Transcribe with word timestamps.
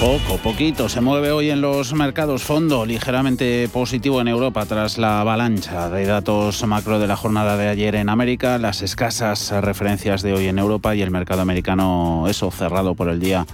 Poco, 0.00 0.38
poquito. 0.38 0.88
Se 0.88 1.02
mueve 1.02 1.30
hoy 1.30 1.50
en 1.50 1.60
los 1.60 1.92
mercados 1.92 2.42
fondo, 2.42 2.86
ligeramente 2.86 3.68
positivo 3.70 4.22
en 4.22 4.28
Europa 4.28 4.64
tras 4.64 4.96
la 4.96 5.20
avalancha 5.20 5.90
de 5.90 6.06
datos 6.06 6.66
macro 6.66 6.98
de 6.98 7.06
la 7.06 7.16
jornada 7.16 7.58
de 7.58 7.68
ayer 7.68 7.94
en 7.96 8.08
América, 8.08 8.56
las 8.56 8.80
escasas 8.80 9.50
referencias 9.62 10.22
de 10.22 10.32
hoy 10.32 10.46
en 10.46 10.58
Europa 10.58 10.96
y 10.96 11.02
el 11.02 11.10
mercado 11.10 11.42
americano, 11.42 12.24
eso, 12.30 12.50
cerrado 12.50 12.94
por 12.94 13.10
el 13.10 13.20
día 13.20 13.44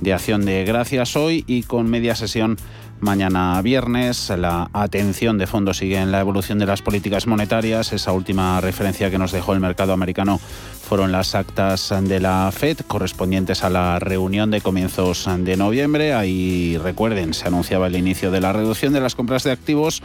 de 0.00 0.12
acción 0.12 0.44
de 0.44 0.64
gracias 0.64 1.16
hoy 1.16 1.42
y 1.48 1.64
con 1.64 1.90
media 1.90 2.14
sesión 2.14 2.58
mañana 3.00 3.60
viernes. 3.62 4.30
La 4.30 4.70
atención 4.72 5.38
de 5.38 5.46
fondo 5.46 5.74
sigue 5.74 5.98
en 5.98 6.12
la 6.12 6.20
evolución 6.20 6.58
de 6.58 6.66
las 6.66 6.82
políticas 6.82 7.26
monetarias. 7.26 7.92
Esa 7.92 8.12
última 8.12 8.60
referencia 8.60 9.10
que 9.10 9.18
nos 9.18 9.32
dejó 9.32 9.52
el 9.52 9.60
mercado 9.60 9.92
americano 9.92 10.38
fueron 10.38 11.12
las 11.12 11.34
actas 11.34 11.94
de 12.02 12.20
la 12.20 12.50
Fed 12.52 12.78
correspondientes 12.86 13.62
a 13.64 13.70
la 13.70 13.98
reunión 13.98 14.50
de 14.50 14.60
comienzos 14.60 15.28
de 15.38 15.56
noviembre. 15.56 16.14
Ahí 16.14 16.78
recuerden, 16.78 17.34
se 17.34 17.46
anunciaba 17.46 17.86
el 17.86 17.96
inicio 17.96 18.30
de 18.30 18.40
la 18.40 18.52
reducción 18.52 18.92
de 18.92 19.00
las 19.00 19.14
compras 19.14 19.44
de 19.44 19.52
activos, 19.52 20.02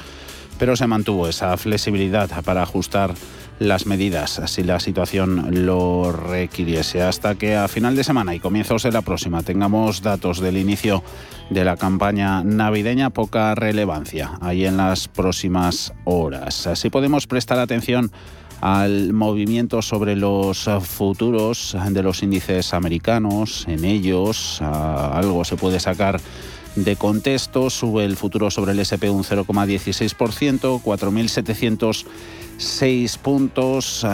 pero 0.63 0.77
se 0.77 0.87
mantuvo 0.87 1.27
esa 1.27 1.57
flexibilidad 1.57 2.41
para 2.41 2.63
ajustar 2.63 3.13
las 3.59 3.85
medidas 3.85 4.41
si 4.45 4.63
la 4.63 4.79
situación 4.79 5.65
lo 5.65 6.13
requiriese. 6.13 7.01
Hasta 7.01 7.35
que 7.35 7.57
a 7.57 7.67
final 7.67 7.97
de 7.97 8.05
semana 8.05 8.33
y 8.33 8.39
comienzos 8.39 8.83
de 8.83 8.93
la 8.93 9.01
próxima 9.01 9.43
tengamos 9.43 10.01
datos 10.01 10.39
del 10.39 10.55
inicio 10.55 11.03
de 11.49 11.65
la 11.65 11.75
campaña 11.75 12.45
navideña, 12.45 13.09
poca 13.09 13.53
relevancia 13.55 14.37
ahí 14.39 14.65
en 14.65 14.77
las 14.77 15.09
próximas 15.09 15.91
horas. 16.05 16.65
Así 16.65 16.89
podemos 16.89 17.27
prestar 17.27 17.59
atención 17.59 18.09
al 18.61 19.11
movimiento 19.11 19.81
sobre 19.81 20.15
los 20.15 20.69
futuros 20.79 21.75
de 21.89 22.03
los 22.03 22.23
índices 22.23 22.73
americanos. 22.73 23.65
En 23.67 23.83
ellos 23.83 24.61
algo 24.61 25.43
se 25.43 25.57
puede 25.57 25.81
sacar 25.81 26.21
de 26.75 26.95
contexto. 26.95 27.69
Sube 27.69 28.05
el 28.05 28.17
futuro 28.17 28.49
sobre 28.51 28.71
el 28.71 28.79
SP 28.81 29.05
un 29.09 29.23
0,16%, 29.23 30.81
4.706 30.81 33.17
puntos. 33.17 34.07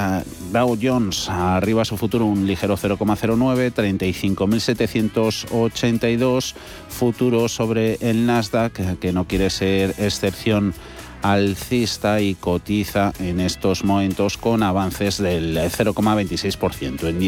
Dow 0.52 0.78
Jones 0.82 1.30
arriba 1.30 1.86
su 1.86 1.96
futuro 1.98 2.26
un 2.26 2.48
ligero 2.48 2.76
0,09, 2.78 3.74
35.782. 3.74 6.56
Futuro 6.90 7.48
sobre 7.48 7.98
el 8.02 8.26
Nasdaq, 8.26 8.98
que 9.00 9.14
no 9.14 9.26
quiere 9.26 9.50
ser 9.50 9.96
excepción 9.98 10.74
alcista 11.22 12.22
y 12.22 12.36
cotiza 12.36 13.14
en 13.20 13.40
estos 13.40 13.84
momentos 13.84 14.38
con 14.38 14.64
avances 14.64 15.18
del 15.18 15.58
0,26% 15.58 17.08
en 17.08 17.20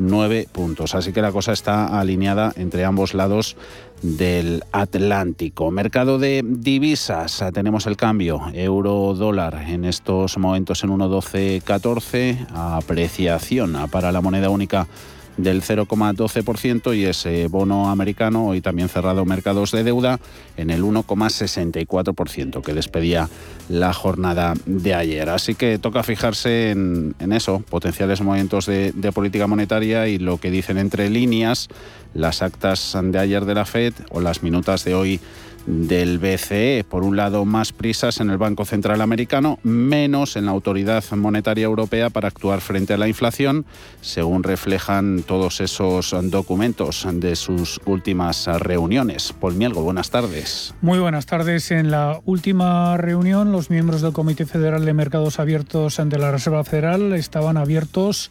16.409 0.00 0.48
puntos. 0.48 0.94
Así 0.94 1.12
que 1.12 1.22
la 1.22 1.32
cosa 1.32 1.52
está 1.52 2.00
alineada 2.00 2.52
entre 2.56 2.84
ambos 2.84 3.14
lados 3.14 3.56
del 4.02 4.64
Atlántico. 4.72 5.70
Mercado 5.70 6.18
de 6.18 6.42
divisas, 6.44 7.44
tenemos 7.52 7.86
el 7.86 7.96
cambio 7.96 8.40
euro-dólar 8.54 9.62
en 9.68 9.84
estos 9.84 10.38
momentos 10.38 10.82
en 10.84 10.90
1.1214, 10.90 12.46
apreciación 12.54 13.76
para 13.90 14.10
la 14.12 14.20
moneda 14.20 14.48
única 14.48 14.86
del 15.36 15.62
0,12% 15.62 16.96
y 16.96 17.04
ese 17.04 17.48
bono 17.48 17.90
americano 17.90 18.46
hoy 18.46 18.60
también 18.60 18.88
cerrado 18.88 19.24
mercados 19.24 19.70
de 19.72 19.84
deuda 19.84 20.20
en 20.56 20.70
el 20.70 20.82
1,64% 20.82 22.62
que 22.62 22.74
despedía 22.74 23.28
la 23.68 23.92
jornada 23.92 24.54
de 24.66 24.94
ayer. 24.94 25.28
Así 25.30 25.54
que 25.54 25.78
toca 25.78 26.02
fijarse 26.02 26.70
en, 26.70 27.14
eso, 27.32 27.62
potenciales 27.68 28.20
movimientos 28.20 28.66
de, 28.66 28.92
de 28.92 29.12
política 29.12 29.46
monetaria 29.46 30.08
y 30.08 30.18
lo 30.18 30.38
que 30.38 30.50
dicen 30.50 30.78
entre 30.78 31.08
líneas 31.10 31.68
las 32.14 32.42
actas 32.42 32.96
de 33.00 33.18
ayer 33.18 33.44
de 33.44 33.54
la 33.54 33.64
Fed 33.64 33.94
o 34.10 34.20
las 34.20 34.42
minutas 34.42 34.84
de 34.84 34.94
hoy 34.94 35.20
del 35.66 36.18
BCE. 36.18 36.84
Por 36.88 37.04
un 37.04 37.16
lado, 37.16 37.44
más 37.44 37.72
prisas 37.72 38.20
en 38.20 38.30
el 38.30 38.38
Banco 38.38 38.64
Central 38.64 39.00
Americano, 39.00 39.58
menos 39.62 40.36
en 40.36 40.46
la 40.46 40.52
Autoridad 40.52 41.04
Monetaria 41.12 41.64
Europea 41.64 42.10
para 42.10 42.28
actuar 42.28 42.60
frente 42.60 42.94
a 42.94 42.98
la 42.98 43.08
inflación, 43.08 43.64
según 44.00 44.42
reflejan 44.42 45.22
todos 45.26 45.60
esos 45.60 46.14
documentos 46.30 47.06
de 47.12 47.36
sus 47.36 47.80
últimas 47.84 48.46
reuniones. 48.46 49.32
Paul 49.32 49.54
Mielgo, 49.54 49.82
buenas 49.82 50.10
tardes. 50.10 50.74
Muy 50.80 50.98
buenas 50.98 51.26
tardes. 51.26 51.70
En 51.70 51.90
la 51.90 52.20
última 52.24 52.96
reunión, 52.96 53.52
los 53.52 53.70
miembros 53.70 54.02
del 54.02 54.12
Comité 54.12 54.46
Federal 54.46 54.84
de 54.84 54.92
Mercados 54.92 55.38
Abiertos 55.38 56.00
de 56.04 56.18
la 56.18 56.30
Reserva 56.30 56.64
Federal 56.64 57.12
estaban 57.12 57.56
abiertos 57.56 58.30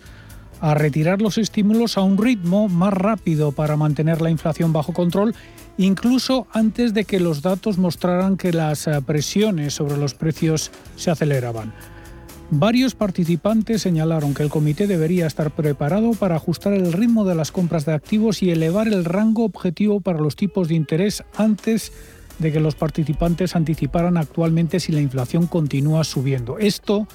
a 0.62 0.74
retirar 0.74 1.22
los 1.22 1.38
estímulos 1.38 1.98
a 1.98 2.02
un 2.02 2.18
ritmo 2.18 2.68
más 2.68 2.94
rápido 2.94 3.52
para 3.52 3.78
mantener 3.78 4.22
la 4.22 4.30
inflación 4.30 4.74
bajo 4.74 4.94
control 4.94 5.34
incluso 5.80 6.46
antes 6.52 6.94
de 6.94 7.06
que 7.06 7.22
los 7.22 7.42
datos 7.42 7.78
mostraran 7.78 8.36
que 8.36 8.52
las 8.52 8.86
eh, 8.86 9.02
presiones 9.02 9.74
sobre 9.74 9.96
los 9.96 10.14
precios 10.14 10.72
se 10.98 11.10
aceleraban. 11.10 11.74
Varios 12.52 12.96
participantes 12.96 13.84
señalaron 13.84 14.34
que 14.34 14.44
el 14.44 14.50
comité 14.50 14.88
debería 14.88 15.26
estar 15.26 15.52
preparado 15.52 16.12
para 16.12 16.36
ajustar 16.36 16.74
el 16.74 16.92
ritmo 16.92 17.24
de 17.24 17.36
las 17.36 17.52
compras 17.52 17.86
de 17.86 17.94
activos 17.94 18.44
y 18.44 18.52
elevar 18.52 18.88
el 18.90 19.06
rango 19.06 19.46
objetivo 19.46 20.02
para 20.02 20.20
los 20.20 20.36
tipos 20.36 20.68
de 20.68 20.76
interés 20.76 21.24
antes 21.38 21.94
de 22.40 22.52
que 22.52 22.60
los 22.60 22.76
participantes 22.76 23.56
anticiparan 23.56 24.18
actualmente 24.18 24.82
si 24.82 24.92
la 24.92 25.00
inflación 25.02 25.48
continúa 25.48 26.04
subiendo. 26.04 26.58
Esto 26.58 27.08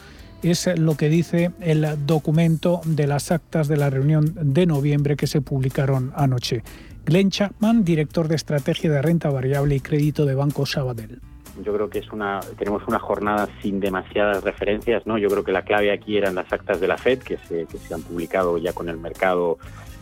es 0.42 0.70
lo 0.78 0.96
que 0.96 1.10
dice 1.10 1.50
el 1.60 1.86
documento 2.06 2.80
de 2.86 3.06
las 3.08 3.30
actas 3.30 3.68
de 3.68 3.76
la 3.76 3.90
reunión 3.90 4.34
de 4.40 4.64
noviembre 4.64 5.16
que 5.16 5.26
se 5.26 5.42
publicaron 5.42 6.12
anoche. 6.16 6.62
Glenn 7.06 7.30
Chapman, 7.30 7.84
director 7.84 8.28
de 8.28 8.36
estrategia 8.36 8.90
de 8.90 9.02
renta 9.02 9.30
variable 9.30 9.74
y 9.74 9.80
crédito 9.80 10.24
de 10.24 10.34
Banco 10.34 10.64
Sabadell. 10.64 11.20
Yo 11.62 11.72
creo 11.72 11.88
que 11.88 12.00
es 12.00 12.10
una 12.10 12.40
tenemos 12.58 12.82
una 12.88 12.98
jornada 12.98 13.48
sin 13.62 13.78
demasiadas 13.78 14.42
referencias, 14.42 15.06
¿no? 15.06 15.18
Yo 15.18 15.28
creo 15.28 15.44
que 15.44 15.52
la 15.52 15.62
clave 15.62 15.92
aquí 15.92 16.16
eran 16.16 16.34
las 16.34 16.52
actas 16.52 16.80
de 16.80 16.88
la 16.88 16.96
Fed 16.96 17.20
que 17.20 17.36
se, 17.36 17.66
que 17.66 17.78
se 17.78 17.94
han 17.94 18.02
publicado 18.02 18.58
ya 18.58 18.72
con 18.72 18.88
el 18.88 18.96
mercado 18.96 19.58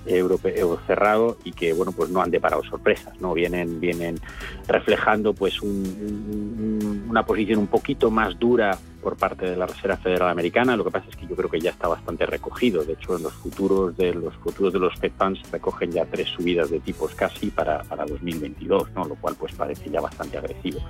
europeo 0.07 0.79
cerrado 0.87 1.37
y 1.45 1.53
que 1.53 1.73
bueno 1.73 1.93
pues 1.93 2.11
no 2.11 2.21
han 2.23 2.31
deparado 2.31 2.65
sorpresas 2.65 3.21
no 3.21 3.35
vienen 3.35 3.79
vienen 3.79 4.19
reflejando 4.67 5.33
pues 5.33 5.61
una 5.63 7.25
posición 7.25 7.61
un 7.61 7.69
poquito 7.69 8.11
más 8.11 8.37
dura 8.39 8.79
por 9.03 9.17
parte 9.17 9.51
de 9.51 9.57
la 9.57 9.67
Reserva 9.67 9.97
Federal 9.97 10.31
Americana 10.31 10.77
lo 10.77 10.85
que 10.85 10.91
pasa 10.91 11.07
es 11.11 11.17
que 11.17 11.27
yo 11.27 11.35
creo 11.37 11.51
que 11.51 11.61
ya 11.61 11.71
está 11.71 11.89
bastante 11.89 12.25
recogido 12.25 12.85
de 12.85 12.95
hecho 12.95 13.17
en 13.17 13.25
los 13.25 13.33
futuros 13.35 13.97
de 13.97 14.15
los 14.15 14.35
futuros 14.37 14.73
de 14.73 14.79
los 14.79 14.95
Fed 14.99 15.13
Funds 15.19 15.41
recogen 15.51 15.91
ya 15.91 16.05
tres 16.07 16.29
subidas 16.29 16.71
de 16.71 16.81
tipos 16.81 17.15
casi 17.15 17.51
para, 17.51 17.83
para 17.83 18.05
2022 18.07 18.93
no 18.95 19.05
lo 19.05 19.17
cual 19.17 19.35
pues 19.39 19.53
parece 19.55 19.91
ya 19.91 20.01
bastante 20.01 20.39
agresivo 20.39 20.81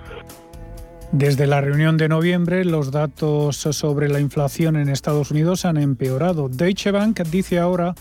desde 1.12 1.46
la 1.46 1.60
reunión 1.60 1.98
de 1.98 2.08
noviembre, 2.08 2.64
los 2.64 2.90
datos 2.90 3.56
sobre 3.56 4.08
la 4.08 4.18
inflación 4.18 4.76
en 4.76 4.88
Estados 4.88 5.30
Unidos 5.30 5.66
han 5.66 5.76
empeorado. 5.76 6.48
Deutsche 6.48 6.90
Bank 6.90 7.20
dice 7.30 7.58
ahora 7.58 7.94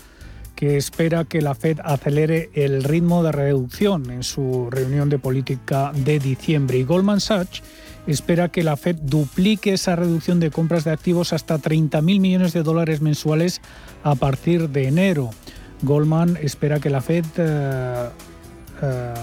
que 0.54 0.78
espera 0.78 1.24
que 1.24 1.42
la 1.42 1.54
Fed 1.54 1.80
acelere 1.84 2.48
el 2.54 2.84
ritmo 2.84 3.22
de 3.22 3.32
reducción 3.32 4.10
en 4.10 4.22
su 4.22 4.70
reunión 4.70 5.10
de 5.10 5.18
política 5.18 5.92
de 5.94 6.20
diciembre. 6.20 6.78
Y 6.78 6.84
Goldman 6.84 7.20
Sachs 7.20 7.62
espera 8.06 8.48
que 8.48 8.62
la 8.62 8.76
Fed 8.76 8.96
duplique 8.96 9.72
esa 9.72 9.96
reducción 9.96 10.40
de 10.40 10.50
compras 10.50 10.84
de 10.84 10.90
activos 10.90 11.32
hasta 11.32 11.58
30.000 11.58 12.02
millones 12.20 12.52
de 12.52 12.62
dólares 12.62 13.00
mensuales 13.00 13.60
a 14.02 14.14
partir 14.14 14.68
de 14.70 14.88
enero. 14.88 15.30
Goldman 15.82 16.38
espera 16.40 16.80
que 16.80 16.90
la 16.90 17.00
Fed 17.00 17.24
eh, 17.36 18.08
eh, 18.82 19.14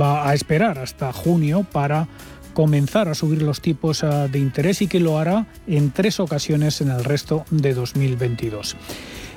va 0.00 0.28
a 0.28 0.34
esperar 0.34 0.78
hasta 0.78 1.12
junio 1.12 1.64
para 1.70 2.08
comenzar 2.54 3.08
a 3.08 3.14
subir 3.14 3.42
los 3.42 3.60
tipos 3.60 4.02
eh, 4.02 4.28
de 4.30 4.38
interés 4.38 4.82
y 4.82 4.88
que 4.88 5.00
lo 5.00 5.18
hará 5.18 5.46
en 5.66 5.90
tres 5.92 6.18
ocasiones 6.18 6.80
en 6.80 6.90
el 6.90 7.04
resto 7.04 7.44
de 7.50 7.74
2022. 7.74 8.76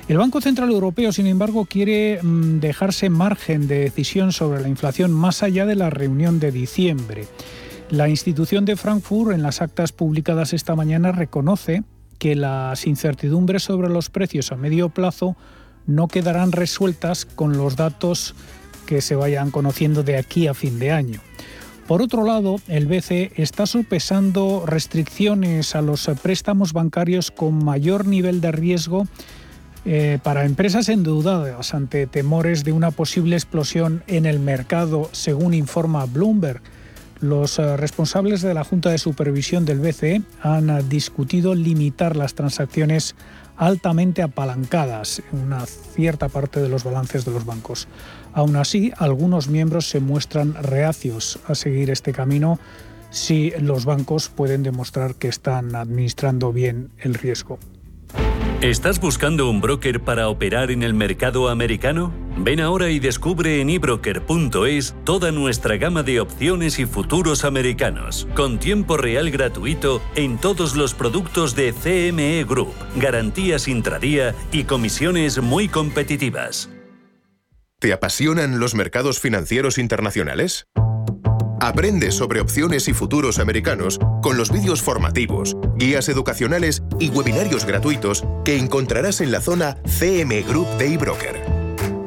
El 0.08 0.18
Banco 0.18 0.40
Central 0.40 0.70
Europeo, 0.70 1.12
sin 1.12 1.28
embargo, 1.28 1.64
quiere 1.64 2.20
mm, 2.20 2.58
dejarse 2.58 3.08
margen 3.08 3.68
de 3.68 3.78
decisión 3.78 4.32
sobre 4.32 4.60
la 4.60 4.68
inflación 4.68 5.12
más 5.12 5.44
allá 5.44 5.66
de 5.66 5.76
la 5.76 5.90
reunión 5.90 6.40
de 6.40 6.50
diciembre. 6.50 7.26
La 7.92 8.08
institución 8.08 8.64
de 8.64 8.76
Frankfurt, 8.76 9.32
en 9.32 9.42
las 9.42 9.60
actas 9.60 9.92
publicadas 9.92 10.54
esta 10.54 10.74
mañana, 10.74 11.12
reconoce 11.12 11.82
que 12.18 12.34
las 12.34 12.86
incertidumbres 12.86 13.64
sobre 13.64 13.90
los 13.90 14.08
precios 14.08 14.50
a 14.50 14.56
medio 14.56 14.88
plazo 14.88 15.36
no 15.86 16.08
quedarán 16.08 16.52
resueltas 16.52 17.26
con 17.26 17.58
los 17.58 17.76
datos 17.76 18.34
que 18.86 19.02
se 19.02 19.14
vayan 19.14 19.50
conociendo 19.50 20.02
de 20.02 20.16
aquí 20.16 20.46
a 20.46 20.54
fin 20.54 20.78
de 20.78 20.90
año. 20.90 21.20
Por 21.86 22.00
otro 22.00 22.24
lado, 22.24 22.56
el 22.66 22.86
BCE 22.86 23.32
está 23.36 23.66
sopesando 23.66 24.64
restricciones 24.64 25.74
a 25.74 25.82
los 25.82 26.10
préstamos 26.22 26.72
bancarios 26.72 27.30
con 27.30 27.62
mayor 27.62 28.06
nivel 28.06 28.40
de 28.40 28.52
riesgo 28.52 29.06
eh, 29.84 30.18
para 30.22 30.46
empresas 30.46 30.88
endeudadas 30.88 31.74
ante 31.74 32.06
temores 32.06 32.64
de 32.64 32.72
una 32.72 32.90
posible 32.90 33.36
explosión 33.36 34.02
en 34.06 34.24
el 34.24 34.40
mercado, 34.40 35.10
según 35.12 35.52
informa 35.52 36.06
Bloomberg. 36.06 36.62
Los 37.22 37.60
eh, 37.60 37.76
responsables 37.76 38.42
de 38.42 38.52
la 38.52 38.64
Junta 38.64 38.90
de 38.90 38.98
Supervisión 38.98 39.64
del 39.64 39.78
BCE 39.78 40.22
han 40.42 40.70
eh, 40.70 40.82
discutido 40.82 41.54
limitar 41.54 42.16
las 42.16 42.34
transacciones 42.34 43.14
altamente 43.56 44.22
apalancadas 44.22 45.22
en 45.32 45.38
una 45.38 45.64
cierta 45.64 46.28
parte 46.28 46.60
de 46.60 46.68
los 46.68 46.82
balances 46.82 47.24
de 47.24 47.30
los 47.30 47.46
bancos. 47.46 47.86
Aún 48.32 48.56
así, 48.56 48.92
algunos 48.98 49.46
miembros 49.46 49.88
se 49.88 50.00
muestran 50.00 50.54
reacios 50.54 51.38
a 51.46 51.54
seguir 51.54 51.90
este 51.90 52.12
camino 52.12 52.58
si 53.10 53.52
los 53.52 53.84
bancos 53.84 54.28
pueden 54.28 54.64
demostrar 54.64 55.14
que 55.14 55.28
están 55.28 55.76
administrando 55.76 56.52
bien 56.52 56.90
el 56.98 57.14
riesgo. 57.14 57.60
¿Estás 58.62 59.00
buscando 59.00 59.50
un 59.50 59.60
broker 59.60 60.04
para 60.04 60.28
operar 60.28 60.70
en 60.70 60.84
el 60.84 60.94
mercado 60.94 61.48
americano? 61.48 62.14
Ven 62.36 62.60
ahora 62.60 62.90
y 62.90 63.00
descubre 63.00 63.60
en 63.60 63.68
ebroker.es 63.70 64.94
toda 65.02 65.32
nuestra 65.32 65.78
gama 65.78 66.04
de 66.04 66.20
opciones 66.20 66.78
y 66.78 66.86
futuros 66.86 67.44
americanos, 67.44 68.28
con 68.36 68.60
tiempo 68.60 68.96
real 68.96 69.32
gratuito 69.32 70.00
en 70.14 70.38
todos 70.38 70.76
los 70.76 70.94
productos 70.94 71.56
de 71.56 71.72
CME 71.72 72.44
Group, 72.44 72.72
garantías 72.94 73.66
intradía 73.66 74.32
y 74.52 74.62
comisiones 74.62 75.42
muy 75.42 75.66
competitivas. 75.66 76.70
¿Te 77.80 77.92
apasionan 77.92 78.60
los 78.60 78.76
mercados 78.76 79.18
financieros 79.18 79.76
internacionales? 79.76 80.68
Aprende 81.62 82.10
sobre 82.10 82.40
opciones 82.40 82.88
y 82.88 82.92
futuros 82.92 83.38
americanos 83.38 84.00
con 84.20 84.36
los 84.36 84.50
vídeos 84.50 84.82
formativos, 84.82 85.56
guías 85.76 86.08
educacionales 86.08 86.82
y 86.98 87.08
webinarios 87.10 87.64
gratuitos 87.64 88.24
que 88.44 88.58
encontrarás 88.58 89.20
en 89.20 89.30
la 89.30 89.40
zona 89.40 89.76
CM 89.86 90.42
Group 90.42 90.66
de 90.78 90.94
eBroker 90.94 91.51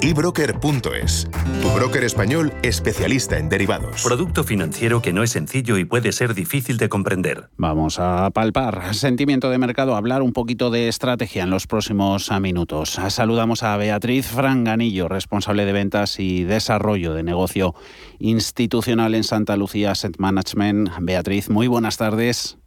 ebroker.es, 0.05 1.27
tu 1.63 1.69
broker 1.69 2.03
español 2.03 2.53
especialista 2.61 3.39
en 3.39 3.49
derivados. 3.49 4.03
Producto 4.03 4.43
financiero 4.43 5.01
que 5.01 5.11
no 5.11 5.23
es 5.23 5.31
sencillo 5.31 5.79
y 5.79 5.85
puede 5.85 6.11
ser 6.11 6.35
difícil 6.35 6.77
de 6.77 6.89
comprender. 6.89 7.49
Vamos 7.57 7.97
a 7.97 8.29
palpar 8.29 8.93
sentimiento 8.93 9.49
de 9.49 9.57
mercado, 9.57 9.95
hablar 9.95 10.21
un 10.21 10.31
poquito 10.31 10.69
de 10.69 10.89
estrategia 10.89 11.41
en 11.41 11.49
los 11.49 11.65
próximos 11.65 12.29
minutos. 12.39 12.99
Saludamos 13.09 13.63
a 13.63 13.75
Beatriz 13.77 14.27
Franganillo, 14.27 15.07
responsable 15.07 15.65
de 15.65 15.73
ventas 15.73 16.19
y 16.19 16.43
desarrollo 16.43 17.15
de 17.15 17.23
negocio 17.23 17.73
institucional 18.19 19.15
en 19.15 19.23
Santa 19.23 19.57
Lucía 19.57 19.89
Asset 19.89 20.19
Management. 20.19 20.91
Beatriz, 20.99 21.49
muy 21.49 21.65
buenas 21.65 21.97
tardes. 21.97 22.59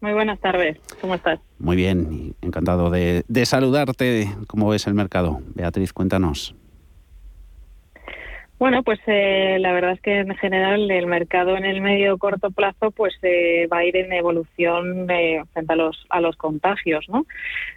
Muy 0.00 0.12
buenas 0.12 0.38
tardes, 0.40 0.78
¿cómo 1.00 1.14
estás? 1.14 1.40
Muy 1.58 1.74
bien, 1.76 2.34
encantado 2.40 2.88
de, 2.90 3.24
de 3.26 3.46
saludarte. 3.46 4.32
¿Cómo 4.46 4.68
ves 4.68 4.86
el 4.86 4.94
mercado? 4.94 5.40
Beatriz, 5.54 5.92
cuéntanos. 5.92 6.54
Bueno, 8.58 8.82
pues 8.82 8.98
eh, 9.06 9.56
la 9.60 9.72
verdad 9.72 9.92
es 9.92 10.00
que 10.00 10.18
en 10.18 10.34
general 10.34 10.90
el 10.90 11.06
mercado 11.06 11.56
en 11.56 11.64
el 11.64 11.80
medio 11.80 12.18
corto 12.18 12.50
plazo 12.50 12.90
pues 12.90 13.14
eh, 13.22 13.68
va 13.72 13.78
a 13.78 13.84
ir 13.84 13.96
en 13.96 14.12
evolución 14.12 15.08
eh, 15.12 15.44
frente 15.52 15.74
a 15.74 15.76
los 15.76 16.04
a 16.08 16.20
los 16.20 16.34
contagios, 16.36 17.08
¿no? 17.08 17.24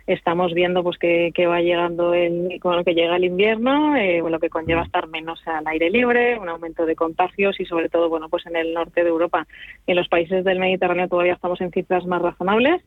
Estamos 0.07 0.55
viendo 0.55 0.81
pues 0.81 0.97
que, 0.97 1.31
que 1.35 1.45
va 1.45 1.61
llegando 1.61 2.15
el 2.15 2.59
bueno, 2.63 2.83
que 2.83 2.95
llega 2.95 3.15
el 3.15 3.25
invierno, 3.25 3.93
lo 4.27 4.39
que 4.39 4.49
conlleva 4.49 4.81
estar 4.81 5.07
menos 5.07 5.39
al 5.47 5.67
aire 5.67 5.91
libre, 5.91 6.39
un 6.39 6.49
aumento 6.49 6.87
de 6.87 6.95
contagios 6.95 7.59
y 7.59 7.65
sobre 7.65 7.87
todo 7.87 8.09
bueno 8.09 8.27
pues 8.27 8.47
en 8.47 8.55
el 8.55 8.73
norte 8.73 9.03
de 9.03 9.09
Europa, 9.09 9.45
en 9.85 9.95
los 9.95 10.07
países 10.07 10.43
del 10.43 10.57
Mediterráneo 10.57 11.07
todavía 11.07 11.33
estamos 11.33 11.61
en 11.61 11.69
cifras 11.69 12.07
más 12.07 12.23
razonables 12.23 12.81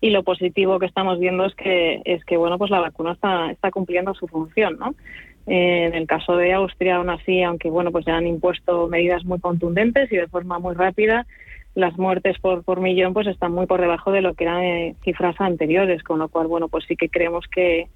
y 0.00 0.10
lo 0.10 0.24
positivo 0.24 0.80
que 0.80 0.86
estamos 0.86 1.20
viendo 1.20 1.44
es 1.44 1.54
que 1.54 2.02
es 2.06 2.24
que 2.24 2.36
bueno 2.36 2.58
pues 2.58 2.72
la 2.72 2.80
vacuna 2.80 3.12
está 3.12 3.52
está 3.52 3.70
cumpliendo 3.70 4.14
su 4.14 4.26
función, 4.26 4.78
¿no? 4.80 4.96
En 5.46 5.94
el 5.94 6.06
caso 6.08 6.36
de 6.36 6.52
Austria, 6.52 6.96
aún 6.96 7.08
así, 7.08 7.42
aunque 7.42 7.70
bueno, 7.70 7.92
pues 7.92 8.04
ya 8.04 8.16
han 8.16 8.26
impuesto 8.26 8.88
medidas 8.88 9.24
muy 9.24 9.38
contundentes 9.38 10.10
y 10.10 10.16
de 10.16 10.26
forma 10.26 10.58
muy 10.58 10.74
rápida, 10.74 11.24
las 11.76 11.96
muertes 11.98 12.38
por, 12.40 12.64
por 12.64 12.80
millón 12.80 13.14
pues 13.14 13.28
están 13.28 13.52
muy 13.52 13.66
por 13.66 13.80
debajo 13.80 14.10
de 14.10 14.22
lo 14.22 14.34
que 14.34 14.44
eran 14.44 14.64
eh, 14.64 14.96
cifras 15.04 15.40
anteriores, 15.40 16.02
con 16.02 16.18
lo 16.18 16.28
cual 16.28 16.48
bueno, 16.48 16.68
pues 16.68 16.84
sí 16.88 16.96
que 16.96 17.08
creemos 17.08 17.44
que 17.46 17.88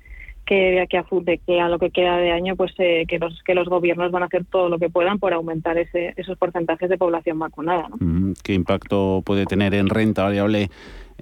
que 0.47 0.73
de 0.73 0.81
aquí 0.81 0.97
a, 0.97 1.05
de 1.23 1.39
que 1.39 1.61
a 1.61 1.69
lo 1.69 1.79
que 1.79 1.91
queda 1.91 2.17
de 2.17 2.33
año 2.33 2.57
pues 2.57 2.73
eh, 2.79 3.05
que 3.07 3.19
los 3.19 3.41
que 3.45 3.55
los 3.55 3.69
gobiernos 3.69 4.11
van 4.11 4.25
a 4.25 4.27
hacer 4.27 4.45
todo 4.45 4.69
lo 4.69 4.79
que 4.79 4.91
puedan 4.91 5.19
por 5.19 5.33
aumentar 5.33 5.79
ese, 5.79 6.13
esos 6.17 6.37
porcentajes 6.39 6.89
de 6.89 6.99
población 6.99 7.39
vacunada. 7.39 7.89
Mm, 8.01 8.33
¿Qué 8.43 8.55
impacto 8.55 9.23
puede 9.25 9.47
tener 9.47 9.75
en 9.75 9.89
renta 9.89 10.25
variable 10.25 10.69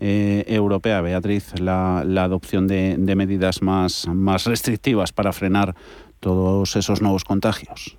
eh, 0.00 0.44
europea, 0.46 1.00
Beatriz, 1.00 1.60
la, 1.60 2.04
la 2.06 2.24
adopción 2.24 2.66
de, 2.68 2.96
de 2.98 3.16
medidas 3.16 3.60
más, 3.62 4.08
más 4.08 4.46
restrictivas 4.46 5.12
para 5.12 5.32
frenar 5.32 5.74
todos 6.20 6.76
esos 6.76 7.02
nuevos 7.02 7.24
contagios? 7.24 7.96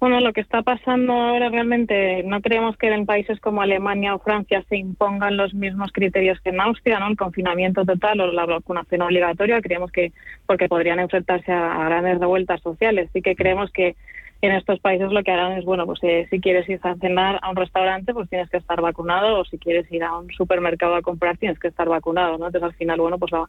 Bueno, 0.00 0.18
lo 0.20 0.32
que 0.32 0.40
está 0.40 0.62
pasando 0.62 1.12
ahora 1.12 1.50
realmente 1.50 2.22
no 2.22 2.40
creemos 2.40 2.74
que 2.78 2.88
en 2.88 3.04
países 3.04 3.38
como 3.38 3.60
Alemania 3.60 4.14
o 4.14 4.18
Francia 4.18 4.64
se 4.66 4.78
impongan 4.78 5.36
los 5.36 5.52
mismos 5.52 5.92
criterios 5.92 6.40
que 6.40 6.48
en 6.48 6.60
Austria, 6.62 6.98
¿no? 6.98 7.08
El 7.08 7.18
confinamiento 7.18 7.84
total 7.84 8.20
o 8.20 8.32
la 8.32 8.46
vacunación 8.46 9.02
obligatoria. 9.02 9.60
Creemos 9.60 9.92
que 9.92 10.12
porque 10.46 10.68
podrían 10.68 11.00
enfrentarse 11.00 11.52
a, 11.52 11.84
grandes 11.84 12.18
revueltas 12.18 12.62
sociales. 12.62 13.10
Sí 13.12 13.20
que 13.20 13.36
creemos 13.36 13.70
que 13.72 13.94
en 14.40 14.52
estos 14.52 14.80
países 14.80 15.12
lo 15.12 15.22
que 15.22 15.32
harán 15.32 15.52
es, 15.58 15.66
bueno, 15.66 15.84
pues 15.84 16.00
eh, 16.02 16.26
si 16.30 16.40
quieres 16.40 16.66
ir 16.70 16.80
a 16.82 16.94
cenar 16.94 17.38
a 17.42 17.50
un 17.50 17.56
restaurante, 17.56 18.14
pues 18.14 18.30
tienes 18.30 18.48
que 18.48 18.56
estar 18.56 18.80
vacunado, 18.80 19.40
o 19.40 19.44
si 19.44 19.58
quieres 19.58 19.84
ir 19.92 20.02
a 20.02 20.16
un 20.16 20.30
supermercado 20.30 20.94
a 20.94 21.02
comprar, 21.02 21.36
tienes 21.36 21.58
que 21.58 21.68
estar 21.68 21.90
vacunado, 21.90 22.38
¿no? 22.38 22.46
Entonces, 22.46 22.62
al 22.62 22.74
final, 22.74 22.98
bueno, 23.02 23.18
pues 23.18 23.32
la, 23.32 23.46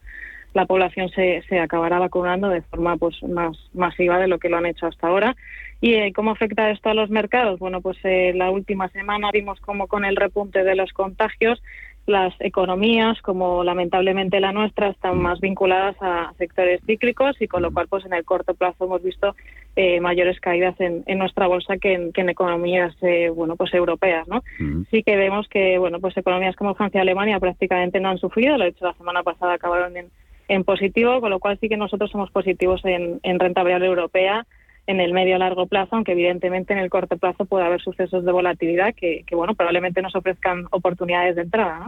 la 0.54 0.66
población 0.66 1.10
se, 1.10 1.44
se 1.48 1.60
acabará 1.60 2.00
vacunando 2.00 2.50
de 2.50 2.62
forma 2.62 2.98
pues 2.98 3.22
más 3.24 3.58
masiva 3.74 4.20
de 4.20 4.28
lo 4.28 4.40
que 4.40 4.50
lo 4.50 4.58
han 4.58 4.66
hecho 4.66 4.88
hasta 4.88 5.08
ahora. 5.08 5.36
¿Y 5.80 5.96
eh, 5.96 6.14
cómo 6.14 6.32
afecta 6.32 6.70
esto 6.70 6.90
a 6.90 6.94
los 6.94 7.10
mercados? 7.10 7.60
Bueno, 7.60 7.82
pues 7.82 7.98
eh, 8.04 8.34
la 8.36 8.52
última 8.52 8.90
semana 8.90 9.32
vimos 9.32 9.60
como 9.62 9.88
con 9.88 10.06
el 10.06 10.16
repunte 10.16 10.64
de 10.64 10.76
los 10.76 10.92
contagios 10.94 11.62
las 12.08 12.34
economías, 12.40 13.22
como 13.22 13.64
lamentablemente 13.64 14.40
la 14.40 14.52
nuestra, 14.52 14.90
están 14.90 15.20
más 15.22 15.40
vinculadas 15.40 15.96
a 16.02 16.34
sectores 16.38 16.82
cíclicos 16.86 17.40
y 17.40 17.48
con 17.48 17.62
lo 17.62 17.72
cual, 17.72 17.88
pues 17.88 18.06
en 18.06 18.14
el 18.14 18.26
corto 18.26 18.54
plazo 18.54 18.86
hemos 18.86 19.04
visto 19.04 19.36
eh, 19.76 20.00
mayores 20.02 20.40
caídas 20.40 20.80
en, 20.80 21.04
en, 21.06 21.20
nuestra 21.20 21.48
bolsa 21.48 21.78
que 21.78 21.94
en, 21.94 22.12
que 22.12 22.22
en 22.22 22.30
economías, 22.30 22.96
eh, 23.02 23.30
bueno, 23.30 23.56
pues 23.56 23.74
europeas, 23.74 24.28
¿no? 24.28 24.44
Sí 24.90 25.04
que 25.04 25.16
vemos 25.16 25.48
que, 25.48 25.78
bueno, 25.78 26.00
pues 26.00 26.18
economías 26.18 26.56
como 26.56 26.76
Francia 26.76 27.00
y 27.00 27.02
Alemania 27.02 27.40
prácticamente 27.40 28.00
no 28.00 28.10
han 28.10 28.18
sufrido. 28.18 28.58
Lo 28.58 28.66
he 28.66 28.70
hecho 28.70 28.86
la 28.86 28.94
semana 28.94 29.24
pasada, 29.24 29.54
acabaron 29.54 29.96
en 29.96 30.08
en 30.52 30.66
positivo, 30.66 31.22
con 31.22 31.30
lo 31.30 31.40
cual 31.40 31.58
sí 31.60 31.70
que 31.70 31.78
nosotros 31.78 32.12
somos 32.12 32.30
positivos 32.30 32.82
en, 32.84 33.22
en 33.24 33.40
renta 33.40 33.64
variable 33.64 33.88
europea 33.88 34.46
en 34.88 35.00
el 35.00 35.14
medio 35.14 35.38
largo 35.38 35.68
plazo, 35.68 35.96
aunque 35.96 36.12
evidentemente 36.12 36.74
en 36.74 36.80
el 36.80 36.90
corto 36.90 37.18
plazo 37.18 37.46
puede 37.46 37.66
haber 37.66 37.82
sucesos 37.82 38.26
de 38.26 38.32
volatilidad 38.32 38.94
que, 38.94 39.24
bueno, 39.32 39.56
probablemente 39.56 40.02
nos 40.02 40.16
ofrezcan 40.16 40.66
oportunidades 40.72 41.36
de 41.36 41.44
entrada. 41.44 41.88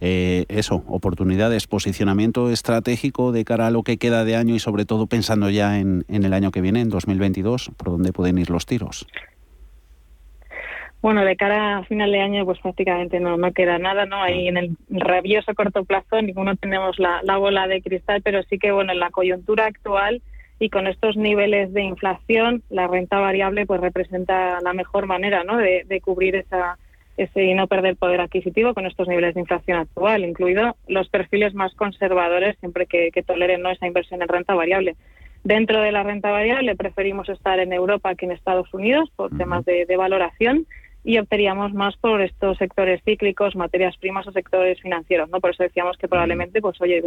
Eh, 0.00 0.44
eso, 0.48 0.82
oportunidades, 0.88 1.66
posicionamiento 1.66 2.50
estratégico 2.50 3.30
de 3.30 3.44
cara 3.44 3.68
a 3.68 3.70
lo 3.70 3.82
que 3.82 3.98
queda 3.98 4.24
de 4.24 4.34
año 4.34 4.54
y 4.54 4.58
sobre 4.58 4.84
todo 4.84 5.06
pensando 5.06 5.50
ya 5.50 5.78
en 5.78 6.04
el 6.08 6.32
año 6.32 6.50
que 6.50 6.60
viene, 6.60 6.80
en 6.80 6.88
2022, 6.88 7.70
por 7.76 7.90
dónde 7.90 8.12
pueden 8.12 8.38
ir 8.38 8.50
los 8.50 8.66
tiros. 8.66 9.06
Bueno, 11.02 11.24
de 11.24 11.34
cara 11.34 11.78
a 11.78 11.84
final 11.84 12.12
de 12.12 12.20
año, 12.20 12.44
pues 12.44 12.60
prácticamente 12.60 13.18
no, 13.18 13.36
no 13.36 13.52
queda 13.52 13.76
nada, 13.78 14.06
¿no? 14.06 14.22
Ahí 14.22 14.46
en 14.46 14.56
el 14.56 14.76
rabioso 14.88 15.52
corto 15.52 15.84
plazo 15.84 16.22
ninguno 16.22 16.54
tenemos 16.54 16.96
la, 17.00 17.20
la 17.24 17.38
bola 17.38 17.66
de 17.66 17.82
cristal, 17.82 18.22
pero 18.22 18.44
sí 18.44 18.56
que, 18.58 18.70
bueno, 18.70 18.92
en 18.92 19.00
la 19.00 19.10
coyuntura 19.10 19.66
actual 19.66 20.22
y 20.60 20.70
con 20.70 20.86
estos 20.86 21.16
niveles 21.16 21.72
de 21.72 21.82
inflación, 21.82 22.62
la 22.70 22.86
renta 22.86 23.18
variable 23.18 23.66
pues 23.66 23.80
representa 23.80 24.60
la 24.62 24.72
mejor 24.74 25.06
manera, 25.06 25.42
¿no? 25.42 25.56
De, 25.56 25.82
de 25.88 26.00
cubrir 26.00 26.36
esa, 26.36 26.78
ese 27.16 27.42
y 27.42 27.54
no 27.54 27.66
perder 27.66 27.96
poder 27.96 28.20
adquisitivo 28.20 28.72
con 28.72 28.86
estos 28.86 29.08
niveles 29.08 29.34
de 29.34 29.40
inflación 29.40 29.78
actual, 29.78 30.24
incluido 30.24 30.76
los 30.86 31.08
perfiles 31.08 31.52
más 31.52 31.74
conservadores, 31.74 32.56
siempre 32.60 32.86
que, 32.86 33.10
que 33.10 33.24
toleren 33.24 33.62
¿no? 33.62 33.70
esa 33.70 33.88
inversión 33.88 34.22
en 34.22 34.28
renta 34.28 34.54
variable. 34.54 34.94
Dentro 35.42 35.80
de 35.82 35.90
la 35.90 36.04
renta 36.04 36.30
variable 36.30 36.76
preferimos 36.76 37.28
estar 37.28 37.58
en 37.58 37.72
Europa 37.72 38.14
que 38.14 38.26
en 38.26 38.32
Estados 38.32 38.72
Unidos 38.72 39.10
por 39.16 39.36
temas 39.36 39.64
de, 39.64 39.84
de 39.84 39.96
valoración 39.96 40.66
y 41.04 41.18
optaríamos 41.18 41.72
más 41.74 41.96
por 41.96 42.20
estos 42.22 42.58
sectores 42.58 43.02
cíclicos, 43.04 43.56
materias 43.56 43.96
primas 43.96 44.26
o 44.26 44.32
sectores 44.32 44.80
financieros, 44.80 45.28
¿no? 45.30 45.40
Por 45.40 45.50
eso 45.50 45.64
decíamos 45.64 45.96
que 45.96 46.08
probablemente, 46.08 46.60
pues 46.60 46.80
oye, 46.80 47.02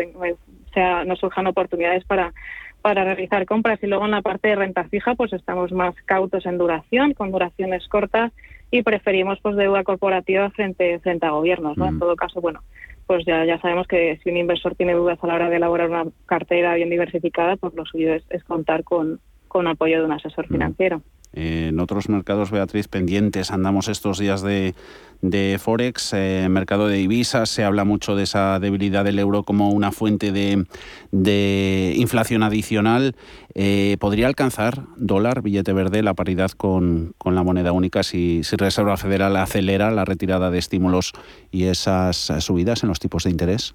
sea, 0.74 1.06
nos 1.06 1.20
surjan 1.20 1.48
oportunidades 1.48 2.04
para 2.06 2.34
para 2.82 3.04
realizar 3.04 3.48
compras 3.48 3.80
y 3.82 3.88
luego 3.88 4.06
en 4.06 4.12
la 4.12 4.22
parte 4.22 4.50
de 4.50 4.56
renta 4.58 4.84
fija 4.84 5.16
pues 5.16 5.34
estamos 5.34 5.72
más 5.72 5.96
cautos 6.06 6.46
en 6.46 6.60
duración, 6.60 7.16
con 7.16 7.32
duraciones 7.32 7.88
cortas 7.88 8.32
y 8.70 8.84
preferimos 8.84 9.40
pues 9.42 9.56
deuda 9.56 9.84
corporativa 9.84 10.52
frente 10.52 11.00
frente 11.00 11.25
a 11.25 11.32
gobiernos, 11.32 11.78
¿no? 11.78 11.88
En 11.88 11.98
todo 11.98 12.16
caso, 12.16 12.42
bueno, 12.42 12.62
pues 13.08 13.25
ya 13.25 13.44
ya 13.44 13.60
sabemos 13.60 13.88
que 13.88 14.20
si 14.24 14.30
un 14.30 14.38
inversor 14.38 14.75
tiene 14.75 14.94
dudas 14.94 15.18
a 15.20 15.25
la 15.25 15.34
hora 15.34 15.50
de 15.50 15.56
elaborar 15.56 15.90
una 15.90 16.06
cartera 16.28 16.75
bien 16.75 16.92
diversificada, 16.92 17.56
pues 17.56 17.74
lo 17.74 17.86
suyo 17.86 18.14
es, 18.14 18.24
es 18.30 18.44
contar 18.44 18.84
con 18.84 19.20
con 19.56 19.68
apoyo 19.68 20.00
de 20.00 20.06
un 20.06 20.12
asesor 20.12 20.46
financiero. 20.50 21.02
En 21.32 21.80
otros 21.80 22.10
mercados, 22.10 22.52
Beatriz, 22.52 22.90
pendientes, 22.90 23.52
andamos 23.52 23.88
estos 23.88 24.20
días 24.20 24.42
de, 24.42 24.76
de 25.22 25.58
Forex, 25.62 26.12
eh, 26.12 26.48
mercado 26.50 26.90
de 26.90 26.98
divisas, 26.98 27.48
se 27.52 27.64
habla 27.64 27.86
mucho 27.86 28.18
de 28.18 28.24
esa 28.24 28.60
debilidad 28.60 29.06
del 29.06 29.18
euro 29.18 29.44
como 29.44 29.70
una 29.70 29.94
fuente 29.94 30.34
de, 30.34 31.94
inflación 31.96 32.44
adicional. 32.44 33.16
Eh, 33.54 33.96
¿Podría 34.02 34.28
alcanzar 34.28 34.88
dólar, 34.98 35.42
billete 35.42 35.72
verde, 35.72 36.04
la 36.04 36.16
paridad 36.16 36.52
con, 36.52 37.14
con 37.18 37.34
la 37.34 37.44
moneda 37.44 37.72
única 37.72 38.04
si, 38.04 38.44
si 38.44 38.58
Reserva 38.58 38.98
Federal 38.98 39.38
acelera 39.38 39.90
la 39.90 40.04
retirada 40.04 40.52
de 40.52 40.58
estímulos 40.58 41.14
y 41.50 41.68
esas 41.68 42.18
subidas 42.40 42.84
en 42.84 42.90
los 42.90 43.00
tipos 43.00 43.24
de 43.24 43.30
interés? 43.30 43.72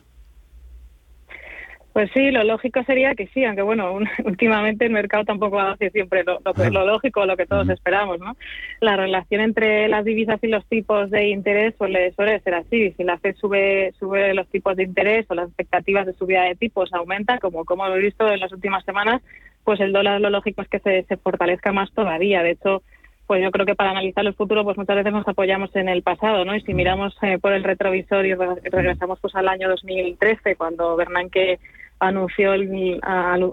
Pues 1.93 2.09
sí, 2.15 2.31
lo 2.31 2.45
lógico 2.45 2.85
sería 2.85 3.17
que 3.17 3.27
sí, 3.29 3.45
aunque 3.45 3.63
bueno, 3.63 3.99
últimamente 4.25 4.87
el 4.87 4.93
mercado 4.93 5.25
tampoco 5.25 5.59
hace 5.59 5.91
siempre 5.91 6.23
lo, 6.23 6.39
lo, 6.45 6.71
lo 6.71 6.87
lógico, 6.87 7.27
lo 7.27 7.37
que 7.37 7.47
todos 7.47 7.69
esperamos, 7.69 8.21
¿no? 8.21 8.37
La 8.81 8.97
relación 8.97 9.41
entre 9.41 9.89
las 9.89 10.05
divisas 10.05 10.39
y 10.43 10.47
los 10.47 10.65
tipos 10.67 11.11
de 11.11 11.29
interés 11.29 11.75
suele, 11.77 12.13
suele 12.13 12.39
ser 12.41 12.55
así. 12.55 12.93
Si 12.93 13.03
la 13.03 13.19
FED 13.19 13.35
sube, 13.37 13.93
sube 13.99 14.35
los 14.35 14.47
tipos 14.49 14.77
de 14.77 14.85
interés 14.85 15.27
o 15.31 15.35
las 15.35 15.49
expectativas 15.49 16.07
de 16.07 16.13
subida 16.13 16.45
de 16.45 16.55
tipos 16.55 16.93
aumentan, 16.93 17.39
como, 17.41 17.65
como 17.65 17.85
hemos 17.87 17.99
visto 17.99 18.31
en 18.31 18.39
las 18.39 18.53
últimas 18.53 18.85
semanas, 18.85 19.21
pues 19.65 19.81
el 19.81 19.93
dólar 19.93 20.21
lo 20.21 20.31
lógico 20.31 20.63
es 20.63 20.69
que 20.69 20.79
se, 20.79 21.03
se 21.03 21.17
fortalezca 21.17 21.73
más 21.73 21.93
todavía. 21.93 22.45
De 22.45 22.53
hecho, 22.53 22.83
pues 23.31 23.43
yo 23.43 23.51
creo 23.51 23.67
que 23.67 23.75
para 23.75 23.91
analizar 23.91 24.27
el 24.27 24.35
futuro, 24.35 24.65
pues 24.65 24.77
muchas 24.77 24.97
veces 24.97 25.13
nos 25.13 25.27
apoyamos 25.27 25.75
en 25.77 25.89
el 25.89 26.03
pasado, 26.03 26.45
¿no? 26.45 26.55
Y 26.55 26.63
si 26.63 26.75
miramos 26.75 27.17
eh, 27.23 27.39
por 27.39 27.53
el 27.53 27.63
retrovisor 27.63 28.27
y 28.27 28.35
regresamos 28.35 29.19
pues 29.21 29.35
al 29.37 29.49
año 29.49 29.69
2013, 29.69 30.57
cuando 30.57 30.97
Bernanke 30.97 31.61
anunció 32.01 32.55
el, 32.55 33.01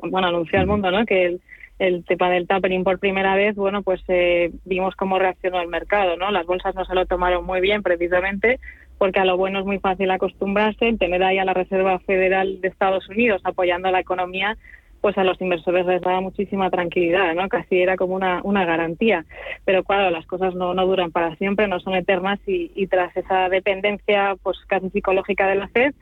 bueno 0.10 0.28
anunció 0.28 0.60
al 0.60 0.68
mundo 0.68 0.90
¿no? 0.90 1.06
que 1.06 1.26
el, 1.26 1.42
el 1.80 2.04
tema 2.06 2.30
del 2.30 2.48
tapering 2.48 2.84
por 2.84 3.00
primera 3.00 3.36
vez, 3.36 3.56
bueno, 3.56 3.84
pues 3.84 4.02
eh, 4.08 4.52
vimos 4.66 4.96
cómo 4.96 5.20
reaccionó 5.20 5.62
el 5.62 5.68
mercado, 5.68 6.18
¿no? 6.18 6.32
Las 6.32 6.46
bolsas 6.46 6.74
no 6.74 6.86
se 6.86 6.96
lo 6.96 7.06
tomaron 7.06 7.46
muy 7.46 7.62
bien 7.62 7.84
precisamente 7.84 8.60
porque 8.98 9.20
a 9.20 9.26
lo 9.26 9.38
bueno 9.38 9.60
es 9.60 9.66
muy 9.66 9.80
fácil 9.80 10.10
acostumbrarse, 10.10 10.98
tener 10.98 11.22
ahí 11.24 11.38
a 11.38 11.46
la 11.46 11.54
Reserva 11.54 12.00
Federal 12.00 12.62
de 12.62 12.68
Estados 12.68 13.08
Unidos 13.10 13.42
apoyando 13.44 13.92
la 13.92 14.00
economía, 14.00 14.58
pues 15.02 15.18
a 15.18 15.24
los 15.24 15.40
inversores 15.42 15.86
les 15.86 16.02
daba 16.02 16.22
muchísima 16.22 16.70
tranquilidad, 16.70 17.34
¿no? 17.36 17.48
Casi 17.50 17.80
era 17.80 17.96
como 17.98 18.16
una, 18.16 18.42
una 18.44 18.66
garantía. 18.66 19.26
Pero 19.66 19.84
claro, 19.84 20.10
las 20.10 20.26
cosas 20.26 20.56
no, 20.56 20.74
no 20.74 20.86
duran 20.86 21.12
para 21.12 21.36
siempre, 21.36 21.68
no 21.68 21.80
son 21.80 21.96
eternas 21.96 22.40
y, 22.48 22.72
y 22.76 22.88
tras 22.88 23.16
esa 23.16 23.50
dependencia 23.50 24.36
pues 24.42 24.58
casi 24.68 24.90
psicológica 24.90 25.48
de 25.48 25.56
la 25.56 25.68
FED, 25.68 25.94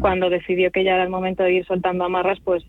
cuando 0.00 0.30
decidió 0.30 0.70
que 0.70 0.84
ya 0.84 0.94
era 0.94 1.04
el 1.04 1.10
momento 1.10 1.42
de 1.42 1.54
ir 1.54 1.66
soltando 1.66 2.04
amarras, 2.04 2.38
pues 2.40 2.64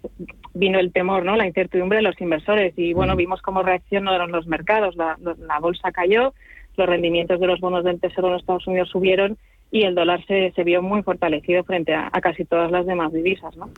vino 0.53 0.79
el 0.79 0.91
temor, 0.91 1.25
¿no? 1.25 1.35
La 1.35 1.47
incertidumbre 1.47 1.97
de 1.97 2.03
los 2.03 2.19
inversores 2.19 2.73
y 2.77 2.93
bueno, 2.93 3.15
vimos 3.15 3.41
cómo 3.41 3.61
reaccionaron 3.61 4.31
los 4.31 4.47
mercados. 4.47 4.95
La, 4.95 5.17
la 5.19 5.59
bolsa 5.59 5.91
cayó, 5.91 6.33
los 6.75 6.87
rendimientos 6.87 7.39
de 7.39 7.47
los 7.47 7.59
bonos 7.59 7.83
del 7.83 7.99
Tesoro 7.99 8.29
en 8.29 8.35
Estados 8.35 8.67
Unidos 8.67 8.89
subieron 8.89 9.37
y 9.73 9.85
el 9.85 9.95
dólar 9.95 10.23
se, 10.27 10.51
se 10.51 10.63
vio 10.63 10.83
muy 10.83 11.01
fortalecido 11.01 11.63
frente 11.63 11.95
a, 11.95 12.11
casi 12.21 12.45
todas 12.45 12.69
las 12.69 12.85
demás 12.85 13.11
divisas. 13.11 13.57
¿no? 13.57 13.71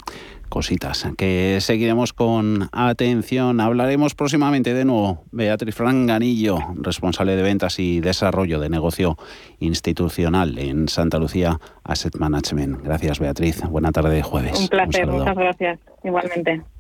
Cositas 0.50 1.10
que 1.18 1.60
seguiremos 1.62 2.12
con 2.12 2.68
atención. 2.74 3.62
Hablaremos 3.62 4.14
próximamente 4.14 4.74
de 4.74 4.84
nuevo. 4.84 5.24
Beatriz 5.32 5.74
Franganillo, 5.74 6.58
responsable 6.76 7.38
de 7.38 7.44
ventas 7.44 7.80
y 7.80 8.02
desarrollo 8.02 8.60
de 8.60 8.70
negocio 8.70 9.16
institucional 9.60 10.58
en 10.58 10.90
Santa 10.90 11.18
Lucía 11.18 11.62
Asset 11.86 12.18
Management. 12.18 12.84
Gracias, 12.84 13.22
Beatriz. 13.22 13.62
Buena 13.70 13.94
tarde 13.94 14.16
de 14.16 14.22
jueves. 14.22 14.60
Un 14.60 14.68
placer, 14.68 15.08
muchas 15.08 15.38
gracias. 15.38 15.80
Igualmente. 16.04 16.75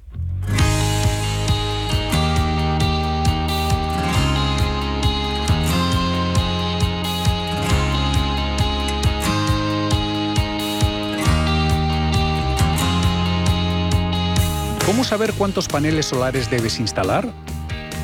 ¿Cómo 14.95 15.03
saber 15.03 15.33
cuántos 15.33 15.67
paneles 15.67 16.05
solares 16.05 16.49
debes 16.49 16.79
instalar? 16.79 17.27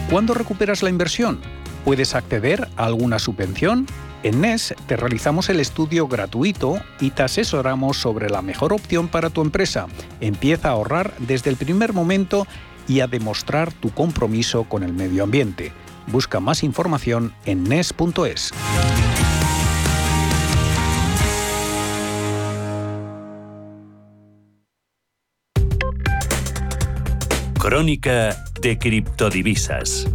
¿Cuándo 0.10 0.34
recuperas 0.34 0.84
la 0.84 0.90
inversión? 0.90 1.40
¿Puedes 1.86 2.16
acceder 2.16 2.68
a 2.76 2.84
alguna 2.84 3.18
subvención? 3.18 3.88
En 4.24 4.42
NES 4.42 4.76
te 4.88 4.98
realizamos 4.98 5.48
el 5.48 5.62
estudio 5.62 6.10
gratuito 6.10 6.82
y 7.00 7.12
te 7.12 7.24
asesoramos 7.24 7.96
sobre 7.96 8.30
la 8.30 8.42
mejor 8.42 8.74
opción 8.74 9.08
para 9.08 9.30
tu 9.30 9.42
empresa. 9.42 9.88
Empieza 10.20 10.68
a 10.68 10.72
ahorrar 10.72 11.14
desde 11.18 11.50
el 11.50 11.56
primer 11.56 11.94
momento 11.94 12.46
y 12.90 13.00
a 13.00 13.08
demostrar 13.08 13.72
tu 13.72 13.92
compromiso 13.92 14.66
con 14.66 14.84
el 14.84 14.92
medio 14.92 15.24
ambiente. 15.24 15.72
Busca 16.08 16.42
más 16.42 16.62
información 16.62 17.34
en 17.46 17.64
NES.es. 17.64 18.52
Crónica 27.62 28.36
de 28.60 28.78
criptodivisas. 28.80 30.10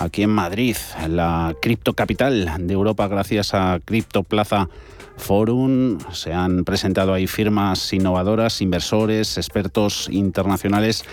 aquí 0.00 0.22
en 0.22 0.30
Madrid, 0.30 0.76
la 1.08 1.54
criptocapital 1.60 2.66
de 2.66 2.74
Europa, 2.74 3.06
gracias 3.06 3.54
a 3.54 3.78
Cripto 3.84 4.22
Plaza 4.22 4.68
Forum. 5.16 5.98
Se 6.12 6.32
han 6.32 6.64
presentado 6.64 7.12
ahí 7.12 7.26
firmas 7.26 7.92
innovadoras, 7.92 8.62
inversores, 8.62 9.36
expertos 9.36 10.08
internacionales 10.10 11.04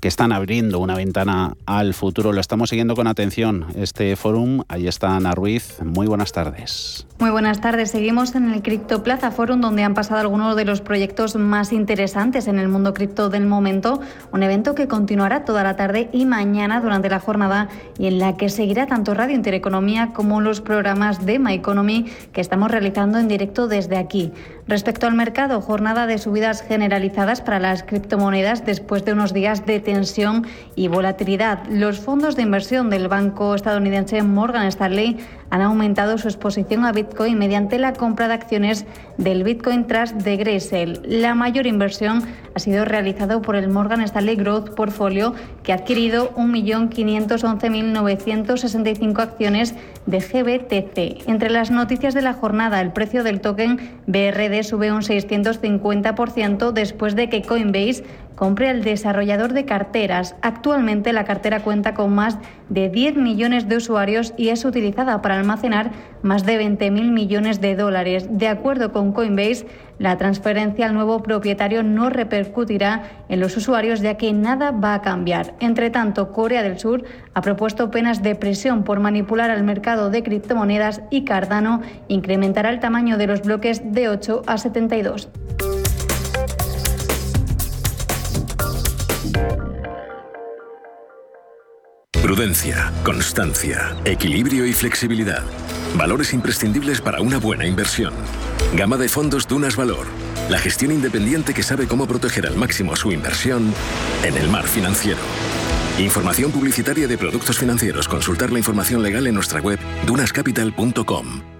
que 0.00 0.08
están 0.08 0.32
abriendo 0.32 0.78
una 0.78 0.96
ventana 0.96 1.56
al 1.66 1.94
futuro. 1.94 2.32
Lo 2.32 2.40
estamos 2.40 2.70
siguiendo 2.70 2.96
con 2.96 3.06
atención, 3.06 3.66
este 3.76 4.16
fórum. 4.16 4.62
Ahí 4.68 4.88
está 4.88 5.14
Ana 5.14 5.32
Ruiz. 5.32 5.80
Muy 5.84 6.06
buenas 6.06 6.32
tardes. 6.32 7.06
Muy 7.18 7.30
buenas 7.30 7.60
tardes. 7.60 7.90
Seguimos 7.90 8.34
en 8.34 8.50
el 8.50 8.62
Crypto 8.62 9.02
Plaza 9.02 9.30
Forum, 9.30 9.60
donde 9.60 9.82
han 9.82 9.92
pasado 9.92 10.20
algunos 10.20 10.56
de 10.56 10.64
los 10.64 10.80
proyectos 10.80 11.36
más 11.36 11.70
interesantes 11.70 12.48
en 12.48 12.58
el 12.58 12.68
mundo 12.68 12.94
cripto 12.94 13.28
del 13.28 13.46
momento. 13.46 14.00
Un 14.32 14.42
evento 14.42 14.74
que 14.74 14.88
continuará 14.88 15.44
toda 15.44 15.62
la 15.62 15.76
tarde 15.76 16.08
y 16.12 16.24
mañana 16.24 16.80
durante 16.80 17.10
la 17.10 17.20
jornada 17.20 17.68
y 17.98 18.06
en 18.06 18.18
la 18.18 18.38
que 18.38 18.48
seguirá 18.48 18.86
tanto 18.86 19.12
Radio 19.12 19.36
Intereconomía 19.36 20.14
como 20.14 20.40
los 20.40 20.62
programas 20.62 21.26
de 21.26 21.38
My 21.38 21.52
Economy 21.52 22.06
que 22.32 22.40
estamos 22.40 22.70
realizando 22.70 23.18
en 23.18 23.28
directo 23.28 23.68
desde 23.68 23.98
aquí. 23.98 24.32
Respecto 24.66 25.06
al 25.06 25.14
mercado, 25.14 25.60
jornada 25.60 26.06
de 26.06 26.16
subidas 26.16 26.62
generalizadas 26.62 27.42
para 27.42 27.58
las 27.58 27.82
criptomonedas 27.82 28.64
después 28.64 29.04
de 29.04 29.12
unos 29.12 29.34
días 29.34 29.66
de 29.66 29.80
tensión 29.90 30.46
y 30.76 30.86
volatilidad. 30.88 31.66
Los 31.68 31.98
fondos 31.98 32.36
de 32.36 32.42
inversión 32.42 32.90
del 32.90 33.08
banco 33.08 33.56
estadounidense 33.56 34.22
Morgan 34.22 34.66
Stanley 34.66 35.16
han 35.50 35.62
aumentado 35.62 36.16
su 36.16 36.28
exposición 36.28 36.84
a 36.84 36.92
Bitcoin 36.92 37.36
mediante 37.36 37.80
la 37.80 37.92
compra 37.92 38.28
de 38.28 38.34
acciones 38.34 38.86
del 39.18 39.42
Bitcoin 39.42 39.88
Trust 39.88 40.14
de 40.14 40.36
Grayscale. 40.36 41.00
La 41.04 41.34
mayor 41.34 41.66
inversión 41.66 42.22
ha 42.54 42.60
sido 42.60 42.84
realizada 42.84 43.42
por 43.42 43.56
el 43.56 43.68
Morgan 43.68 44.02
Stanley 44.02 44.36
Growth 44.36 44.76
Portfolio, 44.76 45.34
que 45.64 45.72
ha 45.72 45.76
adquirido 45.76 46.32
1.511.965 46.36 49.20
acciones 49.20 49.74
de 50.06 50.20
GBTC. 50.20 51.28
Entre 51.28 51.50
las 51.50 51.72
noticias 51.72 52.14
de 52.14 52.22
la 52.22 52.34
jornada, 52.34 52.80
el 52.80 52.92
precio 52.92 53.24
del 53.24 53.40
token 53.40 53.98
BRD 54.06 54.62
sube 54.62 54.92
un 54.92 55.02
650% 55.02 56.70
después 56.72 57.16
de 57.16 57.28
que 57.28 57.42
Coinbase 57.42 58.04
compre 58.40 58.70
al 58.70 58.82
desarrollador 58.82 59.52
de 59.52 59.66
carteras. 59.66 60.34
Actualmente 60.40 61.12
la 61.12 61.24
cartera 61.24 61.60
cuenta 61.60 61.92
con 61.92 62.14
más 62.14 62.38
de 62.70 62.88
10 62.88 63.16
millones 63.16 63.68
de 63.68 63.76
usuarios 63.76 64.32
y 64.38 64.48
es 64.48 64.64
utilizada 64.64 65.20
para 65.20 65.38
almacenar 65.38 65.90
más 66.22 66.46
de 66.46 66.58
20.000 66.58 67.12
millones 67.12 67.60
de 67.60 67.76
dólares. 67.76 68.28
De 68.30 68.48
acuerdo 68.48 68.92
con 68.92 69.12
Coinbase, 69.12 69.66
la 69.98 70.16
transferencia 70.16 70.86
al 70.86 70.94
nuevo 70.94 71.22
propietario 71.22 71.82
no 71.82 72.08
repercutirá 72.08 73.02
en 73.28 73.40
los 73.40 73.58
usuarios 73.58 74.00
ya 74.00 74.16
que 74.16 74.32
nada 74.32 74.70
va 74.70 74.94
a 74.94 75.02
cambiar. 75.02 75.54
Entre 75.60 75.90
tanto, 75.90 76.32
Corea 76.32 76.62
del 76.62 76.78
Sur 76.78 77.04
ha 77.34 77.42
propuesto 77.42 77.90
penas 77.90 78.22
de 78.22 78.36
presión 78.36 78.84
por 78.84 79.00
manipular 79.00 79.50
al 79.50 79.64
mercado 79.64 80.08
de 80.08 80.22
criptomonedas 80.22 81.02
y 81.10 81.26
Cardano 81.26 81.82
incrementará 82.08 82.70
el 82.70 82.80
tamaño 82.80 83.18
de 83.18 83.26
los 83.26 83.42
bloques 83.42 83.82
de 83.92 84.08
8 84.08 84.44
a 84.46 84.56
72. 84.56 85.28
Prudencia, 92.30 92.92
constancia, 93.02 93.96
equilibrio 94.04 94.64
y 94.64 94.72
flexibilidad. 94.72 95.42
Valores 95.96 96.32
imprescindibles 96.32 97.00
para 97.00 97.20
una 97.20 97.38
buena 97.38 97.66
inversión. 97.66 98.14
Gama 98.76 98.96
de 98.98 99.08
fondos 99.08 99.48
Dunas 99.48 99.74
Valor. 99.74 100.06
La 100.48 100.60
gestión 100.60 100.92
independiente 100.92 101.52
que 101.52 101.64
sabe 101.64 101.88
cómo 101.88 102.06
proteger 102.06 102.46
al 102.46 102.54
máximo 102.54 102.94
su 102.94 103.10
inversión 103.10 103.74
en 104.22 104.36
el 104.36 104.48
mar 104.48 104.68
financiero. 104.68 105.18
Información 105.98 106.52
publicitaria 106.52 107.08
de 107.08 107.18
productos 107.18 107.58
financieros. 107.58 108.06
Consultar 108.06 108.52
la 108.52 108.60
información 108.60 109.02
legal 109.02 109.26
en 109.26 109.34
nuestra 109.34 109.60
web 109.60 109.80
dunascapital.com. 110.06 111.59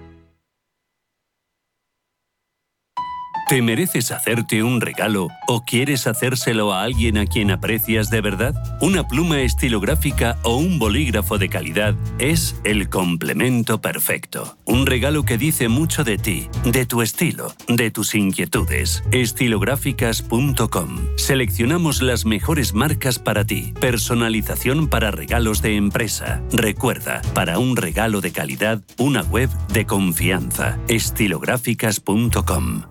¿Te 3.51 3.61
mereces 3.61 4.11
hacerte 4.13 4.63
un 4.63 4.79
regalo 4.79 5.27
o 5.45 5.65
quieres 5.65 6.07
hacérselo 6.07 6.71
a 6.71 6.83
alguien 6.83 7.17
a 7.17 7.25
quien 7.25 7.51
aprecias 7.51 8.09
de 8.09 8.21
verdad? 8.21 8.55
Una 8.79 9.09
pluma 9.09 9.41
estilográfica 9.41 10.37
o 10.43 10.55
un 10.55 10.79
bolígrafo 10.79 11.37
de 11.37 11.49
calidad 11.49 11.93
es 12.17 12.55
el 12.63 12.87
complemento 12.87 13.81
perfecto. 13.81 14.57
Un 14.63 14.85
regalo 14.85 15.23
que 15.23 15.37
dice 15.37 15.67
mucho 15.67 16.05
de 16.05 16.17
ti, 16.17 16.47
de 16.63 16.85
tu 16.85 17.01
estilo, 17.01 17.53
de 17.67 17.91
tus 17.91 18.15
inquietudes. 18.15 19.03
Estilográficas.com. 19.11 21.17
Seleccionamos 21.17 22.01
las 22.01 22.23
mejores 22.23 22.73
marcas 22.73 23.19
para 23.19 23.43
ti. 23.43 23.73
Personalización 23.81 24.87
para 24.87 25.11
regalos 25.11 25.61
de 25.61 25.75
empresa. 25.75 26.41
Recuerda, 26.53 27.21
para 27.33 27.59
un 27.59 27.75
regalo 27.75 28.21
de 28.21 28.31
calidad, 28.31 28.81
una 28.97 29.23
web 29.23 29.49
de 29.73 29.85
confianza. 29.85 30.79
Estilográficas.com. 30.87 32.90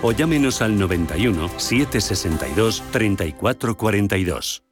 o 0.01 0.11
llámenos 0.11 0.61
al 0.61 0.77
91 0.77 1.49
762 1.57 2.83
3442. 2.91 4.63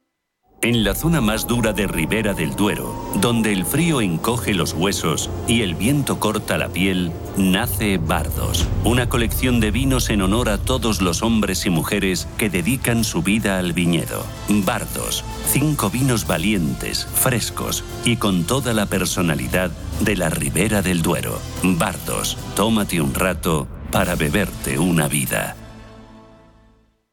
En 0.62 0.84
la 0.84 0.94
zona 0.94 1.22
más 1.22 1.46
dura 1.46 1.72
de 1.72 1.86
Ribera 1.86 2.34
del 2.34 2.54
Duero, 2.54 2.94
donde 3.14 3.50
el 3.50 3.64
frío 3.64 4.02
encoge 4.02 4.52
los 4.52 4.74
huesos 4.74 5.30
y 5.48 5.62
el 5.62 5.74
viento 5.74 6.20
corta 6.20 6.58
la 6.58 6.68
piel, 6.68 7.12
nace 7.38 7.96
Bardos, 7.96 8.66
una 8.84 9.08
colección 9.08 9.58
de 9.60 9.70
vinos 9.70 10.10
en 10.10 10.20
honor 10.20 10.50
a 10.50 10.58
todos 10.58 11.00
los 11.00 11.22
hombres 11.22 11.64
y 11.64 11.70
mujeres 11.70 12.28
que 12.36 12.50
dedican 12.50 13.04
su 13.04 13.22
vida 13.22 13.58
al 13.58 13.72
viñedo. 13.72 14.26
Bardos, 14.50 15.24
cinco 15.46 15.88
vinos 15.88 16.26
valientes, 16.26 17.06
frescos 17.06 17.82
y 18.04 18.16
con 18.16 18.44
toda 18.44 18.74
la 18.74 18.84
personalidad 18.84 19.70
de 20.00 20.14
la 20.14 20.28
Ribera 20.28 20.82
del 20.82 21.00
Duero. 21.00 21.38
Bardos, 21.62 22.36
tómate 22.54 23.00
un 23.00 23.14
rato 23.14 23.66
para 23.90 24.14
beberte 24.14 24.78
una 24.78 25.08
vida. 25.08 25.56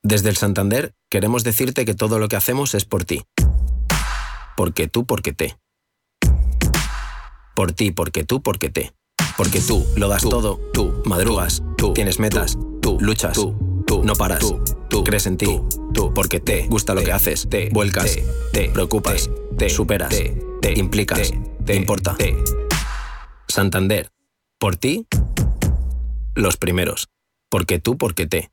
Desde 0.04 0.30
el 0.30 0.38
Santander 0.38 0.94
queremos 1.10 1.44
decirte 1.44 1.86
que 1.86 1.94
todo 1.94 2.20
lo 2.20 2.28
que 2.28 2.36
hacemos 2.36 2.76
es 2.76 2.86
por 2.86 3.04
ti. 3.04 3.24
Porque 4.56 4.88
tú, 4.88 5.06
porque 5.06 5.34
te. 5.34 5.58
Por 7.56 7.72
ti, 7.74 7.92
porque 7.92 8.24
tú, 8.24 8.42
porque 8.42 8.70
te. 8.70 8.94
Porque 9.36 9.60
tú 9.60 9.86
lo 9.96 10.08
das 10.08 10.24
todo, 10.24 10.60
tú 10.74 11.02
madrugas, 11.06 11.62
tú 11.78 11.94
tienes 11.94 12.20
metas, 12.20 12.58
tú 12.82 12.98
luchas, 13.00 13.34
tú, 13.34 13.84
tú 13.86 14.04
no 14.04 14.14
paras, 14.14 14.44
tú 14.90 15.04
crees 15.04 15.28
en 15.28 15.38
ti, 15.38 15.60
tú 15.94 16.14
porque 16.14 16.40
te. 16.40 16.68
gusta 16.68 16.96
lo 16.96 17.04
que 17.04 17.12
haces, 17.12 17.48
te 17.50 17.70
vuelcas, 17.70 18.18
te 18.52 18.70
preocupas, 18.70 19.30
te 19.58 19.70
superas, 19.70 20.10
te 20.62 20.74
implicas, 20.80 21.32
te 21.66 21.76
importa. 21.76 22.16
Santander, 23.48 24.12
por 24.60 24.76
ti, 24.76 25.06
los 26.38 26.58
primeros. 26.58 27.10
Porque 27.50 27.80
tú, 27.80 27.98
porque 27.98 28.28
te. 28.28 28.52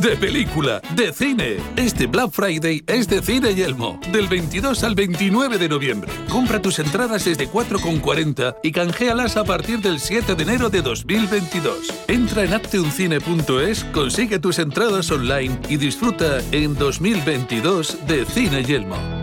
De 0.00 0.14
película, 0.16 0.82
de 0.94 1.12
cine. 1.12 1.56
Este 1.74 2.06
Black 2.06 2.30
Friday 2.30 2.84
es 2.86 3.08
de 3.08 3.22
Cine 3.22 3.54
Yelmo. 3.54 3.98
Del 4.12 4.28
22 4.28 4.84
al 4.84 4.94
29 4.94 5.56
de 5.56 5.68
noviembre. 5.68 6.12
Compra 6.28 6.60
tus 6.60 6.78
entradas 6.78 7.24
desde 7.24 7.48
4,40 7.48 8.56
y 8.62 8.72
canjealas 8.72 9.38
a 9.38 9.44
partir 9.44 9.80
del 9.80 9.98
7 9.98 10.34
de 10.34 10.42
enero 10.42 10.68
de 10.68 10.82
2022. 10.82 11.94
Entra 12.08 12.44
en 12.44 12.52
acteuncine.es, 12.52 13.84
consigue 13.84 14.38
tus 14.38 14.58
entradas 14.58 15.10
online 15.10 15.58
y 15.68 15.78
disfruta 15.78 16.40
en 16.52 16.74
2022 16.74 18.06
de 18.06 18.26
Cine 18.26 18.64
Yelmo. 18.64 19.15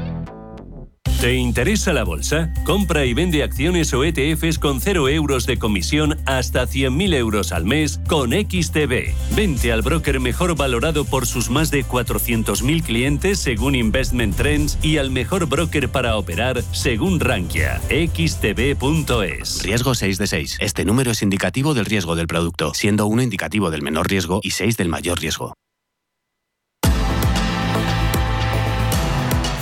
¿Te 1.23 1.35
interesa 1.35 1.93
la 1.93 2.03
bolsa? 2.03 2.51
Compra 2.65 3.05
y 3.05 3.13
vende 3.13 3.43
acciones 3.43 3.93
o 3.93 4.03
ETFs 4.03 4.59
con 4.59 4.81
0 4.81 5.07
euros 5.07 5.45
de 5.45 5.57
comisión 5.57 6.17
hasta 6.25 6.67
100.000 6.67 7.13
euros 7.13 7.53
al 7.53 7.63
mes 7.63 8.01
con 8.09 8.31
XTB. 8.31 9.13
Vente 9.33 9.71
al 9.71 9.83
broker 9.83 10.19
mejor 10.19 10.57
valorado 10.57 11.05
por 11.05 11.25
sus 11.25 11.49
más 11.49 11.71
de 11.71 11.85
400.000 11.85 12.83
clientes 12.83 13.39
según 13.39 13.73
Investment 13.73 14.35
Trends 14.35 14.77
y 14.81 14.97
al 14.97 15.11
mejor 15.11 15.45
broker 15.45 15.87
para 15.87 16.17
operar 16.17 16.61
según 16.73 17.21
Rankia. 17.21 17.79
XTB.es. 17.87 19.63
Riesgo 19.63 19.95
6 19.95 20.17
de 20.17 20.27
6. 20.27 20.57
Este 20.59 20.83
número 20.83 21.11
es 21.11 21.21
indicativo 21.21 21.73
del 21.73 21.85
riesgo 21.85 22.17
del 22.17 22.27
producto, 22.27 22.73
siendo 22.73 23.05
1 23.05 23.21
indicativo 23.21 23.71
del 23.71 23.81
menor 23.81 24.09
riesgo 24.09 24.41
y 24.43 24.51
6 24.51 24.75
del 24.75 24.89
mayor 24.89 25.21
riesgo. 25.21 25.53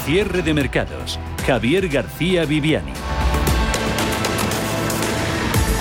Cierre 0.08 0.42
de 0.42 0.56
mercados. 0.56 1.20
Javier 1.46 1.88
García 1.90 2.46
Viviani. 2.46 2.94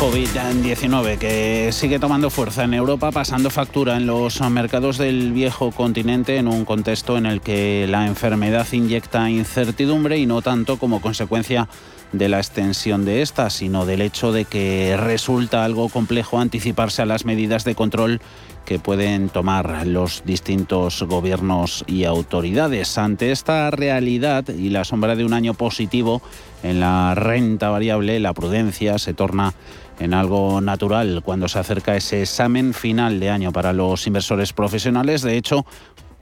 COVID-19 0.00 1.18
que 1.18 1.70
sigue 1.72 1.98
tomando 1.98 2.30
fuerza 2.30 2.64
en 2.64 2.72
Europa, 2.72 3.12
pasando 3.12 3.50
factura 3.50 3.98
en 3.98 4.06
los 4.06 4.40
mercados 4.50 4.96
del 4.96 5.32
viejo 5.32 5.72
continente 5.72 6.38
en 6.38 6.48
un 6.48 6.64
contexto 6.64 7.18
en 7.18 7.26
el 7.26 7.42
que 7.42 7.86
la 7.86 8.06
enfermedad 8.06 8.66
inyecta 8.72 9.28
incertidumbre 9.28 10.16
y 10.16 10.24
no 10.24 10.40
tanto 10.40 10.78
como 10.78 11.02
consecuencia 11.02 11.68
de 12.12 12.28
la 12.28 12.38
extensión 12.38 13.04
de 13.04 13.22
esta, 13.22 13.50
sino 13.50 13.86
del 13.86 14.00
hecho 14.00 14.32
de 14.32 14.44
que 14.44 14.96
resulta 14.96 15.64
algo 15.64 15.88
complejo 15.88 16.38
anticiparse 16.38 17.02
a 17.02 17.06
las 17.06 17.24
medidas 17.24 17.64
de 17.64 17.74
control 17.74 18.20
que 18.64 18.78
pueden 18.78 19.28
tomar 19.28 19.86
los 19.86 20.22
distintos 20.24 21.02
gobiernos 21.02 21.84
y 21.86 22.04
autoridades. 22.04 22.98
Ante 22.98 23.32
esta 23.32 23.70
realidad 23.70 24.48
y 24.48 24.70
la 24.70 24.84
sombra 24.84 25.16
de 25.16 25.24
un 25.24 25.32
año 25.32 25.54
positivo 25.54 26.22
en 26.62 26.80
la 26.80 27.14
renta 27.14 27.70
variable, 27.70 28.20
la 28.20 28.34
prudencia 28.34 28.98
se 28.98 29.14
torna 29.14 29.54
en 29.98 30.14
algo 30.14 30.60
natural 30.60 31.22
cuando 31.24 31.48
se 31.48 31.58
acerca 31.58 31.96
ese 31.96 32.22
examen 32.22 32.74
final 32.74 33.20
de 33.20 33.30
año 33.30 33.52
para 33.52 33.72
los 33.72 34.06
inversores 34.06 34.52
profesionales. 34.52 35.22
De 35.22 35.36
hecho, 35.36 35.66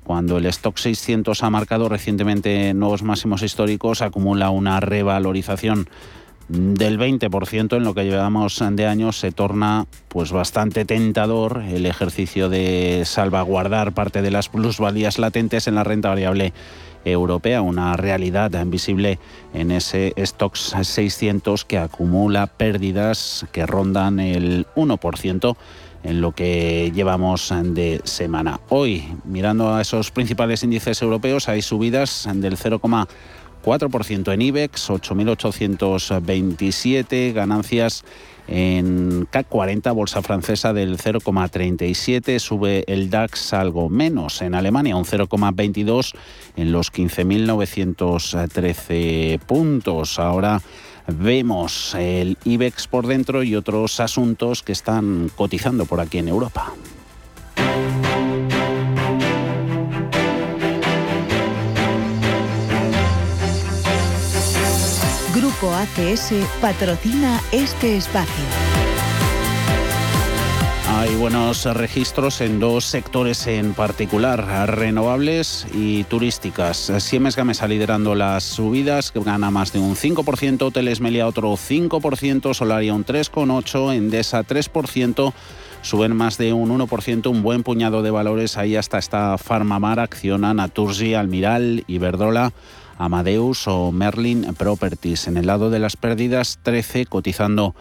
cuando 0.08 0.38
el 0.38 0.46
stock 0.46 0.78
600 0.78 1.42
ha 1.42 1.50
marcado 1.50 1.90
recientemente 1.90 2.72
nuevos 2.72 3.02
máximos 3.02 3.42
históricos, 3.42 4.00
acumula 4.00 4.48
una 4.48 4.80
revalorización 4.80 5.86
del 6.48 6.98
20% 6.98 7.76
en 7.76 7.84
lo 7.84 7.92
que 7.92 8.04
llevamos 8.04 8.64
de 8.70 8.86
año. 8.86 9.12
Se 9.12 9.32
torna 9.32 9.84
pues 10.08 10.32
bastante 10.32 10.86
tentador 10.86 11.62
el 11.68 11.84
ejercicio 11.84 12.48
de 12.48 13.02
salvaguardar 13.04 13.92
parte 13.92 14.22
de 14.22 14.30
las 14.30 14.48
plusvalías 14.48 15.18
latentes 15.18 15.68
en 15.68 15.74
la 15.74 15.84
renta 15.84 16.08
variable 16.08 16.54
europea, 17.04 17.60
una 17.60 17.94
realidad 17.98 18.50
visible 18.64 19.18
en 19.52 19.70
ese 19.70 20.14
stocks 20.16 20.74
600 20.80 21.66
que 21.66 21.76
acumula 21.76 22.46
pérdidas 22.46 23.44
que 23.52 23.66
rondan 23.66 24.20
el 24.20 24.66
1% 24.74 25.56
en 26.02 26.20
lo 26.20 26.32
que 26.32 26.92
llevamos 26.94 27.50
de 27.62 28.02
semana. 28.04 28.60
Hoy, 28.68 29.04
mirando 29.24 29.74
a 29.74 29.80
esos 29.80 30.10
principales 30.10 30.62
índices 30.62 31.00
europeos, 31.02 31.48
hay 31.48 31.62
subidas 31.62 32.28
del 32.32 32.56
0,4% 32.56 34.32
en 34.32 34.42
IBEX, 34.42 34.90
8.827, 34.90 37.32
ganancias 37.32 38.04
en 38.48 39.28
CAC 39.30 39.46
40, 39.48 39.92
bolsa 39.92 40.20
francesa 40.22 40.72
del 40.72 40.96
0,37, 40.96 42.38
sube 42.38 42.84
el 42.86 43.10
DAX 43.10 43.52
algo 43.52 43.90
menos 43.90 44.40
en 44.40 44.54
Alemania, 44.54 44.96
un 44.96 45.04
0,22 45.04 46.14
en 46.56 46.72
los 46.72 46.90
15.913 46.90 49.38
puntos. 49.40 50.18
Ahora 50.18 50.62
vemos 51.08 51.94
el 51.94 52.36
IBEX 52.44 52.86
por 52.86 53.06
dentro 53.06 53.42
y 53.42 53.56
otros 53.56 54.00
asuntos 54.00 54.62
que 54.62 54.72
están 54.72 55.30
cotizando 55.34 55.86
por 55.86 56.00
aquí 56.00 56.18
en 56.18 56.28
Europa. 56.28 56.72
Grupo 65.34 65.72
ACS 65.74 66.32
patrocina 66.60 67.40
este 67.52 67.96
espacio. 67.96 68.77
Hay 70.98 71.14
buenos 71.14 71.64
registros 71.64 72.40
en 72.40 72.58
dos 72.58 72.84
sectores 72.84 73.46
en 73.46 73.72
particular, 73.72 74.68
renovables 74.68 75.64
y 75.72 76.02
turísticas. 76.02 76.92
Siemens 76.98 77.36
Gamesa 77.36 77.68
liderando 77.68 78.16
las 78.16 78.42
subidas, 78.42 79.12
gana 79.14 79.52
más 79.52 79.72
de 79.72 79.78
un 79.78 79.94
5%, 79.94 80.60
Hoteles 80.60 81.00
Melia 81.00 81.28
otro 81.28 81.52
5%, 81.52 82.52
Solaria 82.52 82.94
un 82.94 83.04
3,8%, 83.04 83.94
Endesa 83.94 84.42
3%, 84.42 85.32
suben 85.82 86.16
más 86.16 86.36
de 86.36 86.52
un 86.52 86.76
1%, 86.76 87.30
un 87.30 87.42
buen 87.44 87.62
puñado 87.62 88.02
de 88.02 88.10
valores, 88.10 88.56
ahí 88.58 88.74
hasta 88.74 88.98
esta 88.98 89.38
Farmamar, 89.38 90.00
Acciona, 90.00 90.52
Naturgi, 90.52 91.14
Almiral, 91.14 91.84
Iberdrola, 91.86 92.52
Amadeus 92.98 93.68
o 93.68 93.92
Merlin 93.92 94.52
Properties. 94.54 95.28
En 95.28 95.36
el 95.36 95.46
lado 95.46 95.70
de 95.70 95.78
las 95.78 95.96
pérdidas, 95.96 96.58
13 96.64 97.06
cotizando 97.06 97.76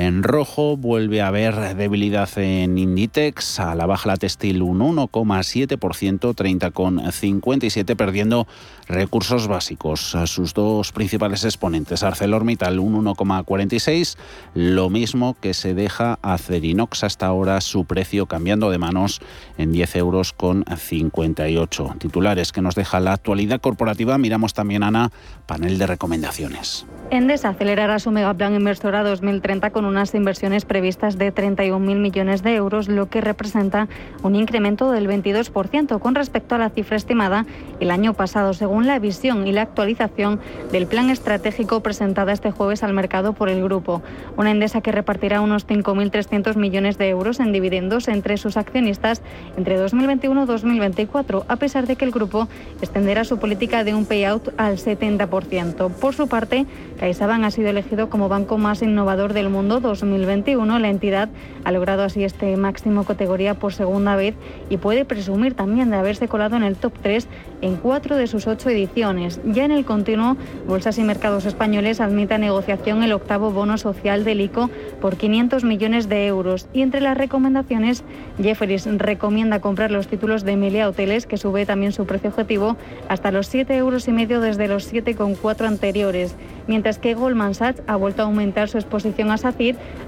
en 0.00 0.22
rojo 0.22 0.78
vuelve 0.78 1.20
a 1.20 1.26
haber 1.26 1.76
debilidad 1.76 2.30
en 2.38 2.78
Inditex, 2.78 3.60
a 3.60 3.74
la 3.74 3.84
baja 3.84 4.08
la 4.08 4.16
textil 4.16 4.62
un 4.62 4.80
1,7%, 4.80 5.78
30,57 5.78 7.96
perdiendo 7.96 8.46
recursos 8.88 9.46
básicos. 9.46 10.16
Sus 10.24 10.54
dos 10.54 10.92
principales 10.92 11.44
exponentes, 11.44 12.02
ArcelorMittal 12.02 12.78
un 12.78 13.04
1,46, 13.04 14.16
lo 14.54 14.88
mismo 14.88 15.36
que 15.38 15.52
se 15.52 15.74
deja 15.74 16.18
a 16.22 16.38
Cerinox 16.38 17.04
hasta 17.04 17.26
ahora 17.26 17.60
su 17.60 17.84
precio 17.84 18.24
cambiando 18.24 18.70
de 18.70 18.78
manos 18.78 19.20
en 19.58 19.70
10 19.70 19.96
euros 19.96 20.32
con 20.32 20.64
58. 20.64 21.96
Titulares 21.98 22.52
que 22.52 22.62
nos 22.62 22.74
deja 22.74 23.00
la 23.00 23.12
actualidad 23.12 23.60
corporativa. 23.60 24.16
Miramos 24.16 24.54
también, 24.54 24.82
Ana, 24.82 25.12
panel 25.46 25.76
de 25.76 25.86
recomendaciones. 25.86 26.86
Endesa 27.10 27.50
acelerará 27.50 27.98
su 27.98 28.12
megaplan 28.12 28.54
inversora 28.54 29.02
2030 29.02 29.72
con 29.72 29.89
unas 29.90 30.14
inversiones 30.14 30.64
previstas 30.64 31.18
de 31.18 31.34
31.000 31.34 31.78
millones 31.96 32.42
de 32.42 32.54
euros, 32.54 32.88
lo 32.88 33.10
que 33.10 33.20
representa 33.20 33.88
un 34.22 34.36
incremento 34.36 34.90
del 34.90 35.08
22% 35.08 35.98
con 35.98 36.14
respecto 36.14 36.54
a 36.54 36.58
la 36.58 36.70
cifra 36.70 36.96
estimada 36.96 37.44
el 37.80 37.90
año 37.90 38.14
pasado, 38.14 38.54
según 38.54 38.86
la 38.86 38.98
visión 38.98 39.46
y 39.46 39.52
la 39.52 39.62
actualización 39.62 40.40
del 40.72 40.86
plan 40.86 41.10
estratégico 41.10 41.80
presentada 41.80 42.32
este 42.32 42.50
jueves 42.50 42.82
al 42.82 42.94
mercado 42.94 43.32
por 43.32 43.48
el 43.48 43.62
grupo. 43.62 44.02
Una 44.36 44.50
Endesa 44.50 44.80
que 44.80 44.92
repartirá 44.92 45.40
unos 45.40 45.66
5.300 45.66 46.56
millones 46.56 46.96
de 46.96 47.08
euros 47.08 47.40
en 47.40 47.52
dividendos 47.52 48.08
entre 48.08 48.36
sus 48.36 48.56
accionistas 48.56 49.22
entre 49.56 49.76
2021 49.76 50.44
y 50.44 50.46
2024, 50.46 51.44
a 51.48 51.56
pesar 51.56 51.86
de 51.86 51.96
que 51.96 52.04
el 52.04 52.10
grupo 52.10 52.48
extenderá 52.80 53.24
su 53.24 53.38
política 53.38 53.84
de 53.84 53.94
un 53.94 54.06
payout 54.06 54.54
al 54.56 54.78
70%. 54.78 55.90
Por 55.92 56.14
su 56.14 56.28
parte, 56.28 56.66
CaixaBank 56.98 57.44
ha 57.44 57.50
sido 57.50 57.68
elegido 57.68 58.08
como 58.08 58.28
banco 58.28 58.58
más 58.58 58.82
innovador 58.82 59.32
del 59.32 59.48
mundo 59.48 59.69
2021. 59.78 60.80
La 60.80 60.88
entidad 60.88 61.28
ha 61.62 61.70
logrado 61.70 62.02
así 62.02 62.24
este 62.24 62.56
máximo 62.56 63.04
categoría 63.04 63.54
por 63.54 63.72
segunda 63.72 64.16
vez 64.16 64.34
y 64.68 64.78
puede 64.78 65.04
presumir 65.04 65.54
también 65.54 65.90
de 65.90 65.96
haberse 65.96 66.26
colado 66.26 66.56
en 66.56 66.64
el 66.64 66.74
top 66.74 66.94
3 67.00 67.28
en 67.60 67.76
cuatro 67.76 68.16
de 68.16 68.26
sus 68.26 68.48
ocho 68.48 68.70
ediciones. 68.70 69.40
Ya 69.44 69.64
en 69.64 69.70
el 69.70 69.84
continuo, 69.84 70.36
Bolsas 70.66 70.98
y 70.98 71.02
Mercados 71.02 71.46
Españoles 71.46 72.00
admite 72.00 72.34
a 72.34 72.38
negociación 72.38 73.04
el 73.04 73.12
octavo 73.12 73.52
bono 73.52 73.78
social 73.78 74.24
del 74.24 74.40
ICO 74.40 74.70
por 75.00 75.16
500 75.16 75.62
millones 75.62 76.08
de 76.08 76.26
euros. 76.26 76.66
Y 76.72 76.82
entre 76.82 77.00
las 77.00 77.16
recomendaciones, 77.16 78.02
Jefferies 78.42 78.86
recomienda 78.98 79.60
comprar 79.60 79.90
los 79.92 80.08
títulos 80.08 80.42
de 80.42 80.52
Emilia 80.52 80.88
Hoteles, 80.88 81.26
que 81.26 81.36
sube 81.36 81.66
también 81.66 81.92
su 81.92 82.06
precio 82.06 82.30
objetivo 82.30 82.76
hasta 83.08 83.30
los 83.30 83.46
7 83.46 83.76
euros 83.76 84.08
y 84.08 84.12
medio 84.12 84.40
desde 84.40 84.66
los 84.66 84.92
7,4 84.92 85.66
anteriores 85.66 86.34
mientras 86.70 86.98
que 86.98 87.14
Goldman 87.14 87.54
Sachs 87.54 87.82
ha 87.88 87.96
vuelto 87.96 88.22
a 88.22 88.26
aumentar 88.26 88.68
su 88.68 88.78
exposición 88.78 89.32
a 89.32 89.38
SACIR, 89.38 89.59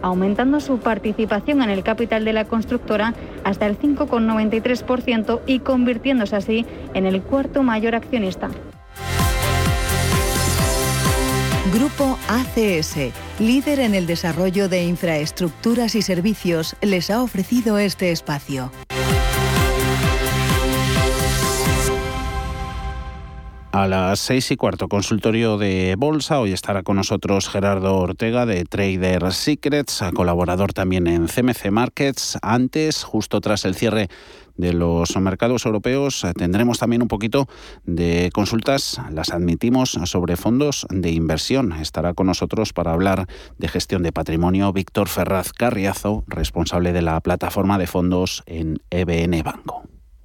aumentando 0.02 0.60
su 0.60 0.78
participación 0.78 1.62
en 1.62 1.70
el 1.70 1.82
capital 1.82 2.24
de 2.24 2.32
la 2.32 2.44
constructora 2.44 3.14
hasta 3.44 3.66
el 3.66 3.78
5,93% 3.78 5.40
y 5.46 5.60
convirtiéndose 5.60 6.36
así 6.36 6.66
en 6.94 7.06
el 7.06 7.22
cuarto 7.22 7.62
mayor 7.62 7.94
accionista. 7.94 8.50
Grupo 11.72 12.18
ACS, 12.28 13.12
líder 13.38 13.80
en 13.80 13.94
el 13.94 14.06
desarrollo 14.06 14.68
de 14.68 14.84
infraestructuras 14.84 15.94
y 15.94 16.02
servicios, 16.02 16.76
les 16.82 17.08
ha 17.08 17.22
ofrecido 17.22 17.78
este 17.78 18.10
espacio. 18.10 18.70
A 23.72 23.88
las 23.88 24.20
seis 24.20 24.50
y 24.50 24.56
cuarto, 24.56 24.86
consultorio 24.86 25.56
de 25.56 25.94
bolsa. 25.96 26.38
Hoy 26.40 26.52
estará 26.52 26.82
con 26.82 26.96
nosotros 26.96 27.48
Gerardo 27.48 27.96
Ortega 27.96 28.44
de 28.44 28.66
Trader 28.66 29.32
Secrets, 29.32 30.04
colaborador 30.14 30.74
también 30.74 31.06
en 31.06 31.26
CMC 31.26 31.70
Markets. 31.70 32.36
Antes, 32.42 33.02
justo 33.02 33.40
tras 33.40 33.64
el 33.64 33.74
cierre 33.74 34.08
de 34.58 34.74
los 34.74 35.16
mercados 35.16 35.64
europeos, 35.64 36.26
tendremos 36.36 36.78
también 36.80 37.00
un 37.00 37.08
poquito 37.08 37.48
de 37.84 38.28
consultas, 38.34 39.00
las 39.10 39.30
admitimos, 39.30 39.92
sobre 40.04 40.36
fondos 40.36 40.86
de 40.90 41.10
inversión. 41.10 41.72
Estará 41.72 42.12
con 42.12 42.26
nosotros 42.26 42.74
para 42.74 42.92
hablar 42.92 43.26
de 43.56 43.68
gestión 43.68 44.02
de 44.02 44.12
patrimonio 44.12 44.70
Víctor 44.74 45.08
Ferraz 45.08 45.54
Carriazo, 45.54 46.24
responsable 46.26 46.92
de 46.92 47.00
la 47.00 47.18
plataforma 47.22 47.78
de 47.78 47.86
fondos 47.86 48.42
en 48.44 48.82
EBN 48.90 49.42
Banco. 49.42 49.91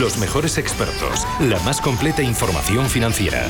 Los 0.00 0.16
mejores 0.16 0.56
expertos, 0.56 1.26
la 1.40 1.58
más 1.60 1.80
completa 1.80 2.22
información 2.22 2.88
financiera. 2.88 3.46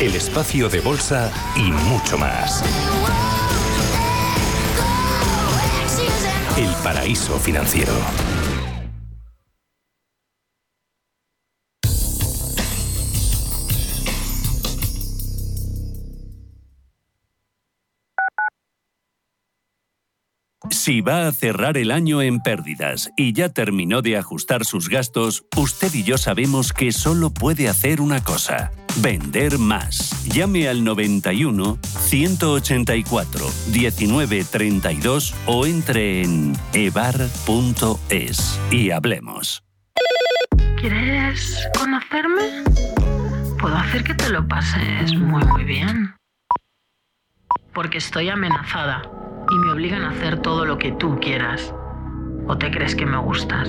El 0.00 0.14
espacio 0.14 0.70
de 0.70 0.80
bolsa 0.80 1.30
y 1.54 1.70
mucho 1.70 2.16
más. 2.16 2.62
El 6.56 6.74
paraíso 6.82 7.38
financiero. 7.38 7.92
Si 20.86 21.00
va 21.00 21.26
a 21.26 21.32
cerrar 21.32 21.76
el 21.78 21.90
año 21.90 22.22
en 22.22 22.38
pérdidas 22.38 23.10
y 23.16 23.32
ya 23.32 23.48
terminó 23.48 24.02
de 24.02 24.16
ajustar 24.16 24.64
sus 24.64 24.88
gastos, 24.88 25.44
usted 25.56 25.92
y 25.92 26.04
yo 26.04 26.16
sabemos 26.16 26.72
que 26.72 26.92
solo 26.92 27.34
puede 27.34 27.68
hacer 27.68 28.00
una 28.00 28.22
cosa. 28.22 28.70
Vender 28.98 29.58
más. 29.58 30.24
Llame 30.32 30.68
al 30.68 30.84
91 30.84 31.80
184 31.82 33.46
1932 33.72 35.34
o 35.46 35.66
entre 35.66 36.22
en 36.22 36.52
evar.es 36.72 38.60
y 38.70 38.92
hablemos. 38.92 39.64
¿Quieres 40.78 41.68
conocerme? 41.76 42.62
Puedo 43.58 43.74
hacer 43.74 44.04
que 44.04 44.14
te 44.14 44.28
lo 44.28 44.46
pases 44.46 45.16
muy 45.16 45.44
muy 45.46 45.64
bien. 45.64 46.14
Porque 47.74 47.98
estoy 47.98 48.28
amenazada 48.28 49.02
y 49.50 49.58
me 49.58 49.72
obligan 49.72 50.02
a 50.02 50.10
hacer 50.10 50.40
todo 50.42 50.64
lo 50.64 50.78
que 50.78 50.92
tú 50.92 51.18
quieras. 51.20 51.72
¿O 52.48 52.56
te 52.56 52.70
crees 52.70 52.94
que 52.94 53.06
me 53.06 53.18
gustas? 53.18 53.68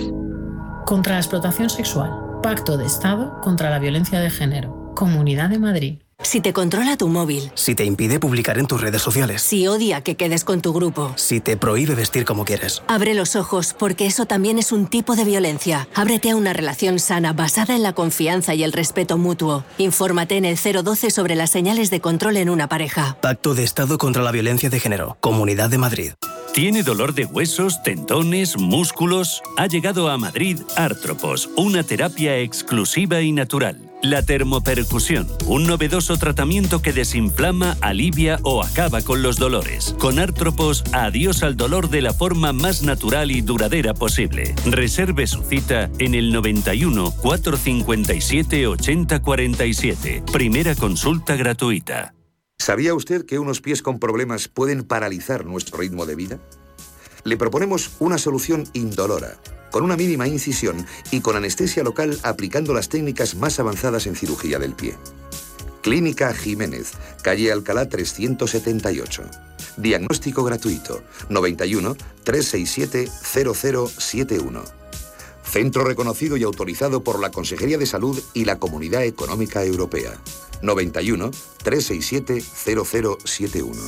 Contra 0.85 1.13
la 1.13 1.19
explotación 1.19 1.69
sexual. 1.69 2.11
Pacto 2.43 2.77
de 2.77 2.85
Estado 2.85 3.39
contra 3.41 3.69
la 3.69 3.79
violencia 3.79 4.19
de 4.19 4.29
género. 4.29 4.93
Comunidad 4.95 5.49
de 5.49 5.59
Madrid. 5.59 5.99
Si 6.23 6.41
te 6.41 6.51
controla 6.51 6.97
tu 6.97 7.07
móvil. 7.07 7.51
Si 7.53 7.75
te 7.75 7.85
impide 7.85 8.19
publicar 8.19 8.57
en 8.57 8.65
tus 8.65 8.81
redes 8.81 9.01
sociales. 9.03 9.41
Si 9.43 9.67
odia 9.67 10.01
que 10.01 10.15
quedes 10.15 10.43
con 10.43 10.61
tu 10.61 10.73
grupo. 10.73 11.13
Si 11.15 11.39
te 11.39 11.57
prohíbe 11.57 11.93
vestir 11.93 12.25
como 12.25 12.43
quieres. 12.43 12.81
Abre 12.87 13.13
los 13.13 13.35
ojos, 13.35 13.75
porque 13.77 14.07
eso 14.07 14.25
también 14.25 14.57
es 14.57 14.71
un 14.71 14.87
tipo 14.87 15.15
de 15.15 15.23
violencia. 15.23 15.87
Ábrete 15.93 16.31
a 16.31 16.35
una 16.35 16.53
relación 16.53 16.97
sana 16.97 17.33
basada 17.33 17.75
en 17.75 17.83
la 17.83 17.93
confianza 17.93 18.55
y 18.55 18.63
el 18.63 18.73
respeto 18.73 19.17
mutuo. 19.17 19.63
Infórmate 19.77 20.37
en 20.37 20.45
el 20.45 20.57
012 20.57 21.11
sobre 21.11 21.35
las 21.35 21.51
señales 21.51 21.91
de 21.91 22.01
control 22.01 22.37
en 22.37 22.49
una 22.49 22.67
pareja. 22.67 23.15
Pacto 23.21 23.53
de 23.53 23.63
Estado 23.63 23.99
contra 23.99 24.23
la 24.23 24.31
violencia 24.31 24.71
de 24.71 24.79
género. 24.79 25.17
Comunidad 25.21 25.69
de 25.69 25.77
Madrid. 25.77 26.11
¿Tiene 26.51 26.81
dolor 26.81 27.13
de 27.13 27.25
huesos, 27.25 27.83
tendones, 27.83 28.57
músculos? 28.57 29.43
Ha 29.55 29.67
llegado 29.67 30.09
a 30.09 30.17
Madrid 30.17 30.59
Artropos, 30.75 31.47
una 31.55 31.83
terapia 31.83 32.39
exclusiva 32.39 33.21
y 33.21 33.31
natural. 33.31 33.86
La 34.03 34.21
termopercusión, 34.21 35.27
un 35.47 35.65
novedoso 35.65 36.17
tratamiento 36.17 36.83
que 36.83 36.93
desinflama, 36.93 37.77
alivia 37.81 38.37
o 38.43 38.63
acaba 38.63 39.01
con 39.01 39.23
los 39.23 39.37
dolores. 39.37 39.95
Con 39.97 40.19
Artropos, 40.19 40.83
adiós 40.93 41.41
al 41.41 41.57
dolor 41.57 41.89
de 41.89 42.03
la 42.03 42.13
forma 42.13 42.53
más 42.53 42.83
natural 42.83 43.31
y 43.31 43.41
duradera 43.41 43.95
posible. 43.95 44.53
Reserve 44.67 45.25
su 45.25 45.41
cita 45.41 45.89
en 45.97 46.13
el 46.13 46.31
91 46.31 47.11
457 47.11 48.67
8047. 48.67 50.23
Primera 50.31 50.75
consulta 50.75 51.35
gratuita. 51.35 52.13
¿Sabía 52.59 52.93
usted 52.93 53.25
que 53.25 53.39
unos 53.39 53.61
pies 53.61 53.81
con 53.81 53.97
problemas 53.97 54.47
pueden 54.47 54.83
paralizar 54.83 55.45
nuestro 55.45 55.79
ritmo 55.79 56.05
de 56.05 56.15
vida? 56.15 56.39
Le 57.27 57.35
proponemos 57.35 57.91
una 57.99 58.17
solución 58.17 58.69
indolora, 58.71 59.35
con 59.69 59.83
una 59.83 59.97
mínima 59.97 60.29
incisión 60.29 60.87
y 61.11 61.19
con 61.19 61.35
anestesia 61.35 61.83
local 61.83 62.17
aplicando 62.23 62.73
las 62.73 62.87
técnicas 62.87 63.35
más 63.35 63.59
avanzadas 63.59 64.07
en 64.07 64.15
cirugía 64.15 64.59
del 64.59 64.75
pie. 64.75 64.95
Clínica 65.81 66.33
Jiménez, 66.33 66.93
calle 67.23 67.51
Alcalá 67.51 67.89
378. 67.89 69.23
Diagnóstico 69.75 70.45
gratuito 70.45 71.03
91 71.27 71.97
367 72.23 73.09
0071. 73.09 74.63
Centro 75.43 75.83
reconocido 75.83 76.37
y 76.37 76.43
autorizado 76.43 77.03
por 77.03 77.19
la 77.19 77.29
Consejería 77.29 77.77
de 77.77 77.87
Salud 77.87 78.17
y 78.33 78.45
la 78.45 78.57
Comunidad 78.57 79.03
Económica 79.03 79.65
Europea. 79.65 80.13
91 80.61 81.31
367 81.61 82.41
0071. 82.41 83.81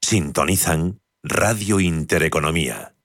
Sintonizan 0.00 1.01
Radio 1.24 1.78
Intereconomía. 1.78 2.96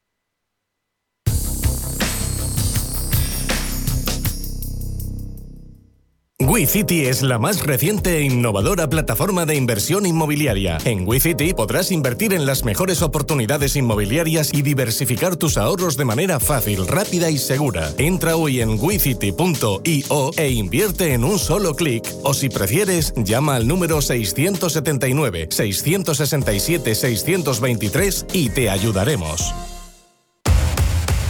WeCity 6.39 7.07
es 7.07 7.23
la 7.23 7.39
más 7.39 7.65
reciente 7.65 8.17
e 8.17 8.21
innovadora 8.21 8.87
plataforma 8.87 9.47
de 9.47 9.55
inversión 9.55 10.05
inmobiliaria. 10.05 10.77
En 10.85 11.07
WeCity 11.07 11.55
podrás 11.55 11.91
invertir 11.91 12.31
en 12.31 12.45
las 12.45 12.63
mejores 12.63 13.01
oportunidades 13.01 13.75
inmobiliarias 13.75 14.53
y 14.53 14.61
diversificar 14.61 15.35
tus 15.35 15.57
ahorros 15.57 15.97
de 15.97 16.05
manera 16.05 16.39
fácil, 16.39 16.87
rápida 16.87 17.31
y 17.31 17.39
segura. 17.39 17.91
Entra 17.97 18.35
hoy 18.35 18.61
en 18.61 18.79
wecity.io 18.79 20.31
e 20.37 20.49
invierte 20.51 21.13
en 21.13 21.23
un 21.23 21.39
solo 21.39 21.75
clic. 21.75 22.07
O 22.21 22.35
si 22.35 22.49
prefieres, 22.49 23.15
llama 23.17 23.55
al 23.55 23.67
número 23.67 23.99
679 23.99 25.47
667 25.49 26.93
623 26.93 28.25
y 28.33 28.49
te 28.49 28.69
ayudaremos. 28.69 29.55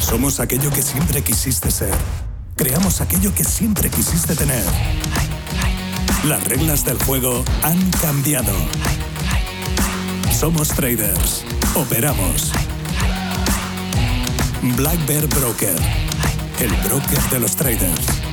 Somos 0.02 0.42
aquello 0.42 0.70
que 0.70 0.82
siempre 0.82 1.22
quisiste 1.22 1.72
ser 1.72 2.27
creamos 2.58 3.00
aquello 3.02 3.34
que 3.34 3.44
siempre 3.44 3.90
quisiste 3.90 4.36
tener. 4.36 4.66
Las 6.26 6.44
reglas 6.44 6.84
del 6.84 7.02
juego 7.04 7.46
han 7.64 7.80
cambiado. 7.92 8.54
Somos 10.38 10.70
traders. 10.70 11.46
Operamos. 11.76 12.52
Black 14.76 15.06
Bear 15.06 15.28
Broker. 15.28 15.76
El 16.60 16.74
broker 16.88 17.22
de 17.30 17.40
los 17.40 17.56
traders. 17.56 18.27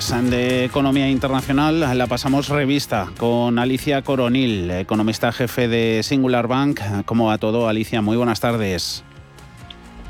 Apuntes 0.00 0.30
de 0.30 0.64
economía 0.64 1.10
internacional 1.10 1.98
la 1.98 2.06
pasamos 2.06 2.48
revista 2.48 3.08
con 3.18 3.58
Alicia 3.58 4.00
Coronil, 4.00 4.70
economista 4.70 5.30
jefe 5.30 5.68
de 5.68 6.02
Singular 6.02 6.46
Bank. 6.46 6.80
¿Cómo 7.04 7.26
va 7.26 7.36
todo, 7.36 7.68
Alicia? 7.68 8.00
Muy 8.00 8.16
buenas 8.16 8.40
tardes. 8.40 9.04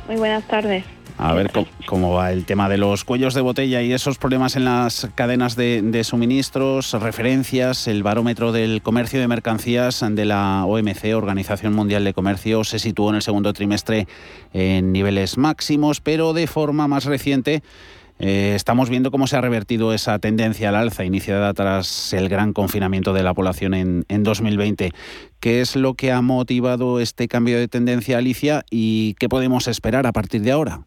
Muy 0.06 0.16
buenas 0.16 0.46
tardes. 0.46 0.84
A 1.18 1.34
ver 1.34 1.50
cómo, 1.86 2.14
va 2.14 2.32
el 2.32 2.44
tema 2.44 2.68
de 2.68 2.78
los 2.78 3.04
cuellos 3.04 3.34
de 3.34 3.40
botella 3.40 3.82
y 3.82 3.92
esos 3.92 4.16
problemas 4.16 4.54
en 4.56 4.64
las 4.64 5.08
cadenas 5.16 5.56
de, 5.56 5.82
de, 5.82 6.04
suministros, 6.04 6.92
referencias, 6.92 7.88
el 7.88 8.02
barómetro 8.02 8.52
del 8.52 8.82
comercio 8.82 9.20
de 9.20 9.28
mercancías 9.28 10.04
de 10.08 10.24
la 10.24 10.64
OMC, 10.66 11.14
Organización 11.14 11.74
Mundial 11.74 12.04
de 12.04 12.14
Comercio, 12.14 12.64
se 12.64 12.78
situó 12.78 13.10
en 13.10 13.16
el 13.16 13.22
segundo 13.22 13.52
trimestre 13.52 14.06
en 14.54 14.92
niveles 14.92 15.36
máximos, 15.36 16.00
pero 16.00 16.32
de 16.32 16.46
forma 16.46 16.88
más 16.88 17.04
reciente 17.04 17.62
eh, 18.20 18.52
estamos 18.54 18.90
viendo 18.90 19.10
cómo 19.10 19.26
se 19.26 19.36
ha 19.36 19.40
revertido 19.40 19.94
esa 19.94 20.18
tendencia 20.18 20.68
al 20.68 20.76
alza 20.76 21.04
iniciada 21.04 21.54
tras 21.54 22.12
el 22.12 22.28
gran 22.28 22.52
confinamiento 22.52 23.14
de 23.14 23.22
la 23.22 23.32
población 23.32 23.72
en, 23.72 24.04
en 24.08 24.22
2020. 24.22 24.92
¿Qué 25.40 25.60
es 25.62 25.74
lo 25.74 25.94
que 25.94 26.12
ha 26.12 26.20
motivado 26.20 27.00
este 27.00 27.28
cambio 27.28 27.58
de 27.58 27.66
tendencia, 27.66 28.18
Alicia, 28.18 28.64
y 28.70 29.14
qué 29.14 29.30
podemos 29.30 29.68
esperar 29.68 30.06
a 30.06 30.12
partir 30.12 30.42
de 30.42 30.52
ahora? 30.52 30.86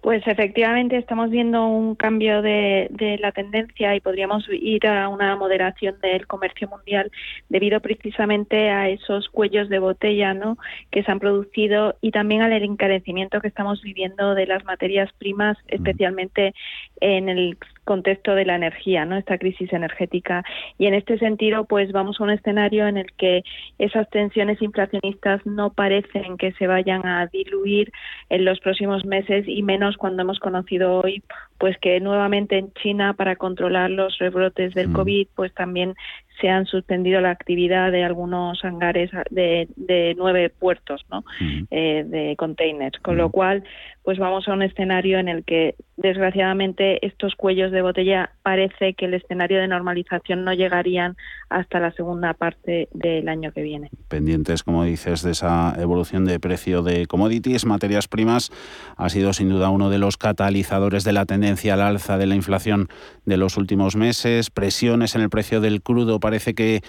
Pues 0.00 0.26
efectivamente 0.26 0.96
estamos 0.96 1.28
viendo 1.28 1.66
un 1.66 1.94
cambio 1.94 2.40
de, 2.40 2.88
de, 2.90 3.18
la 3.18 3.32
tendencia 3.32 3.94
y 3.94 4.00
podríamos 4.00 4.48
ir 4.50 4.86
a 4.86 5.08
una 5.08 5.36
moderación 5.36 6.00
del 6.00 6.26
comercio 6.26 6.68
mundial 6.68 7.12
debido 7.50 7.80
precisamente 7.80 8.70
a 8.70 8.88
esos 8.88 9.28
cuellos 9.28 9.68
de 9.68 9.78
botella 9.78 10.32
¿no? 10.32 10.56
que 10.90 11.02
se 11.02 11.12
han 11.12 11.20
producido 11.20 11.96
y 12.00 12.12
también 12.12 12.40
al 12.40 12.52
encarecimiento 12.52 13.42
que 13.42 13.48
estamos 13.48 13.82
viviendo 13.82 14.34
de 14.34 14.46
las 14.46 14.64
materias 14.64 15.12
primas, 15.18 15.58
especialmente 15.68 16.54
en 17.00 17.28
el 17.28 17.56
contexto 17.84 18.34
de 18.34 18.44
la 18.44 18.54
energía, 18.54 19.04
¿no? 19.04 19.16
Esta 19.16 19.38
crisis 19.38 19.72
energética. 19.72 20.44
Y 20.78 20.86
en 20.86 20.94
este 20.94 21.18
sentido, 21.18 21.64
pues 21.64 21.90
vamos 21.92 22.20
a 22.20 22.24
un 22.24 22.30
escenario 22.30 22.86
en 22.86 22.96
el 22.98 23.12
que 23.14 23.42
esas 23.78 24.08
tensiones 24.10 24.62
inflacionistas 24.62 25.44
no 25.44 25.72
parecen 25.72 26.36
que 26.36 26.52
se 26.52 26.66
vayan 26.66 27.04
a 27.04 27.26
diluir 27.26 27.90
en 28.28 28.44
los 28.44 28.60
próximos 28.60 29.04
meses 29.04 29.44
y 29.48 29.62
menos 29.62 29.96
cuando 29.96 30.22
hemos 30.22 30.38
conocido 30.38 31.00
hoy 31.00 31.22
pues 31.58 31.76
que 31.78 32.00
nuevamente 32.00 32.56
en 32.56 32.72
China 32.74 33.12
para 33.14 33.36
controlar 33.36 33.90
los 33.90 34.16
rebrotes 34.18 34.72
del 34.72 34.88
mm. 34.88 34.92
COVID 34.92 35.28
pues 35.34 35.52
también 35.52 35.94
se 36.40 36.48
han 36.48 36.64
suspendido 36.64 37.20
la 37.20 37.30
actividad 37.30 37.92
de 37.92 38.02
algunos 38.02 38.64
hangares 38.64 39.10
de, 39.30 39.68
de 39.76 40.14
nueve 40.16 40.48
puertos 40.48 41.04
¿no? 41.10 41.22
Mm. 41.40 41.64
eh, 41.70 42.04
de 42.06 42.36
containers, 42.36 42.98
con 43.00 43.16
lo 43.16 43.28
mm. 43.28 43.32
cual 43.32 43.64
pues 44.02 44.18
vamos 44.18 44.48
a 44.48 44.52
un 44.54 44.62
escenario 44.62 45.18
en 45.18 45.28
el 45.28 45.44
que 45.44 45.74
desgraciadamente 46.00 47.04
estos 47.06 47.34
cuellos 47.34 47.72
de 47.72 47.82
botella 47.82 48.30
parece 48.42 48.94
que 48.94 49.04
el 49.04 49.14
escenario 49.14 49.58
de 49.58 49.68
normalización 49.68 50.44
no 50.44 50.52
llegarían 50.52 51.16
hasta 51.48 51.78
la 51.78 51.92
segunda 51.92 52.34
parte 52.34 52.88
del 52.92 53.28
año 53.28 53.52
que 53.52 53.62
viene. 53.62 53.90
Pendientes, 54.08 54.62
como 54.62 54.84
dices, 54.84 55.22
de 55.22 55.32
esa 55.32 55.74
evolución 55.78 56.24
de 56.24 56.40
precio 56.40 56.82
de 56.82 57.06
commodities, 57.06 57.66
materias 57.66 58.08
primas, 58.08 58.50
ha 58.96 59.08
sido 59.08 59.32
sin 59.32 59.48
duda 59.48 59.70
uno 59.70 59.90
de 59.90 59.98
los 59.98 60.16
catalizadores 60.16 61.04
de 61.04 61.12
la 61.12 61.26
tendencia 61.26 61.74
al 61.74 61.82
alza 61.82 62.18
de 62.18 62.26
la 62.26 62.34
inflación 62.34 62.88
de 63.24 63.36
los 63.36 63.56
últimos 63.56 63.96
meses, 63.96 64.50
presiones 64.50 65.14
en 65.14 65.20
el 65.22 65.30
precio 65.30 65.60
del 65.60 65.82
crudo 65.82 66.20
parece 66.20 66.54
que, 66.54 66.82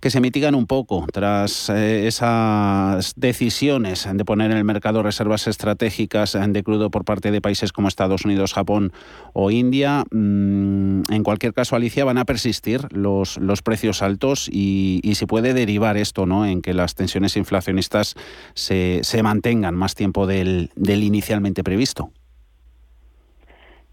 que 0.00 0.10
se 0.10 0.20
mitigan 0.20 0.54
un 0.54 0.66
poco 0.66 1.06
tras 1.12 1.68
eh, 1.70 2.06
esas 2.06 3.14
decisiones 3.16 4.08
de 4.12 4.24
poner 4.24 4.50
en 4.50 4.56
el 4.58 4.64
mercado 4.64 5.02
reservas 5.02 5.46
estratégicas 5.46 6.38
de 6.46 6.62
crudo 6.62 6.90
por 6.90 7.04
parte 7.04 7.30
de 7.30 7.40
países 7.40 7.72
como 7.72 7.88
Estados 7.88 8.24
Unidos, 8.24 8.51
Japón 8.52 8.92
o 9.32 9.50
India. 9.50 10.04
Mm, 10.10 11.02
en 11.08 11.22
cualquier 11.22 11.52
caso, 11.52 11.76
Alicia, 11.76 12.04
van 12.04 12.18
a 12.18 12.24
persistir 12.24 12.86
los, 12.90 13.38
los 13.38 13.62
precios 13.62 14.02
altos 14.02 14.48
y, 14.50 15.00
y 15.02 15.14
si 15.16 15.26
puede 15.26 15.54
derivar 15.54 15.96
esto 15.96 16.26
¿no? 16.26 16.46
en 16.46 16.62
que 16.62 16.74
las 16.74 16.94
tensiones 16.94 17.36
inflacionistas 17.36 18.14
se, 18.54 19.00
se 19.02 19.22
mantengan 19.22 19.74
más 19.74 19.94
tiempo 19.94 20.26
del, 20.26 20.70
del 20.76 21.02
inicialmente 21.02 21.64
previsto. 21.64 22.10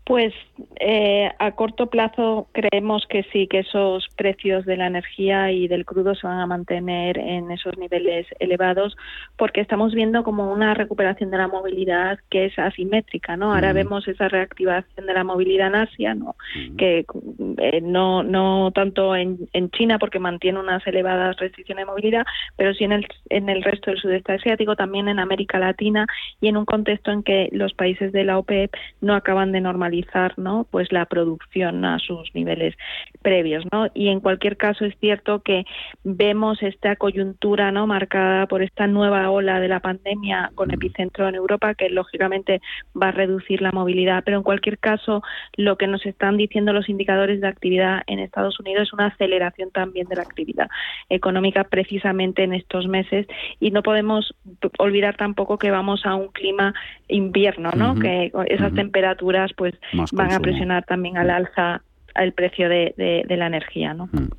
Pues 0.09 0.33
eh, 0.79 1.29
a 1.37 1.51
corto 1.51 1.85
plazo 1.85 2.47
creemos 2.51 3.05
que 3.07 3.21
sí, 3.31 3.45
que 3.45 3.59
esos 3.59 4.07
precios 4.17 4.65
de 4.65 4.75
la 4.75 4.87
energía 4.87 5.51
y 5.51 5.67
del 5.67 5.85
crudo 5.85 6.15
se 6.15 6.25
van 6.25 6.39
a 6.39 6.47
mantener 6.47 7.19
en 7.19 7.51
esos 7.51 7.77
niveles 7.77 8.25
elevados, 8.39 8.97
porque 9.37 9.61
estamos 9.61 9.93
viendo 9.93 10.23
como 10.23 10.51
una 10.51 10.73
recuperación 10.73 11.29
de 11.29 11.37
la 11.37 11.47
movilidad 11.47 12.17
que 12.31 12.45
es 12.45 12.57
asimétrica, 12.57 13.37
¿no? 13.37 13.53
Ahora 13.53 13.71
vemos 13.71 14.07
esa 14.07 14.29
reactivación 14.29 15.05
de 15.05 15.13
la 15.13 15.23
movilidad 15.23 15.67
en 15.67 15.75
Asia, 15.75 16.15
¿no? 16.15 16.35
Que 16.75 17.05
eh, 17.59 17.81
no 17.81 18.23
no 18.23 18.71
tanto 18.73 19.15
en, 19.15 19.47
en 19.53 19.69
China 19.69 19.99
porque 19.99 20.17
mantiene 20.17 20.59
unas 20.59 20.87
elevadas 20.87 21.37
restricciones 21.37 21.85
de 21.85 21.91
movilidad, 21.91 22.25
pero 22.57 22.73
sí 22.73 22.83
en 22.83 22.93
el 22.93 23.07
en 23.29 23.47
el 23.47 23.61
resto 23.61 23.91
del 23.91 23.99
sudeste 23.99 24.33
asiático, 24.33 24.75
también 24.75 25.07
en 25.07 25.19
América 25.19 25.59
Latina 25.59 26.07
y 26.41 26.47
en 26.47 26.57
un 26.57 26.65
contexto 26.65 27.11
en 27.11 27.21
que 27.21 27.49
los 27.51 27.75
países 27.75 28.11
de 28.11 28.23
la 28.23 28.39
OPEP 28.39 28.73
no 29.01 29.13
acaban 29.13 29.51
de 29.51 29.61
normalizar 29.61 29.98
¿no? 30.37 30.65
pues 30.69 30.91
la 30.91 31.05
producción 31.05 31.85
a 31.85 31.99
sus 31.99 32.33
niveles 32.33 32.75
previos 33.21 33.63
¿no? 33.71 33.87
y 33.93 34.09
en 34.09 34.19
cualquier 34.19 34.57
caso 34.57 34.85
es 34.85 34.97
cierto 34.99 35.41
que 35.41 35.65
vemos 36.03 36.61
esta 36.63 36.95
coyuntura 36.95 37.71
no 37.71 37.87
marcada 37.87 38.47
por 38.47 38.61
esta 38.61 38.87
nueva 38.87 39.29
ola 39.29 39.59
de 39.59 39.67
la 39.67 39.79
pandemia 39.79 40.51
con 40.55 40.71
epicentro 40.71 41.27
en 41.27 41.35
Europa 41.35 41.73
que 41.73 41.89
lógicamente 41.89 42.61
va 42.99 43.09
a 43.09 43.11
reducir 43.11 43.61
la 43.61 43.71
movilidad. 43.71 44.23
Pero 44.25 44.37
en 44.37 44.43
cualquier 44.43 44.77
caso 44.79 45.21
lo 45.55 45.77
que 45.77 45.87
nos 45.87 46.05
están 46.05 46.37
diciendo 46.37 46.73
los 46.73 46.89
indicadores 46.89 47.41
de 47.41 47.47
actividad 47.47 48.01
en 48.07 48.19
Estados 48.19 48.59
Unidos 48.59 48.87
es 48.87 48.93
una 48.93 49.07
aceleración 49.07 49.71
también 49.71 50.07
de 50.07 50.15
la 50.15 50.23
actividad 50.23 50.69
económica 51.09 51.63
precisamente 51.65 52.43
en 52.43 52.53
estos 52.53 52.87
meses. 52.87 53.27
Y 53.59 53.71
no 53.71 53.83
podemos 53.83 54.33
olvidar 54.77 55.17
tampoco 55.17 55.57
que 55.57 55.71
vamos 55.71 56.05
a 56.05 56.15
un 56.15 56.29
clima 56.29 56.73
invierno 57.07 57.71
no 57.75 57.95
que 57.95 58.31
esas 58.47 58.73
temperaturas 58.73 59.51
pues 59.55 59.73
van 60.11 60.31
a 60.31 60.39
presionar 60.39 60.85
también 60.85 61.17
al 61.17 61.29
alza 61.29 61.81
el 62.15 62.33
precio 62.33 62.69
de, 62.69 63.25
la 63.27 63.47
energía. 63.47 63.93
¿no? 63.93 64.09
Mm. 64.11 64.29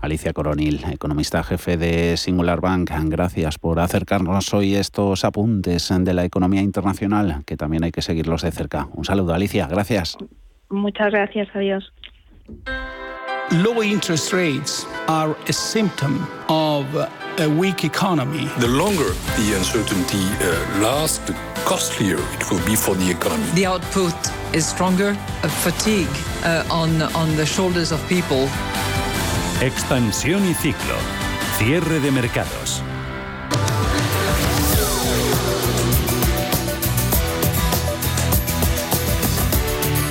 Alicia 0.00 0.32
Coronil, 0.32 0.80
economista 0.92 1.42
jefe 1.42 1.76
de 1.76 2.16
Singular 2.16 2.60
Bank, 2.60 2.90
gracias 3.04 3.58
por 3.58 3.80
acercarnos 3.80 4.52
hoy 4.54 4.74
estos 4.74 5.24
apuntes 5.24 5.92
de 5.96 6.14
la 6.14 6.24
economía 6.24 6.62
internacional, 6.62 7.42
que 7.46 7.56
también 7.56 7.84
hay 7.84 7.92
que 7.92 8.02
seguirlos 8.02 8.42
de 8.42 8.50
cerca. 8.50 8.88
Un 8.92 9.04
saludo, 9.04 9.34
Alicia, 9.34 9.66
gracias. 9.66 10.16
Muchas 10.70 11.10
gracias, 11.10 11.48
adiós. 11.54 11.92
Low 13.62 13.82
interest 13.82 14.32
rates 14.34 14.86
are 15.06 15.34
a 15.48 15.52
symptom 15.52 16.26
of 16.50 16.84
a 17.38 17.48
weak 17.48 17.84
economy. 17.84 18.46
The 18.58 18.68
longer 18.68 19.14
the 19.36 19.56
uncertainty 19.56 20.20
uh, 20.42 20.82
lasts, 20.82 21.18
the 21.20 21.34
costlier 21.64 22.18
it 22.34 22.50
will 22.50 22.62
be 22.66 22.76
for 22.76 22.94
the 22.94 23.10
economy. 23.10 23.50
The 23.54 23.64
output 23.64 24.14
is 24.52 24.66
stronger, 24.66 25.10
a 25.42 25.48
fatigue 25.48 26.08
uh, 26.44 26.64
on, 26.70 27.02
on 27.14 27.36
the 27.36 27.46
shoulders 27.46 27.92
of 27.92 28.00
people. 28.08 28.48
Expansión 29.60 30.44
y 30.48 30.54
ciclo. 30.54 30.94
Cierre 31.58 32.00
de 32.00 32.10
mercados. 32.10 32.82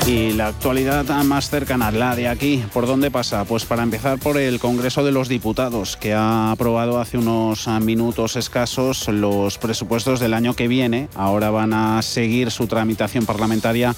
Y 0.08 0.32
la 0.32 0.48
actualidad 0.48 1.04
más 1.26 1.50
cercana, 1.50 1.92
la 1.92 2.16
de 2.16 2.30
aquí, 2.30 2.64
¿por 2.72 2.88
dónde 2.88 3.12
pasa? 3.12 3.44
Pues 3.44 3.66
para 3.66 3.84
empezar 3.84 4.18
por 4.18 4.38
el 4.38 4.58
Congreso 4.58 5.04
de 5.04 5.12
los 5.12 5.28
Diputados, 5.28 5.98
que 5.98 6.14
ha 6.14 6.52
aprobado 6.52 7.02
hace 7.02 7.18
unos 7.18 7.68
minutos 7.82 8.38
escasos 8.38 9.10
los 9.10 9.58
presupuestos 9.58 10.22
del 10.22 10.34
año 10.34 10.54
que 10.54 10.70
viene. 10.70 11.10
Ahora 11.14 11.50
van 11.50 11.74
a 11.74 12.02
seguir 12.02 12.52
su 12.52 12.68
tramitación 12.68 13.26
parlamentaria 13.26 13.94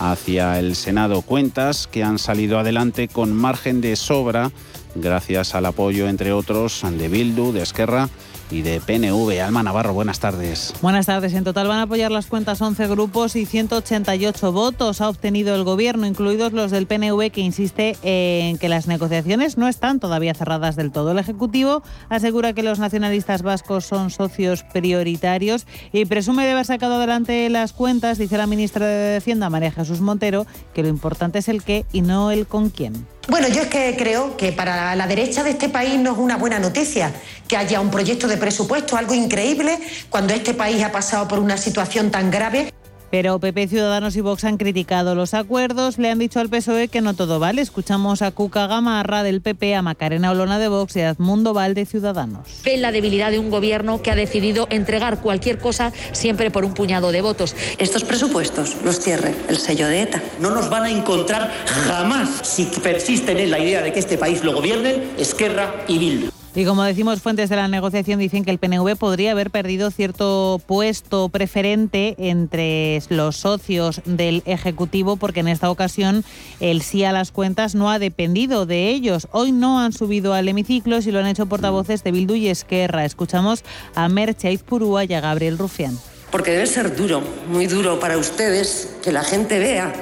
hacia 0.00 0.58
el 0.58 0.74
Senado. 0.74 1.22
Cuentas 1.22 1.86
que 1.86 2.02
han 2.02 2.18
salido 2.18 2.58
adelante 2.58 3.06
con 3.06 3.32
margen 3.32 3.80
de 3.80 3.94
sobra, 3.94 4.50
gracias 4.94 5.54
al 5.54 5.66
apoyo, 5.66 6.08
entre 6.08 6.32
otros, 6.32 6.82
de 6.82 7.08
Bildu, 7.08 7.52
de 7.52 7.62
Esquerra 7.62 8.08
y 8.50 8.62
de 8.62 8.80
PNV. 8.80 9.40
Alma 9.40 9.62
Navarro, 9.62 9.94
buenas 9.94 10.20
tardes. 10.20 10.74
Buenas 10.82 11.06
tardes. 11.06 11.34
En 11.34 11.44
total 11.44 11.68
van 11.68 11.78
a 11.78 11.82
apoyar 11.82 12.10
las 12.10 12.26
cuentas 12.26 12.60
11 12.60 12.86
grupos 12.88 13.36
y 13.36 13.46
188 13.46 14.52
votos 14.52 15.00
ha 15.00 15.08
obtenido 15.08 15.54
el 15.54 15.64
Gobierno, 15.64 16.06
incluidos 16.06 16.52
los 16.52 16.70
del 16.70 16.86
PNV, 16.86 17.30
que 17.30 17.40
insiste 17.40 17.96
en 18.02 18.58
que 18.58 18.68
las 18.68 18.86
negociaciones 18.86 19.58
no 19.58 19.68
están 19.68 20.00
todavía 20.00 20.34
cerradas 20.34 20.76
del 20.76 20.92
todo. 20.92 21.12
El 21.12 21.18
Ejecutivo 21.18 21.82
asegura 22.08 22.52
que 22.52 22.62
los 22.62 22.78
nacionalistas 22.78 23.42
vascos 23.42 23.84
son 23.84 24.10
socios 24.10 24.64
prioritarios 24.64 25.66
y 25.92 26.04
presume 26.04 26.44
de 26.44 26.52
haber 26.52 26.66
sacado 26.66 26.96
adelante 26.96 27.48
las 27.50 27.72
cuentas, 27.72 28.18
dice 28.18 28.38
la 28.38 28.46
ministra 28.46 28.86
de 28.86 29.16
Hacienda, 29.16 29.50
María 29.50 29.72
Jesús 29.72 30.00
Montero, 30.00 30.46
que 30.74 30.82
lo 30.82 30.88
importante 30.88 31.38
es 31.38 31.48
el 31.48 31.62
qué 31.62 31.84
y 31.92 32.02
no 32.02 32.30
el 32.30 32.46
con 32.46 32.70
quién. 32.70 33.06
Bueno, 33.28 33.48
yo 33.48 33.62
es 33.62 33.68
que 33.68 33.96
creo 33.96 34.36
que 34.36 34.52
para 34.52 34.94
la 34.96 35.06
derecha 35.06 35.44
de 35.44 35.50
este 35.50 35.68
país 35.68 35.98
no 35.98 36.12
es 36.12 36.18
una 36.18 36.36
buena 36.36 36.58
noticia 36.58 37.12
que 37.46 37.56
haya 37.56 37.80
un 37.80 37.90
proyecto 37.90 38.26
de 38.26 38.36
presupuesto, 38.36 38.96
algo 38.96 39.14
increíble, 39.14 39.78
cuando 40.08 40.34
este 40.34 40.54
país 40.54 40.82
ha 40.82 40.90
pasado 40.90 41.28
por 41.28 41.38
una 41.38 41.56
situación 41.56 42.10
tan 42.10 42.30
grave. 42.30 42.72
Pero 43.10 43.40
PP, 43.40 43.68
Ciudadanos 43.68 44.14
y 44.16 44.20
Vox 44.20 44.44
han 44.44 44.56
criticado 44.56 45.14
los 45.14 45.34
acuerdos, 45.34 45.98
le 45.98 46.10
han 46.10 46.18
dicho 46.18 46.38
al 46.38 46.48
PSOE 46.48 46.88
que 46.88 47.00
no 47.00 47.14
todo 47.14 47.40
vale. 47.40 47.60
Escuchamos 47.60 48.22
a 48.22 48.30
Cuca 48.30 48.66
Gamarra 48.68 49.22
del 49.22 49.40
PP, 49.40 49.74
a 49.74 49.82
Macarena 49.82 50.30
Olona 50.30 50.58
de 50.58 50.68
Vox 50.68 50.96
y 50.96 51.00
a 51.00 51.10
Edmundo 51.10 51.52
Val 51.52 51.74
de 51.74 51.86
Ciudadanos. 51.86 52.46
Ven 52.64 52.82
la 52.82 52.92
debilidad 52.92 53.32
de 53.32 53.38
un 53.38 53.50
gobierno 53.50 54.00
que 54.00 54.10
ha 54.10 54.14
decidido 54.14 54.68
entregar 54.70 55.20
cualquier 55.20 55.58
cosa 55.58 55.92
siempre 56.12 56.50
por 56.50 56.64
un 56.64 56.74
puñado 56.74 57.10
de 57.10 57.20
votos. 57.20 57.56
Estos 57.78 58.04
presupuestos 58.04 58.76
los 58.84 59.00
cierre 59.00 59.34
el 59.48 59.58
sello 59.58 59.88
de 59.88 60.02
ETA. 60.02 60.22
No 60.38 60.50
nos 60.50 60.70
van 60.70 60.84
a 60.84 60.90
encontrar 60.90 61.50
jamás 61.66 62.28
si 62.42 62.66
persisten 62.66 63.38
en 63.38 63.50
la 63.50 63.58
idea 63.58 63.82
de 63.82 63.92
que 63.92 63.98
este 63.98 64.18
país 64.18 64.44
lo 64.44 64.54
gobiernen 64.54 65.14
Esquerra 65.18 65.84
y 65.88 65.98
Bildu. 65.98 66.39
Y 66.54 66.64
como 66.64 66.82
decimos, 66.82 67.22
fuentes 67.22 67.48
de 67.48 67.54
la 67.54 67.68
negociación 67.68 68.18
dicen 68.18 68.44
que 68.44 68.50
el 68.50 68.58
PNV 68.58 68.96
podría 68.96 69.30
haber 69.30 69.50
perdido 69.50 69.90
cierto 69.92 70.60
puesto 70.66 71.28
preferente 71.28 72.16
entre 72.18 73.00
los 73.08 73.36
socios 73.36 74.00
del 74.04 74.42
Ejecutivo 74.46 75.16
porque 75.16 75.40
en 75.40 75.48
esta 75.48 75.70
ocasión 75.70 76.24
el 76.58 76.82
sí 76.82 77.04
a 77.04 77.12
las 77.12 77.30
cuentas 77.30 77.76
no 77.76 77.88
ha 77.88 78.00
dependido 78.00 78.66
de 78.66 78.88
ellos. 78.88 79.28
Hoy 79.30 79.52
no 79.52 79.78
han 79.78 79.92
subido 79.92 80.34
al 80.34 80.48
hemiciclo 80.48 80.98
y 80.98 81.10
lo 81.12 81.20
han 81.20 81.28
hecho 81.28 81.46
portavoces 81.46 82.02
de 82.02 82.10
Bildu 82.10 82.34
y 82.34 82.48
Esquerra. 82.48 83.04
Escuchamos 83.04 83.62
a 83.94 84.08
Merche 84.08 84.58
Purúa 84.58 85.04
y 85.04 85.14
a 85.14 85.20
Gabriel 85.20 85.56
Rufián. 85.56 85.96
Porque 86.32 86.50
debe 86.50 86.66
ser 86.66 86.96
duro, 86.96 87.22
muy 87.48 87.66
duro 87.66 88.00
para 88.00 88.18
ustedes 88.18 88.96
que 89.02 89.12
la 89.12 89.22
gente 89.22 89.58
vea 89.58 89.92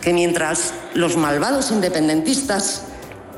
que 0.00 0.12
mientras 0.12 0.72
los 0.94 1.16
malvados 1.16 1.72
independentistas 1.72 2.84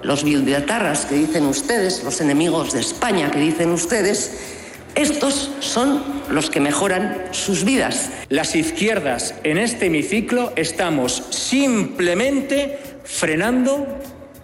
los 0.03 0.25
bildeatarras 0.25 1.07
que 1.07 1.15
dicen 1.15 1.47
ustedes, 1.47 2.03
los 2.05 2.21
enemigos 2.21 2.73
de 2.73 2.81
España 2.81 3.31
que 3.31 3.39
dicen 3.39 3.71
ustedes, 3.71 4.59
estos 4.95 5.51
son 5.61 6.03
los 6.31 6.51
que 6.51 6.61
mejoran 6.61 7.17
sus 7.33 7.65
vidas. 7.65 8.11
Las 8.29 8.55
izquierdas 8.57 9.35
en 9.45 9.59
este 9.59 9.87
hemiciclo 9.87 10.53
estamos 10.57 11.23
simplemente 11.31 12.79
frenando 13.05 13.87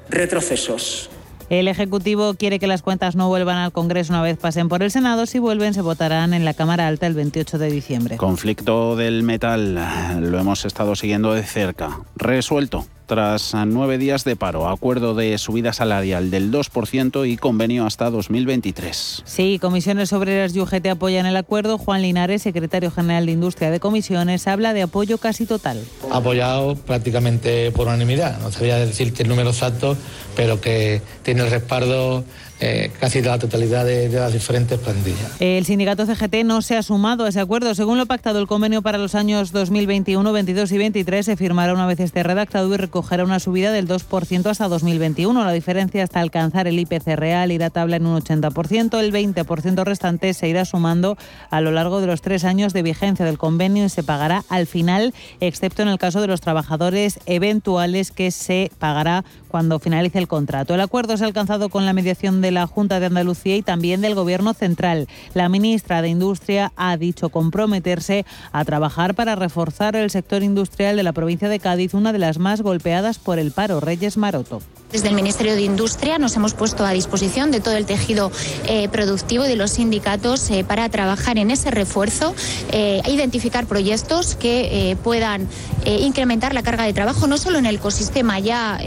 retrocesos. 0.09 1.11
El 1.49 1.69
Ejecutivo 1.69 2.35
quiere 2.35 2.59
que 2.59 2.67
las 2.67 2.83
cuentas 2.83 3.15
no 3.15 3.29
vuelvan 3.29 3.59
al 3.59 3.71
Congreso 3.71 4.13
una 4.13 4.23
vez 4.23 4.37
pasen 4.37 4.69
por 4.69 4.83
el 4.83 4.91
Senado. 4.91 5.27
Si 5.27 5.39
vuelven, 5.39 5.75
se 5.75 5.81
votarán 5.81 6.35
en 6.35 6.45
la 6.45 6.55
Cámara 6.55 6.89
Alta 6.89 7.07
el 7.07 7.15
28 7.15 7.59
de 7.59 7.71
diciembre. 7.71 8.17
Conflicto 8.17 8.97
del 8.97 9.23
metal, 9.23 9.75
lo 10.21 10.39
hemos 10.41 10.65
estado 10.65 10.97
siguiendo 10.97 11.35
de 11.35 11.45
cerca. 11.45 12.01
Resuelto 12.17 12.87
tras 13.07 13.55
nueve 13.67 13.99
días 13.99 14.25
de 14.25 14.37
paro, 14.37 14.69
acuerdo 14.69 15.15
de 15.15 15.39
subida 15.39 15.73
salarial 15.73 16.31
del 16.31 16.53
2% 16.53 17.29
y 17.31 17.37
convenio 17.37 17.87
hasta 17.87 18.11
2023. 18.11 19.23
Sí, 19.25 19.59
Comisiones 19.61 20.13
Obreras 20.13 20.55
y 20.55 20.61
UGT 20.61 20.87
apoyan 20.89 21.27
el 21.27 21.37
acuerdo. 21.37 21.79
Juan 21.79 22.03
Linares, 22.03 22.43
secretario 22.43 22.91
general 22.91 23.27
de 23.27 23.33
Industria 23.33 23.71
de 23.71 23.81
Comisiones, 23.81 24.47
habla 24.47 24.75
de 24.75 24.83
apoyo 24.83 25.19
casi 25.19 25.47
total. 25.47 25.83
Apoyado 26.11 26.75
prácticamente 26.75 27.71
por 27.71 27.87
unanimidad. 27.87 28.41
No 28.41 28.51
sabía 28.51 28.77
decirte 28.77 29.23
el 29.23 29.29
número 29.29 29.51
exacto, 29.51 29.97
pero 30.35 30.61
que 30.61 31.01
tiene 31.23 31.43
el 31.43 31.51
respaldo 31.51 32.25
eh, 32.59 32.91
casi 32.99 33.21
la 33.21 33.39
totalidad 33.39 33.85
de, 33.85 34.09
las 34.09 34.33
diferentes 34.33 34.79
plantillas. 34.79 35.41
El 35.41 35.67
sindicato 35.67 36.07
CGT 36.07 36.45
no 36.45 36.63
se 36.63 36.77
ha 36.77 36.83
sumado 36.83 37.25
a 37.25 37.29
ese 37.29 37.41
acuerdo. 37.41 37.75
Según 37.75 37.99
lo 37.99 38.07
pactado, 38.07 38.39
el 38.39 38.47
convenio 38.47 38.81
para 38.81 38.97
los 38.97 39.15
años 39.15 39.53
2021, 39.53 40.33
22 40.33 40.73
y 40.73 40.79
23 40.79 41.27
se 41.27 41.37
firmará 41.37 41.75
una 41.75 41.87
vez 41.87 42.01
esté 42.01 42.23
redactado 42.23 42.73
y 42.73 42.77
recogerá 42.79 43.25
una 43.25 43.41
subida 43.41 43.73
del 43.73 43.87
2% 43.87 44.47
hasta 44.47 44.69
2021. 44.69 45.45
La 45.45 45.53
diferencia 45.53 46.03
hasta 46.03 46.21
alcanzar 46.21 46.67
el 46.67 46.79
IPC 46.79 47.17
real 47.17 47.53
irá 47.53 47.69
tabla 47.69 47.97
en 47.97 48.07
un 48.07 48.21
80%. 48.23 48.99
El 49.01 49.13
20% 49.13 49.85
restante 49.85 50.33
se 50.33 50.49
irá 50.49 50.65
sumando 50.65 51.19
a 51.51 51.61
lo 51.61 51.73
largo 51.73 52.01
de 52.01 52.07
los 52.07 52.23
tres 52.23 52.45
años 52.45 52.73
de 52.73 52.83
vigencia 52.83 53.27
del 53.27 53.37
convenio 53.37 53.85
y 53.85 53.89
se 53.91 54.03
pagará 54.03 54.45
al 54.49 54.67
final, 54.67 55.13
excepto 55.41 55.83
en 55.83 55.89
el 55.89 55.99
caso 55.99 56.23
de 56.23 56.27
los 56.27 56.41
trabajadores 56.41 57.21
eventuales 57.27 58.13
que 58.13 58.31
se 58.31 58.71
pagará 58.79 59.25
cuando 59.57 59.79
finalice 59.79 60.19
el 60.19 60.29
contrato. 60.29 60.75
El 60.75 60.83
acuerdo 60.83 61.17
se 61.17 61.25
ha 61.25 61.27
alcanzado 61.27 61.71
con 61.71 61.87
la 61.87 61.95
mediación 61.95 62.43
de 62.43 62.51
la 62.51 62.67
Junta 62.67 63.01
de 63.01 63.07
Andalucía 63.07 63.57
y 63.57 63.63
también 63.63 64.03
del 64.03 64.15
Gobierno 64.15 64.53
central. 64.53 65.09
La 65.33 65.49
ministra 65.49 66.03
de 66.03 66.11
Industria 66.11 66.73
ha 66.77 66.99
dicho 66.99 67.31
comprometerse 67.31 68.27
a 68.53 68.67
trabajar 68.67 69.15
para 69.15 69.35
reforzar 69.35 69.97
el 69.97 70.11
sector 70.11 70.43
industrial 70.43 70.95
de 70.95 71.05
la 71.05 71.15
provincia 71.15 71.49
de 71.49 71.59
Cádiz, 71.59 71.95
una 71.95 72.13
de 72.13 72.19
las 72.19 72.39
más 72.39 72.61
golpeadas 72.61 73.19
por 73.19 73.39
el 73.39 73.51
paro. 73.51 73.81
Reyes 73.81 74.19
Maroto. 74.19 74.61
Desde 74.93 75.09
el 75.09 75.15
Ministerio 75.15 75.55
de 75.55 75.63
Industria 75.63 76.19
nos 76.19 76.37
hemos 76.37 76.55
puesto 76.55 76.85
a 76.85 76.93
disposición 76.93 77.51
de 77.51 77.61
todo 77.61 77.77
el 77.77 77.87
tejido 77.87 78.31
eh, 78.67 78.89
productivo 78.89 79.45
y 79.45 79.49
de 79.49 79.57
los 79.57 79.73
sindicatos 79.73 80.49
eh, 80.51 80.65
para 80.65 80.89
trabajar 80.89 81.39
en 81.39 81.51
ese 81.51 81.73
refuerzo, 81.73 82.35
eh, 82.71 83.03
identificar 83.07 83.67
proyectos 83.67 84.37
que 84.37 84.97
puedan 85.03 85.49
incrementar 85.85 86.55
la 86.55 86.63
carga 86.63 86.85
de 86.85 86.93
trabajo 86.93 87.27
no 87.27 87.39
solo 87.39 87.59
en 87.59 87.67
el 87.67 87.77
ecosistema 87.77 88.39
ya 88.39 88.79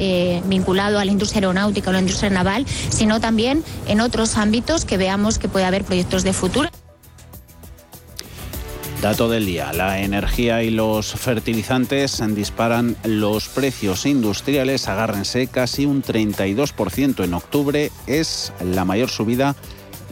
vinculado 0.46 1.00
a 1.00 1.06
la 1.06 1.12
industria 1.12 1.40
aeronáutica 1.40 1.90
o 1.90 1.94
la 1.94 2.00
industria 2.00 2.30
naval, 2.30 2.66
sino 2.90 3.20
también 3.20 3.64
en 3.88 4.02
otros 4.02 4.38
ámbitos 4.38 4.86
que 4.86 4.98
veamos 4.98 5.38
que 5.38 5.48
puede 5.48 5.66
haber 5.66 5.84
proyectos 5.84 6.24
de 6.24 6.34
futuro. 6.34 6.70
Dato 9.02 9.30
del 9.30 9.46
día, 9.46 9.72
la 9.72 10.02
energía 10.02 10.62
y 10.62 10.72
los 10.72 11.14
fertilizantes 11.14 12.22
disparan 12.36 12.98
los 13.06 13.48
precios 13.48 14.06
industriales, 14.06 14.90
agárrense 14.90 15.48
casi 15.48 15.86
un 15.86 16.04
32% 16.04 17.24
en 17.24 17.34
octubre, 17.34 17.92
es 18.08 18.52
la 18.62 18.84
mayor 18.84 19.10
subida 19.10 19.56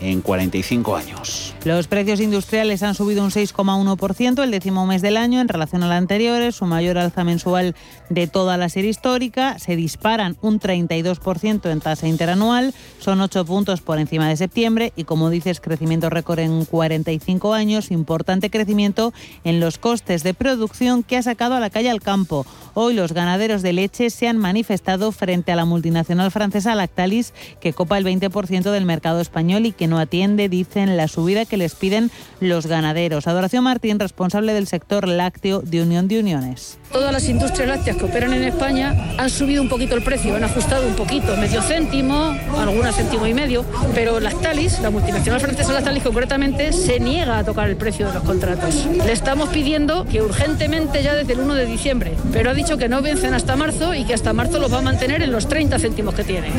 en 0.01 0.21
45 0.21 0.95
años. 0.95 1.53
Los 1.63 1.87
precios 1.87 2.19
industriales 2.19 2.83
han 2.83 2.95
subido 2.95 3.23
un 3.23 3.31
6,1% 3.31 4.43
el 4.43 4.51
décimo 4.51 4.85
mes 4.85 5.01
del 5.01 5.17
año 5.17 5.41
en 5.41 5.47
relación 5.47 5.83
al 5.83 5.91
anterior, 5.91 6.41
es 6.41 6.55
su 6.55 6.65
mayor 6.65 6.97
alza 6.97 7.23
mensual 7.23 7.75
de 8.09 8.27
toda 8.27 8.57
la 8.57 8.69
serie 8.69 8.89
histórica. 8.89 9.59
Se 9.59 9.75
disparan 9.75 10.37
un 10.41 10.59
32% 10.59 11.69
en 11.69 11.79
tasa 11.79 12.07
interanual, 12.07 12.73
son 12.99 13.21
8 13.21 13.45
puntos 13.45 13.81
por 13.81 13.99
encima 13.99 14.29
de 14.29 14.37
septiembre 14.37 14.93
y, 14.95 15.03
como 15.03 15.29
dices, 15.29 15.59
crecimiento 15.59 16.09
récord 16.09 16.39
en 16.39 16.65
45 16.65 17.53
años, 17.53 17.91
importante 17.91 18.49
crecimiento 18.49 19.13
en 19.43 19.59
los 19.59 19.77
costes 19.77 20.23
de 20.23 20.33
producción 20.33 21.03
que 21.03 21.17
ha 21.17 21.23
sacado 21.23 21.55
a 21.55 21.59
la 21.59 21.69
calle 21.69 21.89
al 21.89 22.01
campo. 22.01 22.45
Hoy 22.79 22.93
los 22.93 23.11
ganaderos 23.11 23.63
de 23.63 23.73
leche 23.73 24.11
se 24.11 24.27
han 24.27 24.37
manifestado 24.37 25.11
frente 25.11 25.51
a 25.51 25.55
la 25.55 25.65
multinacional 25.65 26.29
francesa 26.29 26.75
Lactalis, 26.75 27.33
que 27.59 27.73
copa 27.73 27.97
el 27.97 28.05
20% 28.05 28.69
del 28.69 28.85
mercado 28.85 29.19
español 29.19 29.65
y 29.65 29.71
que 29.71 29.87
no 29.87 29.97
atiende, 29.97 30.47
dicen, 30.47 30.95
la 30.95 31.07
subida 31.07 31.45
que 31.45 31.57
les 31.57 31.73
piden 31.73 32.11
los 32.39 32.67
ganaderos. 32.67 33.25
Adoración 33.25 33.63
Martín, 33.63 33.97
responsable 33.97 34.53
del 34.53 34.67
sector 34.67 35.07
lácteo 35.07 35.61
de 35.61 35.81
Unión 35.81 36.07
de 36.07 36.19
Uniones. 36.19 36.77
Todas 36.91 37.11
las 37.11 37.27
industrias 37.27 37.67
lácteas 37.67 37.97
que 37.97 38.05
operan 38.05 38.31
en 38.33 38.43
España 38.43 39.15
han 39.17 39.31
subido 39.31 39.63
un 39.63 39.69
poquito 39.69 39.95
el 39.95 40.03
precio, 40.03 40.35
han 40.35 40.43
ajustado 40.43 40.87
un 40.87 40.93
poquito, 40.93 41.35
medio 41.35 41.63
céntimo, 41.63 42.35
alguna 42.59 42.91
céntimo 42.91 43.25
y 43.25 43.33
medio, 43.33 43.65
pero 43.95 44.19
Lactalis, 44.19 44.79
la 44.81 44.91
multinacional 44.91 45.41
francesa 45.41 45.73
Lactalis 45.73 46.03
concretamente, 46.03 46.71
se 46.71 46.99
niega 46.99 47.39
a 47.39 47.43
tocar 47.43 47.69
el 47.69 47.75
precio 47.75 48.05
de 48.05 48.13
los 48.13 48.23
contratos. 48.23 48.87
Le 49.03 49.11
estamos 49.11 49.49
pidiendo 49.49 50.05
que 50.05 50.21
urgentemente 50.21 51.01
ya 51.01 51.15
desde 51.15 51.33
el 51.33 51.39
1 51.39 51.55
de 51.55 51.65
diciembre, 51.65 52.15
pero 52.31 52.51
ha 52.51 52.53
dicho 52.53 52.66
que 52.75 52.89
no 52.89 53.01
vencen 53.01 53.33
hasta 53.33 53.55
marzo 53.55 53.93
y 53.93 54.03
que 54.03 54.13
hasta 54.13 54.33
marzo 54.33 54.59
los 54.59 54.73
va 54.73 54.79
a 54.79 54.81
mantener 54.81 55.21
en 55.21 55.31
los 55.31 55.47
30 55.47 55.79
céntimos 55.79 56.13
que 56.15 56.25
tiene. 56.25 56.51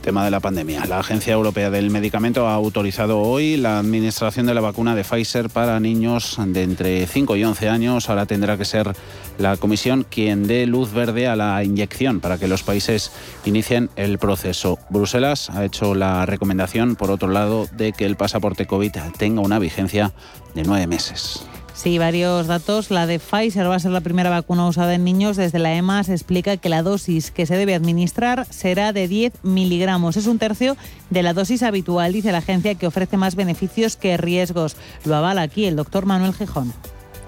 Tema 0.00 0.24
de 0.24 0.30
la 0.30 0.40
pandemia. 0.40 0.86
La 0.86 1.00
Agencia 1.00 1.34
Europea 1.34 1.70
del 1.70 1.90
Medicamento 1.90 2.46
ha 2.46 2.54
autorizado 2.54 3.18
hoy 3.18 3.56
la 3.56 3.78
administración 3.78 4.46
de 4.46 4.54
la 4.54 4.60
vacuna 4.60 4.94
de 4.94 5.02
Pfizer 5.02 5.50
para 5.50 5.80
niños 5.80 6.36
de 6.38 6.62
entre 6.62 7.06
5 7.06 7.36
y 7.36 7.44
11 7.44 7.68
años. 7.68 8.08
Ahora 8.08 8.26
tendrá 8.26 8.56
que 8.56 8.64
ser 8.64 8.92
la 9.38 9.56
Comisión 9.56 10.06
quien 10.08 10.46
dé 10.46 10.66
luz 10.66 10.92
verde 10.92 11.26
a 11.26 11.36
la 11.36 11.62
inyección 11.64 12.20
para 12.20 12.38
que 12.38 12.46
los 12.46 12.62
países 12.62 13.10
inicien 13.44 13.90
el 13.96 14.18
proceso. 14.18 14.78
Bruselas 14.88 15.50
ha 15.50 15.64
hecho 15.64 15.94
la 15.94 16.24
recomendación, 16.26 16.94
por 16.94 17.10
otro 17.10 17.28
lado, 17.28 17.66
de 17.72 17.92
que 17.92 18.06
el 18.06 18.16
pasaporte 18.16 18.66
COVID 18.66 18.92
tenga 19.18 19.40
una 19.40 19.58
vigencia 19.58 20.12
de 20.54 20.62
nueve 20.62 20.86
meses. 20.86 21.44
Sí, 21.82 21.96
varios 21.96 22.46
datos. 22.46 22.90
La 22.90 23.06
de 23.06 23.18
Pfizer 23.18 23.66
va 23.66 23.76
a 23.76 23.78
ser 23.78 23.90
la 23.90 24.02
primera 24.02 24.28
vacuna 24.28 24.66
usada 24.66 24.92
en 24.92 25.02
niños. 25.02 25.38
Desde 25.38 25.58
la 25.58 25.72
EMA 25.72 26.04
se 26.04 26.12
explica 26.12 26.58
que 26.58 26.68
la 26.68 26.82
dosis 26.82 27.30
que 27.30 27.46
se 27.46 27.56
debe 27.56 27.74
administrar 27.74 28.44
será 28.50 28.92
de 28.92 29.08
10 29.08 29.32
miligramos. 29.44 30.18
Es 30.18 30.26
un 30.26 30.38
tercio 30.38 30.76
de 31.08 31.22
la 31.22 31.32
dosis 31.32 31.62
habitual, 31.62 32.12
dice 32.12 32.32
la 32.32 32.38
agencia, 32.38 32.74
que 32.74 32.86
ofrece 32.86 33.16
más 33.16 33.34
beneficios 33.34 33.96
que 33.96 34.18
riesgos. 34.18 34.76
Lo 35.06 35.14
avala 35.14 35.40
aquí 35.40 35.64
el 35.64 35.74
doctor 35.74 36.04
Manuel 36.04 36.34
Gijón 36.34 36.74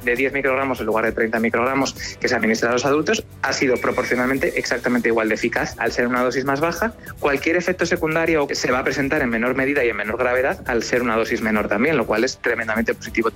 de 0.04 0.16
10 0.16 0.32
microgramos 0.34 0.80
en 0.80 0.86
lugar 0.86 1.04
de 1.04 1.12
30 1.12 1.38
microgramos 1.38 1.94
que 2.20 2.26
se 2.26 2.34
administra 2.34 2.70
a 2.70 2.72
los 2.72 2.84
adultos 2.84 3.24
ha 3.40 3.52
sido 3.52 3.76
proporcionalmente 3.76 4.58
exactamente 4.58 5.08
igual 5.08 5.28
de 5.28 5.36
eficaz. 5.36 5.76
Al 5.78 5.92
ser 5.92 6.08
una 6.08 6.24
dosis 6.24 6.44
más 6.44 6.60
baja, 6.60 6.92
cualquier 7.20 7.56
efecto 7.56 7.86
secundario 7.86 8.48
se 8.50 8.72
va 8.72 8.80
a 8.80 8.84
presentar 8.84 9.22
en 9.22 9.30
menor 9.30 9.54
medida 9.54 9.84
y 9.84 9.90
en 9.90 9.96
menor 9.96 10.18
gravedad 10.18 10.60
al 10.66 10.82
ser 10.82 11.02
una 11.02 11.16
dosis 11.16 11.40
menor 11.40 11.68
también, 11.68 11.96
lo 11.96 12.04
cual 12.04 12.24
es 12.24 12.36
tremendamente 12.36 12.94
positivo. 12.94 13.30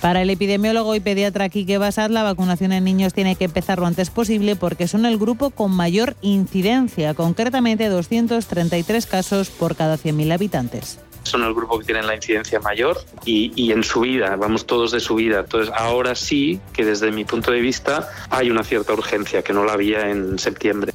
Para 0.00 0.22
el 0.22 0.30
epidemiólogo 0.30 0.94
y 0.94 1.00
pediatra 1.00 1.48
Quique 1.48 1.76
Basad, 1.76 2.10
la 2.10 2.22
vacunación 2.22 2.72
en 2.72 2.84
niños 2.84 3.14
tiene 3.14 3.34
que 3.34 3.46
empezar 3.46 3.80
lo 3.80 3.86
antes 3.86 4.10
posible 4.10 4.54
porque 4.54 4.86
son 4.86 5.06
el 5.06 5.18
grupo 5.18 5.50
con 5.50 5.72
mayor 5.72 6.14
incidencia, 6.22 7.14
concretamente 7.14 7.88
233 7.88 9.06
casos 9.06 9.50
por 9.50 9.74
cada 9.74 9.96
100.000 9.96 10.32
habitantes 10.32 11.00
son 11.24 11.42
el 11.42 11.52
grupo 11.52 11.78
que 11.78 11.84
tienen 11.84 12.06
la 12.06 12.14
incidencia 12.14 12.58
mayor 12.58 12.98
y, 13.24 13.52
y, 13.54 13.72
en 13.72 13.82
vida, 14.00 14.34
vamos 14.36 14.66
todos 14.66 14.92
de 14.92 15.00
su 15.00 15.16
vida. 15.16 15.40
Entonces, 15.40 15.70
ahora 15.76 16.14
sí 16.14 16.58
que 16.72 16.86
desde 16.86 17.10
mi 17.10 17.26
punto 17.26 17.50
de 17.50 17.60
vista 17.60 18.08
hay 18.30 18.50
una 18.50 18.64
cierta 18.64 18.94
urgencia 18.94 19.42
que 19.42 19.52
no 19.52 19.64
la 19.64 19.74
había 19.74 20.08
en 20.08 20.38
septiembre. 20.38 20.94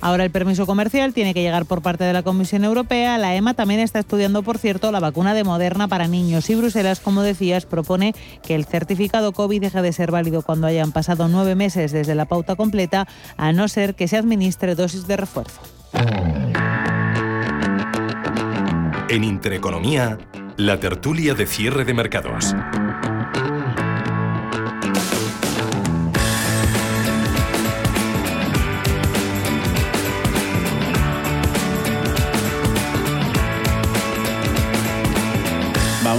Ahora 0.00 0.24
el 0.24 0.30
permiso 0.30 0.66
comercial 0.66 1.12
tiene 1.12 1.34
que 1.34 1.42
llegar 1.42 1.66
por 1.66 1.82
parte 1.82 2.04
de 2.04 2.12
la 2.12 2.22
Comisión 2.22 2.64
Europea. 2.64 3.18
La 3.18 3.34
EMA 3.34 3.54
también 3.54 3.80
está 3.80 3.98
estudiando, 3.98 4.42
por 4.42 4.58
cierto, 4.58 4.90
la 4.92 5.00
vacuna 5.00 5.34
de 5.34 5.44
Moderna 5.44 5.88
para 5.88 6.08
niños. 6.08 6.48
Y 6.50 6.54
Bruselas, 6.54 7.00
como 7.00 7.22
decías, 7.22 7.66
propone 7.66 8.14
que 8.42 8.54
el 8.54 8.64
certificado 8.64 9.32
COVID 9.32 9.60
deje 9.60 9.82
de 9.82 9.92
ser 9.92 10.10
válido 10.10 10.42
cuando 10.42 10.66
hayan 10.66 10.92
pasado 10.92 11.28
nueve 11.28 11.54
meses 11.54 11.92
desde 11.92 12.14
la 12.14 12.24
pauta 12.24 12.56
completa, 12.56 13.06
a 13.36 13.52
no 13.52 13.68
ser 13.68 13.94
que 13.94 14.08
se 14.08 14.16
administre 14.16 14.74
dosis 14.74 15.06
de 15.06 15.16
refuerzo. 15.16 15.60
En 19.08 19.24
Intereconomía, 19.24 20.18
la 20.56 20.78
tertulia 20.78 21.34
de 21.34 21.46
cierre 21.46 21.84
de 21.84 21.94
mercados. 21.94 22.54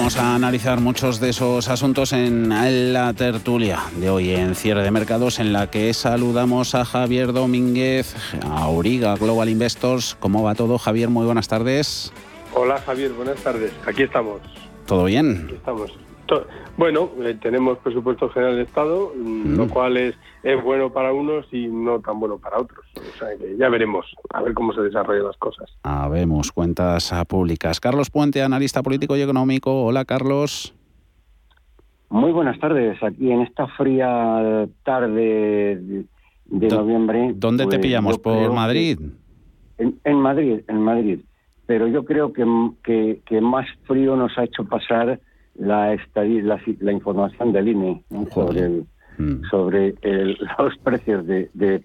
Vamos 0.02 0.18
a 0.18 0.34
analizar 0.34 0.82
muchos 0.82 1.20
de 1.20 1.30
esos 1.30 1.70
asuntos 1.70 2.12
en 2.12 2.50
la 2.92 3.14
tertulia 3.14 3.82
de 3.98 4.10
hoy 4.10 4.32
en 4.32 4.56
Cierre 4.56 4.82
de 4.82 4.90
Mercados, 4.90 5.38
en 5.38 5.54
la 5.54 5.70
que 5.70 5.94
saludamos 5.94 6.74
a 6.74 6.86
Javier 6.86 7.34
Domínguez, 7.34 8.16
a 8.44 8.64
Auriga 8.64 9.16
Global 9.16 9.48
Investors. 9.48 10.18
¿Cómo 10.20 10.42
va 10.42 10.56
todo, 10.56 10.80
Javier? 10.80 11.10
Muy 11.10 11.28
buenas 11.28 11.48
tardes. 11.48 12.12
Hola, 12.56 12.82
Javier. 12.84 13.12
Buenas 13.14 13.40
tardes. 13.42 13.74
Aquí 13.86 14.02
estamos. 14.02 14.42
¿Todo 14.88 15.04
bien? 15.04 15.44
Aquí 15.46 15.54
estamos. 15.54 15.92
Bueno, 16.78 17.10
eh, 17.22 17.38
tenemos 17.42 17.78
presupuesto 17.80 18.30
general 18.30 18.56
de 18.56 18.64
Estado, 18.64 19.12
mm, 19.16 19.56
lo 19.56 19.68
cual 19.68 19.98
es, 19.98 20.16
es 20.44 20.64
bueno 20.64 20.92
para 20.92 21.14
unos 21.14 21.46
y 21.52 21.68
no 21.68 22.00
tan 22.00 22.20
bueno 22.20 22.38
para 22.38 22.60
otros. 22.60 22.86
O 22.96 23.18
sea 23.18 23.28
que 23.38 23.58
ya 23.58 23.70
veremos, 23.70 24.06
a 24.34 24.42
ver 24.42 24.54
cómo 24.54 24.74
se 24.74 24.82
desarrollan 24.82 25.26
las 25.26 25.38
cosas. 25.38 25.70
Habemos 25.84 26.52
cuentas 26.52 27.14
públicas. 27.28 27.80
Carlos 27.80 28.10
Puente, 28.10 28.42
analista 28.42 28.82
político 28.82 29.16
y 29.18 29.22
económico. 29.22 29.84
Hola, 29.84 30.06
Carlos. 30.06 30.74
Muy 32.10 32.32
buenas 32.32 32.60
tardes. 32.60 33.02
Aquí 33.04 33.32
en 33.32 33.42
esta 33.42 33.68
fría 33.68 34.68
tarde 34.84 36.06
de, 36.46 36.68
noviembre. 36.68 37.32
¿Dónde 37.36 37.64
te 37.66 37.78
pues, 37.78 37.80
pillamos? 37.80 38.20
¿Por 38.20 38.52
Madrid? 38.52 39.00
En, 39.78 40.16
Madrid, 40.18 40.62
en 40.68 40.82
Madrid. 40.82 41.20
Pero 41.66 41.88
yo 41.88 42.04
creo 42.04 42.34
que, 42.34 42.46
que, 42.84 43.22
que 43.26 43.40
más 43.40 43.66
frío 43.86 44.16
nos 44.16 44.38
ha 44.38 44.44
hecho 44.44 44.66
pasar 44.66 45.20
la, 45.56 45.98
la, 46.16 46.92
información 46.92 47.52
del 47.52 47.68
INE 47.68 48.04
sobre, 48.34 48.70
mm. 49.18 49.44
sobre 49.50 49.96
los 50.60 50.78
precios 50.84 51.26
de, 51.26 51.50
de, 51.54 51.84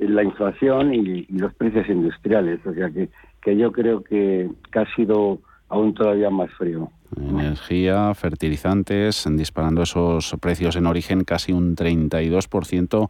la 0.00 0.22
inflación 0.22 0.94
y, 0.94 1.26
los 1.26 1.54
precios 1.54 1.88
industriales. 1.88 2.60
O 2.66 2.74
sea 2.74 2.90
que, 2.90 3.08
que 3.40 3.56
yo 3.56 3.72
creo 3.72 4.02
que, 4.02 4.50
ha 4.72 4.94
sido 4.94 5.40
aún 5.68 5.94
todavía 5.94 6.30
más 6.30 6.50
frío. 6.52 6.90
Energía, 7.16 8.12
fertilizantes, 8.14 9.26
disparando 9.30 9.82
esos 9.82 10.36
precios 10.40 10.76
en 10.76 10.86
origen 10.86 11.24
casi 11.24 11.52
un 11.52 11.74
32% 11.74 13.08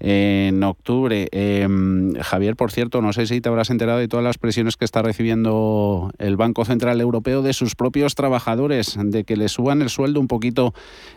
en 0.00 0.62
octubre. 0.62 1.28
Em, 1.32 2.14
Javier, 2.14 2.56
por 2.56 2.70
cierto, 2.70 3.00
no 3.00 3.12
sé 3.12 3.26
si 3.26 3.40
te 3.40 3.48
habrás 3.48 3.70
enterado 3.70 3.98
de 3.98 4.08
todas 4.08 4.24
las 4.24 4.38
presiones 4.38 4.76
que 4.76 4.84
está 4.84 5.02
recibiendo 5.02 6.10
el 6.18 6.36
Banco 6.36 6.64
Central 6.64 7.00
Europeo 7.00 7.42
de 7.42 7.52
sus 7.52 7.74
propios 7.74 8.14
trabajadores, 8.14 8.98
de 8.98 9.24
que 9.24 9.36
le 9.36 9.48
suban 9.48 9.82
el 9.82 9.88
sueldo 9.88 10.20
un 10.20 10.28
poquito 10.28 10.74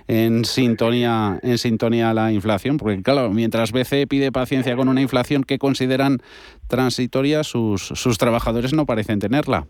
en 0.07 0.45
sintonía, 0.45 1.39
en 1.43 1.57
sintonía 1.57 2.11
a 2.11 2.13
la 2.13 2.31
inflación, 2.31 2.77
porque 2.77 3.01
claro, 3.01 3.29
mientras 3.31 3.71
BCE 3.71 4.07
pide 4.07 4.31
paciencia 4.31 4.75
con 4.75 4.89
una 4.89 5.01
inflación 5.01 5.43
que 5.43 5.57
consideran 5.57 6.19
transitoria, 6.67 7.43
sus, 7.43 7.81
sus 7.81 8.17
trabajadores 8.17 8.73
no 8.73 8.85
parecen 8.85 9.19
tenerla 9.19 9.67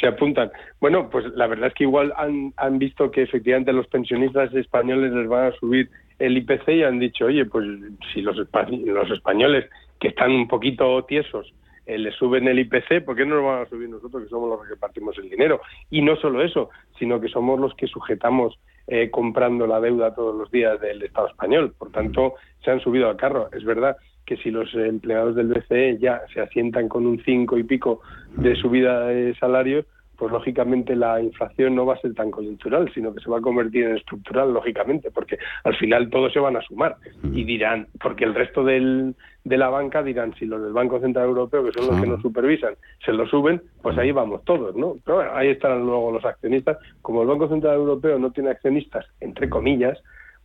se 0.00 0.06
apuntan. 0.06 0.50
Bueno, 0.80 1.10
pues 1.10 1.26
la 1.34 1.46
verdad 1.46 1.68
es 1.68 1.74
que 1.74 1.84
igual 1.84 2.12
han, 2.16 2.54
han 2.56 2.78
visto 2.78 3.10
que 3.10 3.22
efectivamente 3.22 3.72
los 3.72 3.86
pensionistas 3.88 4.52
españoles 4.54 5.12
les 5.12 5.28
van 5.28 5.52
a 5.52 5.56
subir 5.56 5.90
el 6.20 6.36
IPC 6.36 6.68
y 6.68 6.82
han 6.84 6.98
dicho, 6.98 7.24
oye, 7.26 7.46
pues 7.46 7.66
si 8.12 8.20
los, 8.22 8.36
los 8.36 9.10
españoles 9.10 9.68
que 9.98 10.08
están 10.08 10.30
un 10.32 10.46
poquito 10.46 11.02
tiesos 11.04 11.52
eh, 11.86 11.98
le 11.98 12.12
suben 12.12 12.46
el 12.46 12.58
IPC, 12.60 13.04
¿por 13.04 13.16
qué 13.16 13.24
no 13.24 13.36
lo 13.36 13.46
van 13.46 13.62
a 13.62 13.68
subir 13.68 13.88
nosotros 13.88 14.22
que 14.22 14.28
somos 14.28 14.48
los 14.50 14.68
que 14.68 14.76
partimos 14.76 15.16
el 15.18 15.28
dinero? 15.28 15.60
Y 15.90 16.02
no 16.02 16.14
solo 16.16 16.42
eso, 16.42 16.70
sino 16.98 17.20
que 17.20 17.28
somos 17.28 17.58
los 17.58 17.74
que 17.74 17.86
sujetamos 17.86 18.58
eh, 18.86 19.10
comprando 19.10 19.66
la 19.66 19.80
deuda 19.80 20.14
todos 20.14 20.36
los 20.36 20.50
días 20.50 20.80
del 20.80 21.02
Estado 21.02 21.28
español. 21.28 21.74
Por 21.78 21.90
tanto, 21.90 22.34
se 22.62 22.70
han 22.70 22.80
subido 22.80 23.08
al 23.08 23.16
carro. 23.16 23.48
Es 23.52 23.64
verdad 23.64 23.96
que 24.26 24.36
si 24.36 24.50
los 24.50 24.72
empleados 24.74 25.34
del 25.34 25.48
BCE 25.48 25.98
ya 25.98 26.20
se 26.32 26.40
asientan 26.40 26.88
con 26.88 27.06
un 27.06 27.22
5 27.24 27.58
y 27.58 27.64
pico 27.64 28.02
de 28.36 28.54
subida 28.56 29.06
de 29.06 29.34
salarios, 29.36 29.86
pues 30.20 30.32
lógicamente 30.32 30.94
la 30.94 31.18
inflación 31.18 31.74
no 31.74 31.86
va 31.86 31.94
a 31.94 32.00
ser 32.00 32.12
tan 32.12 32.30
coyuntural, 32.30 32.92
sino 32.92 33.14
que 33.14 33.20
se 33.20 33.30
va 33.30 33.38
a 33.38 33.40
convertir 33.40 33.86
en 33.86 33.96
estructural, 33.96 34.52
lógicamente, 34.52 35.10
porque 35.10 35.38
al 35.64 35.74
final 35.76 36.10
todos 36.10 36.30
se 36.30 36.38
van 36.38 36.58
a 36.58 36.60
sumar 36.60 36.96
y 37.32 37.42
dirán, 37.44 37.86
porque 37.98 38.26
el 38.26 38.34
resto 38.34 38.62
del, 38.62 39.14
de 39.44 39.56
la 39.56 39.70
banca 39.70 40.02
dirán, 40.02 40.34
si 40.34 40.44
los 40.44 40.62
del 40.62 40.74
Banco 40.74 41.00
Central 41.00 41.24
Europeo, 41.24 41.64
que 41.64 41.72
son 41.72 41.86
los 41.86 41.98
que 42.02 42.06
nos 42.06 42.20
supervisan, 42.20 42.74
se 43.02 43.14
lo 43.14 43.26
suben, 43.28 43.62
pues 43.80 43.96
ahí 43.96 44.12
vamos 44.12 44.44
todos, 44.44 44.76
¿no? 44.76 44.96
Pero 45.06 45.16
bueno, 45.16 45.30
ahí 45.32 45.48
estarán 45.48 45.86
luego 45.86 46.12
los 46.12 46.24
accionistas. 46.26 46.76
Como 47.00 47.22
el 47.22 47.28
Banco 47.28 47.48
Central 47.48 47.76
Europeo 47.76 48.18
no 48.18 48.30
tiene 48.30 48.50
accionistas, 48.50 49.06
entre 49.20 49.48
comillas, 49.48 49.98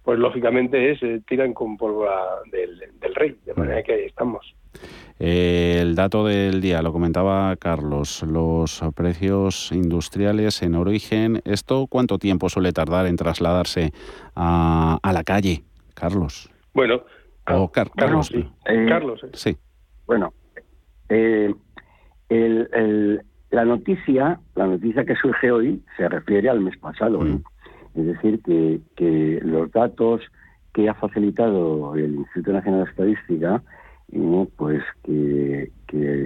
pues 0.05 0.19
lógicamente 0.19 0.91
es, 0.91 1.01
eh, 1.01 1.21
tiran 1.27 1.53
con 1.53 1.75
pólvora 1.75 2.21
del, 2.51 2.79
del 3.01 3.15
rey, 3.15 3.35
de 3.43 3.53
manera 3.55 3.81
que 3.83 3.93
ahí 3.93 4.05
estamos. 4.05 4.55
Eh, 5.19 5.79
el 5.81 5.95
dato 5.95 6.25
del 6.25 6.61
día, 6.61 6.81
lo 6.81 6.91
comentaba 6.91 7.55
Carlos, 7.55 8.21
los 8.23 8.83
precios 8.95 9.71
industriales 9.71 10.61
en 10.61 10.75
origen, 10.75 11.41
¿esto 11.45 11.87
cuánto 11.87 12.19
tiempo 12.19 12.49
suele 12.49 12.71
tardar 12.71 13.07
en 13.07 13.15
trasladarse 13.15 13.91
a, 14.35 14.99
la 15.03 15.23
calle, 15.23 15.63
Carlos? 15.93 16.51
Bueno, 16.73 17.03
Carlos. 17.95 18.27
Sí. 18.27 18.45
Eh, 18.65 18.85
Carlos 18.87 19.25
sí. 19.33 19.57
Bueno, 20.05 20.33
eh, 21.09 21.53
la 23.51 23.65
noticia, 23.65 24.39
la 24.55 24.67
noticia 24.67 25.05
que 25.05 25.15
surge 25.15 25.49
hoy 25.51 25.81
se 25.95 26.09
refiere 26.09 26.49
al 26.49 26.59
mes 26.59 26.77
pasado. 26.77 27.21
Mm. 27.21 27.43
Es 27.95 28.05
decir, 28.05 28.41
que, 28.43 28.81
que 28.95 29.39
los 29.43 29.71
datos 29.71 30.21
que 30.73 30.89
ha 30.89 30.93
facilitado 30.93 31.95
el 31.95 32.15
Instituto 32.15 32.53
Nacional 32.53 32.83
de 32.83 32.89
Estadística 32.89 33.63
pues 34.57 34.81
que, 35.03 35.71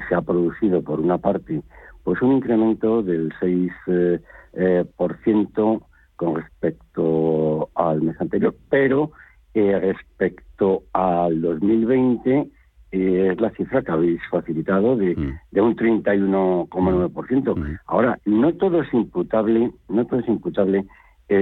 se 0.08 0.16
ha 0.16 0.22
producido 0.22 0.82
por 0.82 1.00
una 1.00 1.18
parte 1.18 1.62
pues 2.04 2.22
un 2.22 2.34
incremento 2.34 3.04
del 3.04 3.32
6% 3.40 3.72
eh, 3.88 4.22
eh, 4.54 4.86
por 4.98 5.18
ciento 5.24 5.84
con 6.16 6.36
respecto 6.36 7.70
al 7.76 8.02
mes 8.02 8.20
anterior, 8.20 8.56
pero 8.70 9.12
eh, 9.54 9.80
respecto 9.80 10.84
al 10.92 11.42
2020 11.42 12.50
es 12.92 13.40
la 13.40 13.52
cifra 13.52 13.84
que 13.84 13.92
habéis 13.92 14.20
facilitado 14.32 14.96
de, 14.96 15.16
mm. 15.16 15.40
de 15.52 15.62
un 15.62 15.76
31,9%. 15.76 17.56
Mm. 17.56 17.78
Ahora, 17.86 18.20
no 18.26 18.54
todo 18.56 18.82
es 18.82 18.92
imputable, 18.94 19.72
no 19.88 20.06
todo 20.06 20.20
es 20.20 20.28
imputable 20.28 20.86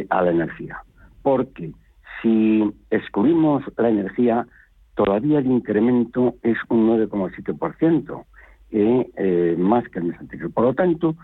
a 0.09 0.21
la 0.21 0.31
energía, 0.31 0.77
porque 1.21 1.71
si 2.21 2.63
excluimos 2.89 3.63
la 3.77 3.89
energía, 3.89 4.47
todavía 4.95 5.39
el 5.39 5.47
incremento 5.47 6.35
es 6.41 6.57
un 6.69 6.89
9,7%, 6.89 8.25
eh, 8.71 9.09
eh, 9.15 9.55
más 9.57 9.87
que 9.89 9.99
el 9.99 10.05
mes 10.05 10.19
anterior. 10.19 10.51
Por 10.51 10.65
lo 10.65 10.73
tanto, 10.73 11.15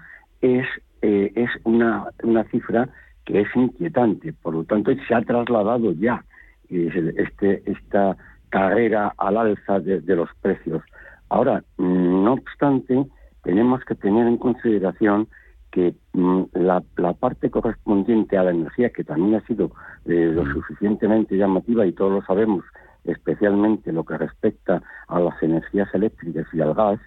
es, 0.41 0.65
eh, 1.01 1.31
es 1.35 1.49
una, 1.63 2.05
una 2.23 2.43
cifra 2.45 2.87
que 3.25 3.41
es 3.41 3.47
inquietante. 3.55 4.33
Por 4.33 4.53
lo 4.53 4.63
tanto, 4.63 4.91
se 5.07 5.13
ha 5.13 5.21
trasladado 5.21 5.91
ya 5.93 6.23
este, 6.69 7.63
esta 7.69 8.15
carrera 8.49 9.13
al 9.17 9.37
alza 9.37 9.79
de, 9.79 10.15
los 10.15 10.29
precios. 10.41 10.83
Ahora, 11.29 11.63
no 11.77 12.33
obstante, 12.33 13.05
tenemos 13.43 13.83
que 13.85 13.95
tener 13.95 14.27
en 14.27 14.37
consideración 14.37 15.27
que 15.73 15.95
mm, 16.13 16.43
la, 16.53 16.83
la, 16.97 17.13
parte 17.13 17.49
correspondiente 17.49 18.37
a 18.37 18.43
la 18.43 18.51
energía, 18.51 18.91
que 18.91 19.03
también 19.03 19.35
ha 19.35 19.47
sido 19.47 19.71
lo 20.05 20.45
suficientemente 20.53 21.35
llamativa 21.35 21.85
y 21.85 21.93
todos 21.93 22.11
lo 22.11 22.21
sabemos, 22.21 22.63
especialmente 23.03 23.91
lo 23.91 24.05
que 24.05 24.17
respecta 24.17 24.83
a 25.07 25.19
las 25.19 25.41
energías 25.41 25.93
eléctricas 25.93 26.45
y 26.53 26.61
al 26.61 26.75
gas, 26.75 26.99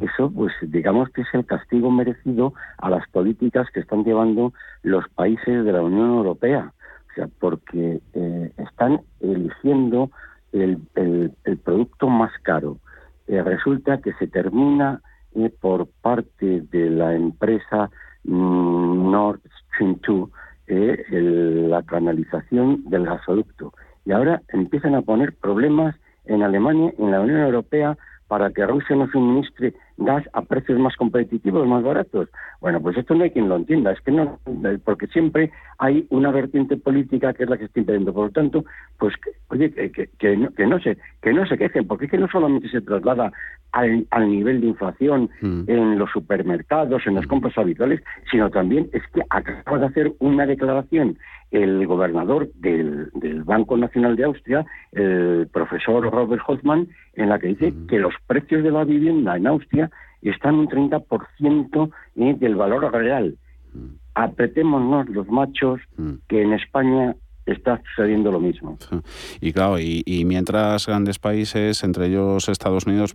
eso 0.00 0.30
pues 0.30 0.52
digamos 0.62 1.10
que 1.10 1.20
es 1.20 1.28
el 1.34 1.44
castigo 1.44 1.90
merecido 1.90 2.54
a 2.78 2.88
las 2.88 3.06
políticas 3.10 3.68
que 3.74 3.80
están 3.80 4.04
llevando 4.04 4.54
los 4.82 5.06
países 5.10 5.64
de 5.66 5.72
la 5.72 5.82
Unión 5.82 6.16
Europea, 6.16 6.72
o 7.10 7.14
sea, 7.14 7.28
porque 7.38 8.00
eh, 8.14 8.52
están 8.56 9.02
eligiendo 9.20 10.10
el, 10.52 10.78
el, 10.94 11.58
producto 11.58 12.08
más 12.08 12.32
caro. 12.42 12.78
Eh, 13.26 13.42
resulta 13.42 14.00
que 14.00 14.14
se 14.14 14.26
termina 14.26 15.02
eh, 15.36 15.50
por 15.60 15.86
parte 16.02 16.62
de 16.70 16.90
la 16.90 17.14
empresa 17.14 17.90
mm, 18.24 19.10
Nord 19.10 19.40
Stream 19.74 19.98
2 20.06 20.30
la 20.66 21.82
canalización 21.84 22.82
del 22.90 23.06
gasoducto. 23.06 23.72
Y 24.04 24.12
ahora 24.12 24.42
empiezan 24.48 24.96
a 24.96 25.02
poner 25.02 25.32
problemas 25.34 25.94
en 26.24 26.42
Alemania, 26.42 26.92
en 26.98 27.10
la 27.12 27.20
Unión 27.20 27.40
Europea, 27.40 27.96
para 28.28 28.50
que 28.50 28.66
Rusia 28.66 28.96
nos 28.96 29.10
suministre 29.10 29.74
gas 29.98 30.24
a 30.32 30.42
precios 30.42 30.78
más 30.78 30.94
competitivos, 30.96 31.66
más 31.66 31.82
baratos. 31.82 32.28
Bueno, 32.60 32.80
pues 32.80 32.96
esto 32.96 33.14
no 33.14 33.24
hay 33.24 33.30
quien 33.30 33.48
lo 33.48 33.56
entienda, 33.56 33.92
es 33.92 34.00
que 34.00 34.12
no, 34.12 34.38
porque 34.84 35.06
siempre 35.08 35.50
hay 35.78 36.06
una 36.10 36.30
vertiente 36.30 36.76
política 36.76 37.32
que 37.32 37.44
es 37.44 37.50
la 37.50 37.56
que 37.56 37.64
está 37.64 37.80
impidiendo. 37.80 38.12
Por 38.12 38.26
lo 38.26 38.32
tanto, 38.32 38.64
pues, 38.98 39.14
oye, 39.48 39.70
que, 39.70 40.08
que, 40.18 40.36
no, 40.36 40.50
que, 40.50 40.66
no 40.66 40.78
se, 40.80 40.98
que 41.22 41.32
no 41.32 41.46
se 41.46 41.58
quejen, 41.58 41.86
porque 41.86 42.06
es 42.06 42.10
que 42.10 42.18
no 42.18 42.28
solamente 42.28 42.68
se 42.68 42.80
traslada 42.80 43.32
al, 43.72 44.06
al 44.10 44.30
nivel 44.30 44.60
de 44.60 44.68
inflación 44.68 45.30
mm. 45.40 45.64
en 45.66 45.98
los 45.98 46.10
supermercados, 46.10 47.06
en 47.06 47.14
las 47.14 47.26
compras 47.26 47.56
habituales, 47.58 48.02
sino 48.30 48.50
también 48.50 48.88
es 48.92 49.02
que 49.12 49.22
acaba 49.30 49.78
de 49.78 49.86
hacer 49.86 50.12
una 50.18 50.46
declaración 50.46 51.18
el 51.50 51.86
gobernador 51.86 52.50
del, 52.54 53.10
del 53.14 53.44
Banco 53.44 53.76
Nacional 53.76 54.16
de 54.16 54.24
Austria, 54.24 54.66
el 54.92 55.48
profesor 55.52 56.02
Robert 56.10 56.42
Hoffman, 56.46 56.88
en 57.14 57.28
la 57.28 57.38
que 57.38 57.48
dice 57.48 57.72
mm. 57.72 57.86
que 57.86 57.98
los 57.98 58.14
precios 58.26 58.62
de 58.62 58.70
la 58.70 58.84
vivienda 58.84 59.36
en 59.36 59.46
Austria 59.46 59.85
están 60.22 60.56
un 60.56 60.68
30% 60.68 61.90
eh, 62.16 62.34
del 62.38 62.54
valor 62.54 62.92
real. 62.92 63.36
Mm. 63.72 63.96
Apretémonos 64.14 65.08
los 65.08 65.28
machos 65.28 65.80
que 66.28 66.42
en 66.42 66.54
España 66.54 67.14
está 67.46 67.80
sucediendo 67.90 68.30
lo 68.30 68.40
mismo. 68.40 68.78
Y 69.40 69.52
claro, 69.52 69.78
y, 69.78 70.24
mientras 70.26 70.86
grandes 70.86 71.18
países, 71.18 71.84
entre 71.84 72.06
ellos 72.06 72.48
Estados 72.48 72.86
Unidos, 72.86 73.14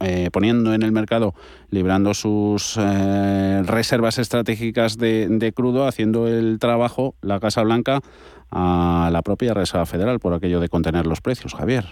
eh, 0.00 0.30
poniendo 0.32 0.74
en 0.74 0.82
el 0.82 0.90
mercado, 0.90 1.34
librando 1.70 2.14
sus 2.14 2.76
eh, 2.78 3.62
reservas 3.64 4.18
estratégicas 4.18 4.96
de, 4.96 5.52
crudo, 5.54 5.86
haciendo 5.86 6.26
el 6.26 6.58
trabajo, 6.58 7.14
la 7.20 7.40
Casa 7.40 7.62
Blanca, 7.62 8.00
a 8.50 9.10
la 9.12 9.22
propia 9.22 9.54
Reserva 9.54 9.86
Federal 9.86 10.18
por 10.18 10.32
aquello 10.32 10.60
de 10.60 10.68
contener 10.68 11.06
los 11.06 11.20
precios, 11.20 11.54
Javier. 11.54 11.84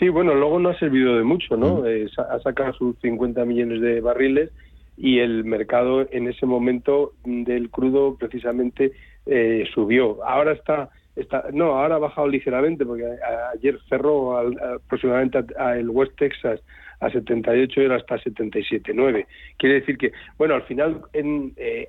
Sí, 0.00 0.08
bueno, 0.08 0.34
luego 0.34 0.58
no 0.58 0.70
ha 0.70 0.78
servido 0.78 1.18
de 1.18 1.24
mucho, 1.24 1.58
¿no? 1.58 1.86
Eh, 1.86 2.08
ha 2.16 2.38
sacado 2.40 2.72
sus 2.72 2.98
50 3.00 3.44
millones 3.44 3.82
de 3.82 4.00
barriles 4.00 4.50
y 4.96 5.18
el 5.18 5.44
mercado 5.44 6.08
en 6.10 6.26
ese 6.26 6.46
momento 6.46 7.12
del 7.22 7.68
crudo 7.68 8.16
precisamente 8.18 8.92
eh, 9.26 9.68
subió. 9.74 10.24
Ahora 10.24 10.52
está, 10.52 10.88
está, 11.16 11.44
no, 11.52 11.78
ahora 11.78 11.96
ha 11.96 11.98
bajado 11.98 12.28
ligeramente 12.28 12.86
porque 12.86 13.04
ayer 13.54 13.78
cerró 13.90 14.38
aproximadamente 14.38 15.38
a, 15.58 15.76
el 15.76 15.90
West 15.90 16.16
Texas 16.16 16.62
a 17.00 17.10
78 17.10 17.80
y 17.80 17.84
ahora 17.84 17.98
está 17.98 18.14
a 18.14 18.20
77.9. 18.20 19.26
Quiere 19.58 19.80
decir 19.80 19.98
que, 19.98 20.12
bueno, 20.38 20.54
al 20.54 20.62
final 20.62 21.02
en, 21.12 21.52
eh, 21.58 21.88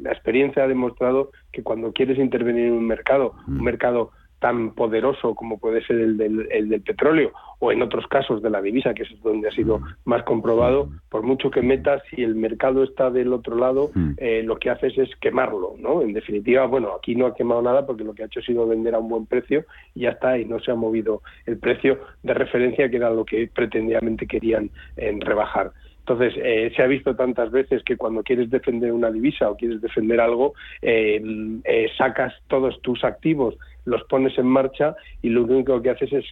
la 0.00 0.12
experiencia 0.12 0.62
ha 0.62 0.68
demostrado 0.68 1.32
que 1.50 1.64
cuando 1.64 1.92
quieres 1.92 2.18
intervenir 2.18 2.66
en 2.66 2.74
un 2.74 2.86
mercado, 2.86 3.34
un 3.48 3.58
mm. 3.58 3.64
mercado 3.64 4.12
tan 4.42 4.74
poderoso 4.74 5.36
como 5.36 5.56
puede 5.58 5.86
ser 5.86 6.00
el 6.00 6.16
del, 6.16 6.48
el 6.50 6.68
del, 6.68 6.82
petróleo 6.82 7.32
o 7.60 7.70
en 7.70 7.80
otros 7.80 8.08
casos 8.08 8.42
de 8.42 8.50
la 8.50 8.60
divisa, 8.60 8.92
que 8.92 9.04
es 9.04 9.22
donde 9.22 9.48
ha 9.48 9.52
sido 9.52 9.80
más 10.04 10.24
comprobado, 10.24 10.88
por 11.08 11.22
mucho 11.22 11.48
que 11.48 11.62
metas, 11.62 12.02
si 12.10 12.24
el 12.24 12.34
mercado 12.34 12.82
está 12.82 13.08
del 13.08 13.32
otro 13.32 13.54
lado, 13.54 13.92
eh, 14.16 14.42
lo 14.44 14.56
que 14.56 14.68
haces 14.68 14.98
es 14.98 15.14
quemarlo, 15.20 15.76
¿no? 15.78 16.02
En 16.02 16.12
definitiva, 16.12 16.66
bueno, 16.66 16.90
aquí 16.92 17.14
no 17.14 17.26
ha 17.26 17.36
quemado 17.36 17.62
nada 17.62 17.86
porque 17.86 18.02
lo 18.02 18.14
que 18.14 18.24
ha 18.24 18.26
hecho 18.26 18.40
ha 18.40 18.42
sido 18.42 18.66
vender 18.66 18.96
a 18.96 18.98
un 18.98 19.08
buen 19.08 19.26
precio 19.26 19.64
y 19.94 20.00
ya 20.00 20.10
está, 20.10 20.36
y 20.36 20.44
no 20.44 20.58
se 20.58 20.72
ha 20.72 20.74
movido 20.74 21.22
el 21.46 21.58
precio 21.58 22.00
de 22.24 22.34
referencia 22.34 22.90
que 22.90 22.96
era 22.96 23.10
lo 23.10 23.24
que 23.24 23.48
pretendidamente 23.54 24.26
querían 24.26 24.68
en 24.96 25.20
rebajar. 25.20 25.70
Entonces, 26.06 26.34
eh, 26.42 26.72
se 26.74 26.82
ha 26.82 26.86
visto 26.86 27.14
tantas 27.14 27.52
veces 27.52 27.82
que 27.84 27.96
cuando 27.96 28.24
quieres 28.24 28.50
defender 28.50 28.92
una 28.92 29.10
divisa 29.10 29.48
o 29.48 29.56
quieres 29.56 29.80
defender 29.80 30.20
algo, 30.20 30.54
eh, 30.80 31.22
eh, 31.64 31.88
sacas 31.96 32.34
todos 32.48 32.80
tus 32.82 33.04
activos 33.04 33.56
los 33.84 34.02
pones 34.04 34.36
en 34.38 34.46
marcha 34.46 34.94
y 35.22 35.28
lo 35.28 35.44
único 35.44 35.80
que 35.82 35.90
haces 35.90 36.12
es 36.12 36.26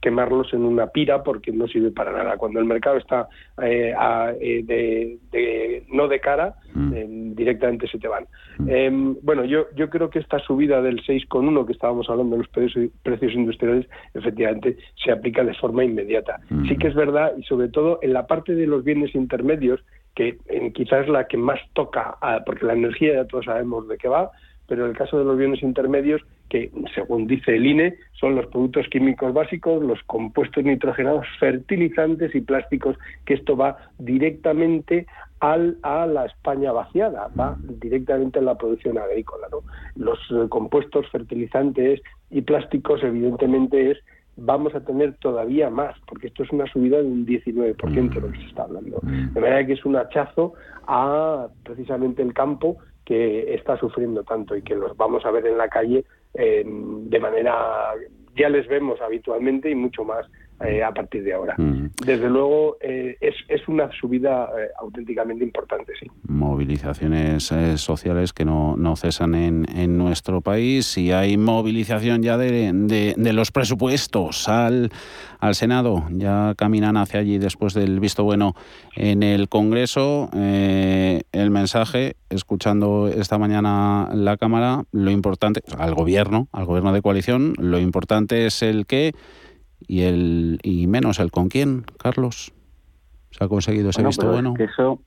quemarlos 0.00 0.52
en 0.52 0.64
una 0.64 0.88
pira 0.88 1.22
porque 1.22 1.52
no 1.52 1.66
sirve 1.66 1.90
para 1.90 2.12
nada. 2.12 2.36
Cuando 2.36 2.60
el 2.60 2.66
mercado 2.66 2.96
está 2.98 3.28
eh, 3.62 3.94
eh, 4.40 4.62
de, 4.64 5.84
no 5.88 6.08
de 6.08 6.20
cara, 6.20 6.54
mm. 6.74 6.92
eh, 6.94 7.06
directamente 7.08 7.86
se 7.88 7.98
te 7.98 8.08
van. 8.08 8.26
Mm. 8.58 8.68
Em, 8.68 9.16
bueno, 9.22 9.44
yo, 9.44 9.66
yo 9.74 9.88
creo 9.88 10.10
que 10.10 10.18
esta 10.18 10.38
subida 10.40 10.82
del 10.82 11.02
6,1 11.02 11.66
que 11.66 11.72
estábamos 11.72 12.08
hablando 12.10 12.36
de 12.36 12.42
los 12.42 12.50
precios, 12.50 12.90
precios 13.02 13.32
industriales, 13.32 13.86
efectivamente 14.14 14.76
se 15.02 15.12
aplica 15.12 15.42
de 15.44 15.54
forma 15.54 15.84
inmediata. 15.84 16.40
Mm. 16.50 16.66
Sí 16.66 16.76
que 16.76 16.88
es 16.88 16.94
verdad, 16.94 17.32
y 17.36 17.42
sobre 17.44 17.68
todo 17.68 17.98
en 18.02 18.12
la 18.12 18.26
parte 18.26 18.54
de 18.54 18.66
los 18.66 18.84
bienes 18.84 19.14
intermedios, 19.14 19.80
que 20.14 20.38
quizás 20.74 21.04
es 21.04 21.08
la 21.08 21.28
que 21.28 21.36
más 21.36 21.60
toca, 21.72 22.18
porque 22.44 22.66
la 22.66 22.72
energía 22.72 23.14
ya 23.14 23.24
todos 23.26 23.44
sabemos 23.44 23.86
de 23.86 23.96
qué 23.96 24.08
va, 24.08 24.30
pero 24.70 24.84
en 24.84 24.92
el 24.92 24.96
caso 24.96 25.18
de 25.18 25.24
los 25.24 25.36
bienes 25.36 25.64
intermedios, 25.64 26.22
que 26.48 26.70
según 26.94 27.26
dice 27.26 27.56
el 27.56 27.66
INE, 27.66 27.96
son 28.12 28.36
los 28.36 28.46
productos 28.46 28.86
químicos 28.88 29.34
básicos, 29.34 29.82
los 29.82 30.00
compuestos 30.04 30.62
nitrogenados, 30.62 31.26
fertilizantes 31.40 32.32
y 32.36 32.40
plásticos, 32.40 32.96
que 33.24 33.34
esto 33.34 33.56
va 33.56 33.78
directamente 33.98 35.08
al, 35.40 35.76
a 35.82 36.06
la 36.06 36.26
España 36.26 36.70
vaciada, 36.70 37.28
va 37.36 37.56
directamente 37.80 38.38
a 38.38 38.42
la 38.42 38.56
producción 38.56 38.96
agrícola. 38.96 39.48
¿no? 39.50 39.62
Los 39.96 40.20
eh, 40.30 40.48
compuestos 40.48 41.04
fertilizantes 41.10 42.00
y 42.30 42.42
plásticos, 42.42 43.02
evidentemente, 43.02 43.90
es 43.90 43.98
vamos 44.36 44.72
a 44.76 44.84
tener 44.84 45.14
todavía 45.14 45.68
más, 45.68 45.96
porque 46.06 46.28
esto 46.28 46.44
es 46.44 46.50
una 46.52 46.66
subida 46.66 46.98
de 46.98 47.08
un 47.08 47.26
19% 47.26 48.14
de 48.14 48.20
lo 48.20 48.30
que 48.30 48.38
se 48.38 48.46
está 48.46 48.62
hablando. 48.62 49.00
De 49.02 49.40
manera 49.40 49.66
que 49.66 49.72
es 49.72 49.84
un 49.84 49.96
hachazo 49.96 50.54
a 50.86 51.48
precisamente 51.64 52.22
el 52.22 52.32
campo 52.32 52.78
que 53.10 53.54
está 53.54 53.76
sufriendo 53.76 54.22
tanto 54.22 54.54
y 54.54 54.62
que 54.62 54.76
los 54.76 54.96
vamos 54.96 55.26
a 55.26 55.32
ver 55.32 55.44
en 55.44 55.58
la 55.58 55.68
calle 55.68 56.04
eh, 56.34 56.62
de 56.64 57.18
manera 57.18 57.92
ya 58.36 58.48
les 58.48 58.68
vemos 58.68 59.00
habitualmente 59.00 59.68
y 59.68 59.74
mucho 59.74 60.04
más 60.04 60.30
eh, 60.62 60.82
a 60.82 60.92
partir 60.92 61.24
de 61.24 61.32
ahora. 61.32 61.54
Desde 61.56 62.28
luego 62.28 62.76
eh, 62.82 63.16
es, 63.18 63.34
es, 63.48 63.66
una 63.66 63.90
subida 63.98 64.50
eh, 64.58 64.68
auténticamente 64.78 65.42
importante, 65.42 65.94
sí. 65.98 66.06
Movilizaciones 66.28 67.50
sociales 67.76 68.34
que 68.34 68.44
no, 68.44 68.76
no 68.76 68.94
cesan 68.94 69.34
en, 69.34 69.64
en, 69.74 69.96
nuestro 69.96 70.42
país 70.42 70.98
y 70.98 71.12
hay 71.12 71.38
movilización 71.38 72.22
ya 72.22 72.36
de, 72.36 72.72
de, 73.16 73.32
los 73.32 73.52
presupuestos 73.52 74.50
al, 74.50 74.90
al 75.38 75.54
Senado. 75.54 76.04
Ya 76.10 76.52
caminan 76.58 76.98
hacia 76.98 77.20
allí 77.20 77.38
después 77.38 77.72
del 77.72 77.98
visto 77.98 78.22
bueno 78.24 78.54
en 78.96 79.22
el 79.22 79.48
Congreso. 79.48 80.28
el 80.34 81.50
mensaje, 81.50 82.16
escuchando 82.28 83.08
esta 83.08 83.38
mañana 83.38 84.10
la 84.12 84.36
Cámara, 84.36 84.84
lo 84.92 85.10
importante, 85.10 85.62
al 85.78 85.94
Gobierno, 85.94 86.48
al 86.52 86.66
Gobierno 86.66 86.92
de 86.92 87.00
coalición, 87.00 87.54
lo 87.56 87.78
importante 87.78 88.44
es 88.44 88.62
el 88.62 88.84
que 88.84 89.14
y 89.86 90.02
el 90.02 90.58
y 90.62 90.86
menos 90.86 91.18
el 91.20 91.30
con 91.30 91.48
quién, 91.48 91.84
Carlos. 91.98 92.52
¿Se 93.30 93.44
ha 93.44 93.48
conseguido 93.48 93.90
ese 93.90 94.02
visto 94.02 94.30
bueno? 94.30 94.54
eso 94.58 95.00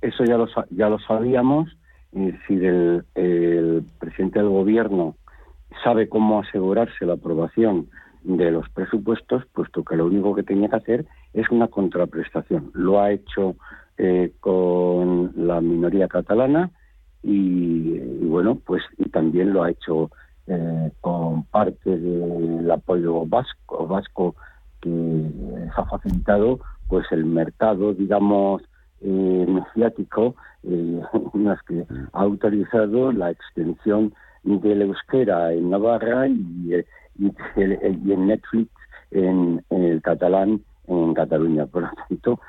eso 0.00 0.24
ya 0.24 0.36
lo 0.36 0.46
ya 0.70 0.88
lo 0.88 0.98
sabíamos. 1.00 1.76
Y 2.12 2.32
si 2.46 2.54
el, 2.54 3.04
el 3.14 3.84
presidente 3.98 4.38
del 4.38 4.48
gobierno 4.48 5.16
sabe 5.84 6.08
cómo 6.08 6.40
asegurarse 6.40 7.04
la 7.04 7.14
aprobación 7.14 7.88
de 8.22 8.50
los 8.50 8.68
presupuestos, 8.70 9.44
puesto 9.52 9.84
que 9.84 9.96
lo 9.96 10.06
único 10.06 10.34
que 10.34 10.42
tenía 10.42 10.68
que 10.68 10.76
hacer 10.76 11.06
es 11.32 11.48
una 11.50 11.68
contraprestación. 11.68 12.70
Lo 12.74 13.00
ha 13.00 13.12
hecho 13.12 13.56
eh, 13.98 14.32
con 14.40 15.32
la 15.36 15.60
minoría 15.60 16.08
catalana 16.08 16.70
y, 17.22 17.96
y, 17.96 18.26
bueno, 18.26 18.58
pues 18.64 18.82
y 18.98 19.08
también 19.10 19.52
lo 19.52 19.62
ha 19.62 19.70
hecho 19.70 20.10
eh, 20.46 20.92
con 21.00 21.44
parte 21.44 21.96
del 21.98 22.70
apoyo 22.70 23.26
vasco, 23.26 23.86
vasco 23.86 24.34
que 24.80 25.30
ha 25.76 25.84
facilitado 25.84 26.60
pues 26.88 27.06
el 27.10 27.24
mercado, 27.24 27.94
digamos, 27.94 28.62
eh, 29.00 29.46
mediático, 29.46 30.36
eh, 30.62 31.02
que 31.66 31.86
ha 32.12 32.20
autorizado 32.20 33.12
la 33.12 33.30
extensión 33.30 34.14
del 34.44 34.82
euskera 34.82 35.52
en 35.52 35.70
Navarra 35.70 36.28
y, 36.28 36.74
eh, 36.74 36.86
y, 37.18 37.32
en 38.12 38.26
Netflix 38.26 38.70
en, 39.10 39.64
el 39.70 40.00
catalán 40.02 40.62
en 40.86 41.14
Cataluña. 41.14 41.66
Por 41.66 41.82
lo 41.82 41.90
tanto, 42.08 42.40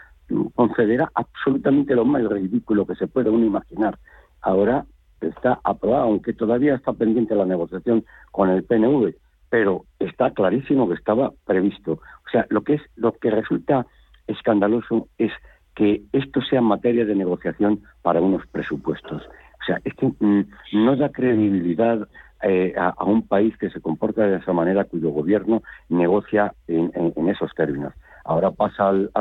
considera 0.55 1.11
absolutamente 1.15 1.95
lo 1.95 2.05
más 2.05 2.23
ridículo 2.23 2.85
que 2.85 2.95
se 2.95 3.07
puede 3.07 3.29
uno 3.29 3.45
imaginar. 3.45 3.97
Ahora 4.41 4.85
está 5.21 5.59
aprobada, 5.63 6.03
aunque 6.03 6.33
todavía 6.33 6.75
está 6.75 6.93
pendiente 6.93 7.35
la 7.35 7.45
negociación 7.45 8.05
con 8.31 8.49
el 8.49 8.63
PNV, 8.63 9.15
pero 9.49 9.85
está 9.99 10.31
clarísimo 10.31 10.87
que 10.87 10.95
estaba 10.95 11.31
previsto. 11.45 11.93
O 11.93 12.29
sea, 12.31 12.45
lo 12.49 12.63
que 12.63 12.75
es 12.75 12.81
lo 12.95 13.13
que 13.13 13.31
resulta 13.31 13.85
escandaloso 14.27 15.07
es 15.17 15.31
que 15.75 16.01
esto 16.11 16.41
sea 16.41 16.61
materia 16.61 17.05
de 17.05 17.15
negociación 17.15 17.83
para 18.01 18.21
unos 18.21 18.45
presupuestos. 18.47 19.23
O 19.61 19.65
sea, 19.65 19.79
esto 19.83 20.13
mm, 20.19 20.41
no 20.73 20.95
da 20.95 21.09
credibilidad 21.09 22.07
eh, 22.43 22.73
a, 22.77 23.03
un 23.03 23.27
país 23.27 23.57
que 23.57 23.69
se 23.69 23.81
comporta 23.81 24.27
de 24.27 24.37
esa 24.37 24.53
manera, 24.53 24.85
cuyo 24.85 25.09
gobierno 25.09 25.63
negocia 25.89 26.53
en, 26.67 26.91
esos 27.29 27.53
términos. 27.55 27.93
Ahora 28.25 28.51
pasa 28.51 28.89
al, 28.89 29.11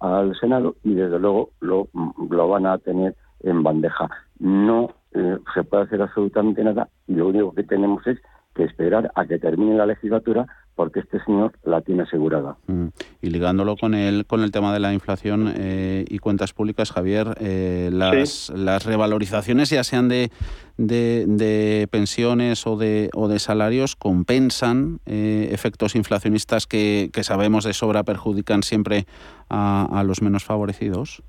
al, 0.00 0.36
Senado 0.38 0.76
y 0.82 0.94
desde 0.94 1.18
luego 1.18 1.50
lo, 1.60 1.88
lo 1.92 2.48
van 2.48 2.66
a 2.66 2.78
tener 2.78 3.14
en 3.40 3.62
bandeja. 3.62 4.08
No 4.38 4.90
eh, 5.14 5.38
se 5.54 5.62
puede 5.64 5.84
hacer 5.84 6.00
absolutamente 6.00 6.64
nada 6.64 6.88
y 7.06 7.14
lo 7.14 7.28
único 7.28 7.52
que 7.52 7.64
tenemos 7.64 8.06
es 8.06 8.18
que 8.54 8.64
esperar 8.64 9.10
a 9.14 9.26
que 9.26 9.38
termine 9.38 9.76
la 9.76 9.86
legislatura 9.86 10.46
porque 10.74 11.00
este 11.00 11.22
señor 11.24 11.52
la 11.64 11.82
tiene 11.82 12.02
asegurada. 12.02 12.56
Mm. 12.66 12.88
Y 13.20 13.30
ligándolo 13.30 13.76
con 13.76 13.94
el 13.94 14.24
con 14.26 14.42
el 14.42 14.50
tema 14.50 14.72
de 14.72 14.80
la 14.80 14.94
inflación 14.94 15.52
eh, 15.54 16.04
y 16.08 16.18
cuentas 16.18 16.54
públicas, 16.54 16.92
Javier, 16.92 17.34
eh, 17.40 17.90
las, 17.92 18.50
las 18.54 18.86
revalorizaciones, 18.86 19.68
ya 19.68 19.84
sean 19.84 20.08
de, 20.08 20.30
de, 20.78 21.88
pensiones 21.90 22.66
o 22.66 22.76
de, 22.76 23.10
o 23.14 23.28
de 23.28 23.38
salarios, 23.38 23.96
compensan 23.96 25.00
efectos 25.04 25.94
inflacionistas 25.94 26.66
que, 26.66 27.10
que, 27.12 27.22
sabemos 27.22 27.64
de 27.64 27.74
sobra 27.74 28.02
perjudican 28.02 28.62
siempre 28.62 29.04
a, 29.50 29.86
a 29.98 30.04
los 30.04 30.22
menos 30.22 30.44
favorecidos. 30.44 31.22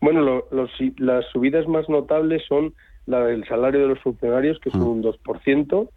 Bueno, 0.00 0.20
los, 0.20 0.70
las 0.98 1.24
subidas 1.32 1.66
más 1.66 1.88
notables 1.88 2.42
son 2.48 2.74
la 3.06 3.24
del 3.24 3.46
salario 3.46 3.80
de 3.80 3.88
los 3.88 4.00
funcionarios, 4.00 4.58
que 4.60 4.70
son 4.70 4.82
un 4.82 5.02
2%, 5.02 5.88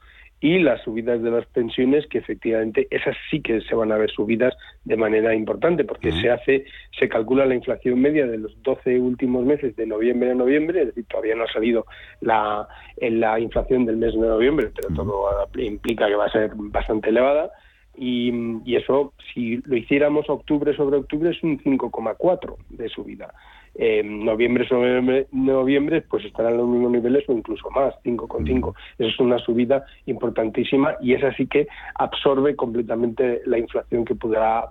y 0.42 0.60
las 0.60 0.82
subidas 0.84 1.22
de 1.22 1.32
las 1.32 1.46
pensiones, 1.48 2.08
que 2.08 2.20
efectivamente 2.20 2.88
esas 2.92 3.16
sí 3.30 3.42
que 3.42 3.60
se 3.62 3.76
van 3.76 3.92
a 3.92 3.98
ver 3.98 4.10
subidas 4.10 4.56
de 4.86 4.96
manera 4.96 5.36
importante, 5.36 5.84
porque 5.84 6.10
ah. 6.10 6.22
se 6.22 6.30
hace, 6.30 6.66
se 6.98 7.10
calcula 7.10 7.46
la 7.46 7.56
inflación 7.56 8.00
media 8.00 8.26
de 8.26 8.38
los 8.38 8.62
12 8.64 9.00
últimos 9.00 9.44
meses 9.46 9.76
de 9.76 9.86
noviembre 9.86 10.32
a 10.32 10.36
noviembre, 10.36 10.82
es 10.82 10.88
decir, 10.88 11.06
todavía 11.10 11.36
no 11.36 11.44
ha 11.44 11.52
salido 11.52 11.86
la, 12.22 12.68
la 13.02 13.40
inflación 13.40 13.86
del 13.86 13.98
mes 13.98 14.14
de 14.14 14.20
noviembre, 14.20 14.72
pero 14.74 14.88
todo 14.96 15.28
implica 15.58 16.08
que 16.08 16.16
va 16.16 16.26
a 16.26 16.32
ser 16.32 16.52
bastante 16.56 17.10
elevada. 17.10 17.52
Y, 17.98 18.32
y 18.64 18.78
eso, 18.78 19.14
si 19.34 19.58
lo 19.66 19.76
hiciéramos 19.76 20.30
octubre 20.30 20.74
sobre 20.74 20.98
octubre, 20.98 21.32
es 21.32 21.44
un 21.44 21.60
5,4 21.60 22.56
de 22.70 22.88
subida 22.88 23.34
en 23.76 24.26
noviembre 24.26 24.68
sobre 24.68 25.28
noviembre 25.32 26.02
pues 26.02 26.26
estarán 26.26 26.54
en 26.54 26.58
los 26.58 26.68
mismos 26.68 26.92
niveles 26.92 27.28
o 27.28 27.34
incluso 27.34 27.70
más, 27.72 27.94
5,5. 28.04 28.74
Eso 28.98 29.10
es 29.10 29.20
una 29.20 29.38
subida 29.40 29.86
importantísima 30.06 30.96
y 31.02 31.14
es 31.14 31.24
así 31.24 31.48
que 31.48 31.68
absorbe 31.96 32.56
completamente 32.56 33.42
la 33.46 33.58
inflación 33.58 34.06
que 34.06 34.16
pudiera, 34.16 34.70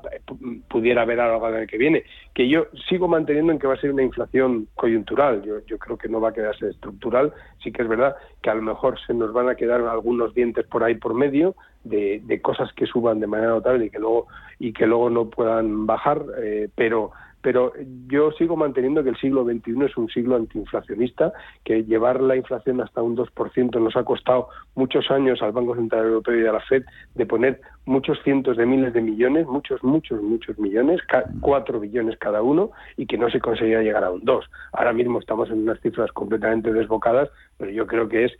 pudiera 0.68 1.02
haber 1.02 1.20
a 1.20 1.26
lo 1.26 1.32
largo 1.32 1.50
del 1.52 1.66
que 1.66 1.78
viene. 1.78 2.04
Que 2.34 2.48
yo 2.48 2.66
sigo 2.88 3.08
manteniendo 3.08 3.52
en 3.52 3.58
que 3.58 3.66
va 3.66 3.74
a 3.74 3.80
ser 3.80 3.92
una 3.92 4.02
inflación 4.02 4.68
coyuntural. 4.74 5.42
Yo, 5.42 5.64
yo 5.66 5.78
creo 5.78 5.96
que 5.96 6.08
no 6.08 6.20
va 6.20 6.30
a 6.30 6.34
quedarse 6.34 6.68
estructural. 6.68 7.32
Sí 7.62 7.72
que 7.72 7.82
es 7.82 7.88
verdad 7.88 8.16
que 8.42 8.50
a 8.50 8.54
lo 8.54 8.62
mejor 8.62 8.98
se 9.06 9.14
nos 9.14 9.32
van 9.32 9.48
a 9.48 9.54
quedar 9.54 9.80
algunos 9.80 10.34
dientes 10.34 10.66
por 10.66 10.84
ahí 10.84 10.94
por 10.94 11.14
medio, 11.14 11.54
de, 11.84 12.20
de, 12.24 12.42
cosas 12.42 12.72
que 12.74 12.86
suban 12.86 13.20
de 13.20 13.26
manera 13.26 13.50
notable 13.50 13.86
y 13.86 13.90
que 13.90 13.98
luego 13.98 14.26
y 14.58 14.72
que 14.72 14.86
luego 14.86 15.10
no 15.10 15.30
puedan 15.30 15.86
bajar, 15.86 16.22
eh, 16.42 16.68
pero 16.74 17.12
pero 17.42 17.72
yo 18.08 18.32
sigo 18.32 18.56
manteniendo 18.56 19.02
que 19.02 19.10
el 19.10 19.16
siglo 19.16 19.44
XXI 19.44 19.84
es 19.84 19.96
un 19.96 20.08
siglo 20.08 20.36
antiinflacionista, 20.36 21.32
que 21.64 21.84
llevar 21.84 22.20
la 22.20 22.36
inflación 22.36 22.80
hasta 22.80 23.02
un 23.02 23.16
2% 23.16 23.80
nos 23.80 23.96
ha 23.96 24.04
costado 24.04 24.48
muchos 24.74 25.10
años 25.10 25.40
al 25.42 25.52
Banco 25.52 25.74
Central 25.74 26.06
Europeo 26.06 26.40
y 26.40 26.46
a 26.46 26.52
la 26.52 26.60
Fed 26.60 26.84
de 27.14 27.26
poner 27.26 27.60
muchos 27.86 28.18
cientos 28.22 28.56
de 28.56 28.66
miles 28.66 28.92
de 28.92 29.00
millones, 29.00 29.46
muchos, 29.46 29.82
muchos, 29.82 30.22
muchos 30.22 30.58
millones, 30.58 31.00
cuatro 31.40 31.80
billones 31.80 32.18
cada 32.18 32.42
uno, 32.42 32.70
y 32.96 33.06
que 33.06 33.16
no 33.16 33.30
se 33.30 33.40
conseguía 33.40 33.82
llegar 33.82 34.04
a 34.04 34.10
un 34.10 34.24
2. 34.24 34.44
Ahora 34.72 34.92
mismo 34.92 35.18
estamos 35.18 35.50
en 35.50 35.62
unas 35.62 35.80
cifras 35.80 36.12
completamente 36.12 36.72
desbocadas, 36.72 37.30
pero 37.56 37.70
yo 37.70 37.86
creo 37.86 38.08
que 38.08 38.26
es 38.26 38.32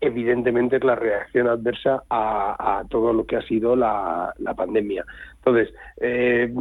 evidentemente 0.00 0.78
la 0.80 0.96
reacción 0.96 1.48
adversa 1.48 2.02
a, 2.10 2.84
todo 2.90 3.12
lo 3.12 3.24
que 3.26 3.36
ha 3.36 3.42
sido 3.42 3.76
la, 3.76 4.34
pandemia. 4.56 5.04
Entonces, 5.46 5.72
eh, 5.98 6.52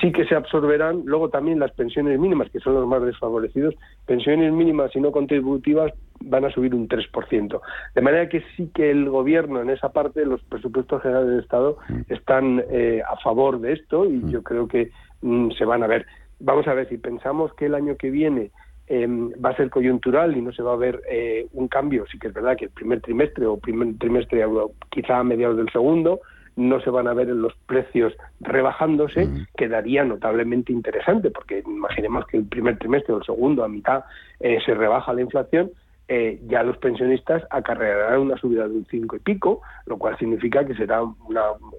sí 0.00 0.12
que 0.12 0.24
se 0.26 0.36
absorberán 0.36 1.02
luego 1.06 1.28
también 1.28 1.58
las 1.58 1.72
pensiones 1.72 2.20
mínimas, 2.20 2.48
que 2.52 2.60
son 2.60 2.74
los 2.74 2.86
más 2.86 3.02
desfavorecidos, 3.02 3.74
pensiones 4.06 4.52
mínimas 4.52 4.94
y 4.94 5.00
no 5.00 5.10
contributivas 5.10 5.92
van 6.20 6.44
a 6.44 6.50
subir 6.50 6.72
un 6.72 6.88
3%. 6.88 7.60
De 7.96 8.00
manera 8.00 8.28
que 8.28 8.44
sí 8.56 8.70
que 8.72 8.92
el 8.92 9.10
gobierno 9.10 9.60
en 9.60 9.70
esa 9.70 9.88
parte, 9.92 10.24
los 10.24 10.40
presupuestos 10.44 11.02
generales 11.02 11.30
del 11.30 11.40
Estado, 11.40 11.78
están 12.08 12.62
eh, 12.70 13.02
a 13.04 13.16
favor 13.16 13.60
de 13.60 13.72
esto 13.72 14.04
y 14.04 14.22
yo 14.30 14.40
creo 14.44 14.68
que 14.68 14.92
mm, 15.22 15.50
se 15.58 15.64
van 15.64 15.82
a 15.82 15.88
ver. 15.88 16.06
Vamos 16.38 16.68
a 16.68 16.74
ver, 16.74 16.88
si 16.88 16.98
pensamos 16.98 17.52
que 17.54 17.66
el 17.66 17.74
año 17.74 17.96
que 17.96 18.10
viene 18.10 18.52
em, 18.86 19.32
va 19.44 19.50
a 19.50 19.56
ser 19.56 19.68
coyuntural 19.68 20.36
y 20.36 20.42
no 20.42 20.52
se 20.52 20.62
va 20.62 20.74
a 20.74 20.76
ver 20.76 21.00
eh, 21.10 21.48
un 21.54 21.66
cambio, 21.66 22.04
sí 22.06 22.20
que 22.20 22.28
es 22.28 22.34
verdad 22.34 22.56
que 22.56 22.66
el 22.66 22.70
primer 22.70 23.00
trimestre 23.00 23.46
o 23.46 23.56
primer 23.56 23.98
trimestre 23.98 24.44
quizá 24.90 25.18
a 25.18 25.24
mediados 25.24 25.56
del 25.56 25.70
segundo, 25.70 26.20
no 26.56 26.80
se 26.80 26.90
van 26.90 27.06
a 27.06 27.14
ver 27.14 27.28
en 27.28 27.42
los 27.42 27.54
precios 27.66 28.14
rebajándose, 28.40 29.28
quedaría 29.56 30.04
notablemente 30.04 30.72
interesante, 30.72 31.30
porque 31.30 31.62
imaginemos 31.66 32.26
que 32.26 32.38
el 32.38 32.46
primer 32.46 32.78
trimestre 32.78 33.14
o 33.14 33.18
el 33.18 33.24
segundo 33.24 33.62
a 33.62 33.68
mitad 33.68 34.04
eh, 34.40 34.58
se 34.64 34.74
rebaja 34.74 35.12
la 35.12 35.20
inflación, 35.20 35.70
eh, 36.08 36.40
ya 36.46 36.62
los 36.62 36.78
pensionistas 36.78 37.42
acarrearán 37.50 38.20
una 38.20 38.36
subida 38.36 38.68
de 38.68 38.76
un 38.76 38.86
5 38.88 39.16
y 39.16 39.18
pico, 39.18 39.62
lo 39.86 39.98
cual 39.98 40.16
significa 40.16 40.64
que 40.64 40.72
serán 40.76 41.16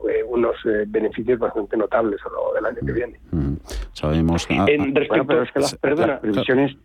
eh, 0.09 0.21
unos 0.27 0.55
eh, 0.65 0.83
beneficios 0.85 1.39
bastante 1.39 1.77
notables 1.77 2.19
a 2.25 2.29
lo 2.29 2.35
largo 2.35 2.53
del 2.55 2.65
año 2.65 2.85
que 2.85 2.91
viene. 2.91 3.19
Mm, 3.31 3.53
sabemos. 3.93 4.45
En, 4.49 4.93
respecto 4.93 5.25
pero 5.27 5.45
las, 5.55 5.75
previsiones, 5.75 6.75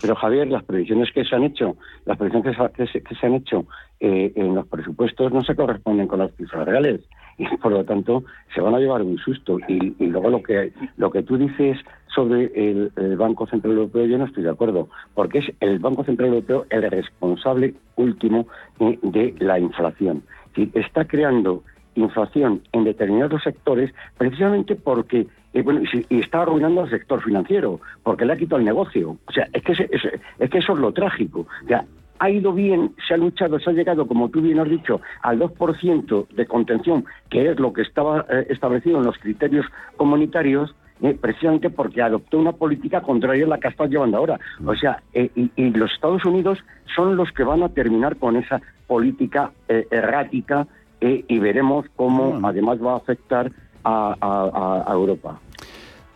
pero, 0.00 0.14
Javier, 0.14 0.48
las 0.48 0.64
previsiones 0.64 1.12
que 1.12 1.26
se 1.26 1.36
han 1.36 1.44
hecho, 1.44 1.76
las 2.06 2.16
previsiones 2.16 2.56
que 2.74 3.14
se, 3.14 3.26
han 3.26 3.34
hecho 3.34 3.66
en 4.00 4.54
los 4.54 4.66
presupuestos 4.66 5.32
no 5.32 5.42
se 5.42 5.56
corresponden 5.56 6.06
con 6.06 6.20
las 6.20 6.32
cifras 6.36 6.66
reales 6.66 7.00
y 7.38 7.46
por 7.56 7.72
lo 7.72 7.84
tanto 7.84 8.24
se 8.54 8.60
van 8.60 8.74
a 8.74 8.78
llevar 8.78 9.02
un 9.02 9.16
susto. 9.18 9.58
Y, 9.68 9.94
luego 10.06 10.30
lo 10.30 10.42
que 10.42 10.72
lo 10.96 11.10
que 11.10 11.22
tú 11.22 11.38
dices 11.38 11.78
sobre 12.14 12.50
el, 12.54 12.90
Banco 13.16 13.46
Central 13.46 13.74
Europeo 13.74 14.06
yo 14.06 14.18
no 14.18 14.24
estoy 14.24 14.42
de 14.42 14.50
acuerdo, 14.50 14.88
porque 15.14 15.38
es 15.38 15.52
el 15.60 15.78
Banco 15.78 16.04
Central 16.04 16.30
Europeo 16.30 16.66
el 16.70 16.82
responsable 16.90 17.74
último 17.96 18.46
de 18.78 19.34
la 19.38 19.58
inflación. 19.58 20.22
Y 20.56 20.70
está 20.76 21.04
creando 21.04 21.62
inflación 21.94 22.62
en 22.72 22.84
determinados 22.84 23.42
sectores 23.42 23.92
precisamente 24.16 24.74
porque 24.76 25.26
eh, 25.54 25.62
bueno, 25.62 25.80
y 26.10 26.20
está 26.20 26.42
arruinando 26.42 26.82
al 26.82 26.90
sector 26.90 27.22
financiero, 27.22 27.80
porque 28.02 28.24
le 28.24 28.34
ha 28.34 28.36
quitado 28.36 28.58
el 28.58 28.66
negocio. 28.66 29.16
O 29.26 29.32
sea, 29.32 29.48
es 29.52 29.62
que, 29.62 29.72
es, 29.72 30.02
es 30.38 30.50
que 30.50 30.58
eso 30.58 30.74
es 30.74 30.78
lo 30.78 30.92
trágico. 30.92 31.46
O 31.64 31.66
sea, 31.66 31.84
ha 32.18 32.30
ido 32.30 32.52
bien, 32.52 32.94
se 33.06 33.14
ha 33.14 33.16
luchado, 33.16 33.58
se 33.60 33.70
ha 33.70 33.72
llegado, 33.72 34.06
como 34.06 34.28
tú 34.28 34.40
bien 34.40 34.58
has 34.60 34.68
dicho, 34.68 35.00
al 35.22 35.38
2% 35.38 36.28
de 36.28 36.46
contención, 36.46 37.04
que 37.30 37.50
es 37.50 37.58
lo 37.58 37.72
que 37.72 37.82
estaba 37.82 38.26
eh, 38.30 38.46
establecido 38.50 38.98
en 38.98 39.04
los 39.04 39.18
criterios 39.18 39.66
comunitarios, 39.96 40.74
eh, 41.02 41.16
precisamente 41.20 41.70
porque 41.70 42.02
adoptó 42.02 42.38
una 42.38 42.52
política 42.52 43.00
contraria 43.02 43.44
a 43.44 43.48
la 43.48 43.58
que 43.58 43.68
está 43.68 43.86
llevando 43.86 44.16
ahora. 44.16 44.38
O 44.64 44.74
sea, 44.74 45.02
eh, 45.14 45.30
y, 45.34 45.70
los 45.70 45.92
Estados 45.92 46.24
Unidos 46.24 46.58
son 46.96 47.16
los 47.16 47.30
que 47.32 47.44
van 47.44 47.62
a 47.62 47.68
terminar 47.68 48.16
con 48.16 48.36
esa 48.36 48.60
política 48.86 49.52
errática 49.68 50.66
y 51.00 51.38
veremos 51.38 51.86
cómo 51.94 52.40
además 52.42 52.82
va 52.82 52.94
a 52.94 52.96
afectar 52.96 53.52
a 53.84 54.86
Europa. 54.90 55.38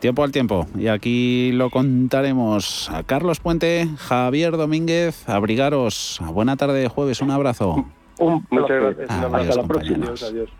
Tiempo 0.03 0.25
al 0.25 0.33
tiempo. 0.33 0.67
Y 0.77 0.89
aquí 0.89 1.53
lo 1.53 1.71
contaremos. 1.71 2.91
A 2.91 3.05
Carlos 3.05 3.39
Puente, 3.39 3.89
Javier 3.99 4.57
Domínguez, 4.57 5.29
abrigaros. 5.29 6.21
Buena 6.33 6.57
tarde 6.57 6.81
de 6.81 6.89
jueves. 6.89 7.21
Un 7.21 7.31
abrazo. 7.31 7.87
Un 8.19 8.45
Muchas 8.51 8.83
gracias. 8.83 9.09
Hasta 9.09 9.55
la 9.55 9.63
próxima. 9.63 10.07
Adiós. 10.07 10.51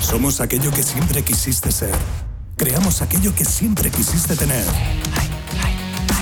Somos 0.00 0.42
aquello 0.42 0.70
que 0.70 0.82
siempre 0.82 1.22
quisiste 1.22 1.72
ser. 1.72 1.94
Creamos 2.58 3.00
aquello 3.00 3.34
que 3.34 3.46
siempre 3.46 3.90
quisiste 3.90 4.36
tener. 4.36 4.66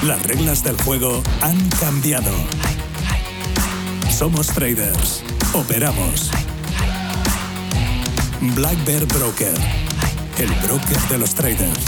Las 0.07 0.25
reglas 0.25 0.63
del 0.63 0.77
juego 0.77 1.21
han 1.41 1.59
cambiado. 1.81 2.31
Somos 4.13 4.49
traders 4.49 5.25
Operamos. 5.55 6.31
Black 8.55 8.85
Bear 8.85 9.07
Broker. 9.07 9.55
El 10.39 10.51
broker 10.67 10.99
de 11.09 11.19
los 11.19 11.35
traders. 11.35 11.85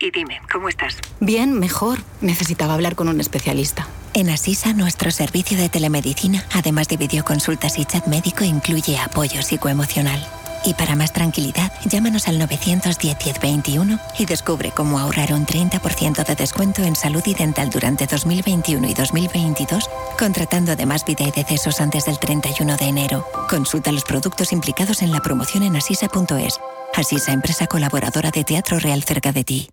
Y 0.00 0.10
dime, 0.10 0.40
¿cómo 0.52 0.68
estás? 0.68 0.98
Bien, 1.20 1.58
mejor. 1.58 2.00
Necesitaba 2.20 2.74
hablar 2.74 2.94
con 2.94 3.08
un 3.08 3.20
especialista. 3.20 3.88
En 4.12 4.28
Asisa, 4.28 4.74
nuestro 4.74 5.10
servicio 5.10 5.56
de 5.56 5.68
telemedicina, 5.68 6.44
además 6.52 6.88
de 6.88 6.98
videoconsultas 6.98 7.78
y 7.78 7.86
chat 7.86 8.06
médico, 8.06 8.44
incluye 8.44 8.98
apoyo 8.98 9.42
psicoemocional. 9.42 10.22
Y 10.64 10.74
para 10.74 10.94
más 10.94 11.12
tranquilidad, 11.12 11.72
llámanos 11.84 12.28
al 12.28 12.38
910-1021 12.40 14.00
y 14.18 14.26
descubre 14.26 14.70
cómo 14.70 14.98
ahorrar 14.98 15.32
un 15.32 15.44
30% 15.44 16.24
de 16.24 16.34
descuento 16.34 16.82
en 16.82 16.94
salud 16.94 17.22
y 17.26 17.34
dental 17.34 17.70
durante 17.70 18.06
2021 18.06 18.88
y 18.88 18.94
2022, 18.94 19.90
contratando 20.18 20.72
además 20.72 21.04
vida 21.04 21.24
y 21.24 21.30
decesos 21.30 21.80
antes 21.80 22.04
del 22.04 22.18
31 22.18 22.76
de 22.76 22.84
enero. 22.84 23.26
Consulta 23.48 23.90
los 23.90 24.04
productos 24.04 24.52
implicados 24.52 25.02
en 25.02 25.10
la 25.10 25.20
promoción 25.20 25.64
en 25.64 25.76
asisa.es. 25.76 26.60
Asisa, 26.94 27.32
empresa 27.32 27.66
colaboradora 27.66 28.30
de 28.30 28.44
Teatro 28.44 28.78
Real 28.78 29.02
cerca 29.02 29.32
de 29.32 29.44
ti. 29.44 29.70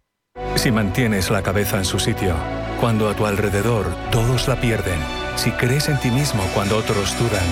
Si 0.56 0.72
mantienes 0.72 1.30
la 1.30 1.44
cabeza 1.44 1.78
en 1.78 1.86
su 1.86 2.00
sitio, 2.00 2.36
cuando 2.80 3.10
a 3.10 3.16
tu 3.16 3.26
alrededor 3.26 3.96
todos 4.12 4.48
la 4.48 4.60
pierden, 4.60 5.00
si 5.36 5.52
crees 5.52 5.90
en 5.90 6.00
ti 6.00 6.10
mismo 6.10 6.44
cuando 6.54 6.78
otros 6.78 7.18
dudan, 7.18 7.46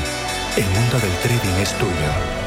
el 0.57 0.65
mundo 0.65 0.99
del 0.99 1.13
trading 1.21 1.61
es 1.61 1.73
tuyo. 1.77 2.46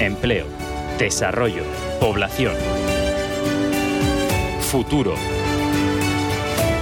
Empleo, 0.00 0.46
desarrollo, 0.98 1.62
población. 2.00 2.54
Futuro. 4.62 5.14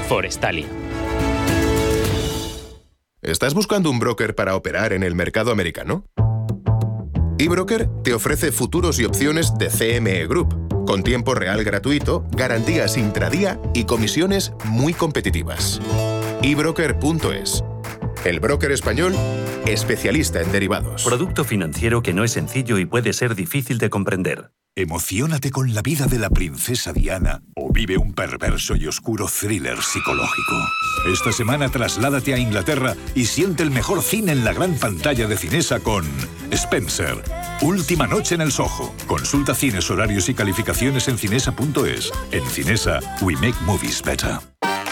Forestalia. 0.09 0.69
¿Estás 3.21 3.55
buscando 3.55 3.91
un 3.91 3.99
broker 3.99 4.37
para 4.37 4.55
operar 4.55 4.93
en 4.93 5.03
el 5.03 5.17
mercado 5.17 5.51
americano? 5.51 6.05
eBroker 7.39 7.89
te 8.05 8.15
ofrece 8.15 8.53
futuros 8.53 9.01
y 9.01 9.05
opciones 9.05 9.53
de 9.59 9.67
CME 9.67 10.29
Group, 10.29 10.87
con 10.87 11.03
tiempo 11.03 11.35
real 11.35 11.65
gratuito, 11.65 12.25
garantías 12.31 12.97
intradía 12.97 13.61
y 13.75 13.83
comisiones 13.83 14.53
muy 14.65 14.95
competitivas. 14.95 15.81
ebroker.es 16.43 17.65
el 18.25 18.41
broker 18.41 18.73
español, 18.73 19.15
especialista 19.67 20.41
en 20.41 20.53
derivados. 20.53 21.05
Producto 21.05 21.45
financiero 21.45 22.03
que 22.03 22.13
no 22.13 22.25
es 22.25 22.33
sencillo 22.33 22.79
y 22.79 22.87
puede 22.87 23.13
ser 23.13 23.35
difícil 23.35 23.79
de 23.79 23.91
comprender. 23.91 24.51
Emocionate 24.77 25.51
con 25.51 25.75
la 25.75 25.83
vida 25.83 26.07
de 26.07 26.21
la 26.21 26.31
princesa 26.31 26.93
Diana 26.93 27.43
o 27.57 27.73
vive 27.73 27.99
un 27.99 28.15
perverso 28.15 28.77
y 28.77 28.87
oscuro 28.87 29.27
thriller 29.27 29.83
psicológico. 29.83 30.55
Esta 31.13 31.33
semana 31.33 31.69
trasládate 31.69 32.35
a 32.35 32.39
Inglaterra 32.39 32.95
y 33.17 33.25
siente 33.25 33.65
el 33.65 33.73
mejor 33.73 34.03
cine 34.03 34.31
en 34.33 34.45
la 34.45 34.53
gran 34.53 34.75
pantalla 34.75 35.27
de 35.27 35.37
Cinesa 35.37 35.81
con 35.81 36.05
Spencer. 36.53 37.17
Última 37.61 38.07
noche 38.07 38.37
en 38.37 38.41
el 38.41 38.53
Soho. 38.53 38.95
Consulta 39.09 39.53
cines, 39.53 39.91
horarios 39.91 40.29
y 40.29 40.35
calificaciones 40.35 41.09
en 41.09 41.19
cinesa.es. 41.19 42.13
En 42.31 42.47
Cinesa, 42.47 43.01
we 43.21 43.35
make 43.35 43.57
movies 43.65 44.01
better. 44.01 44.39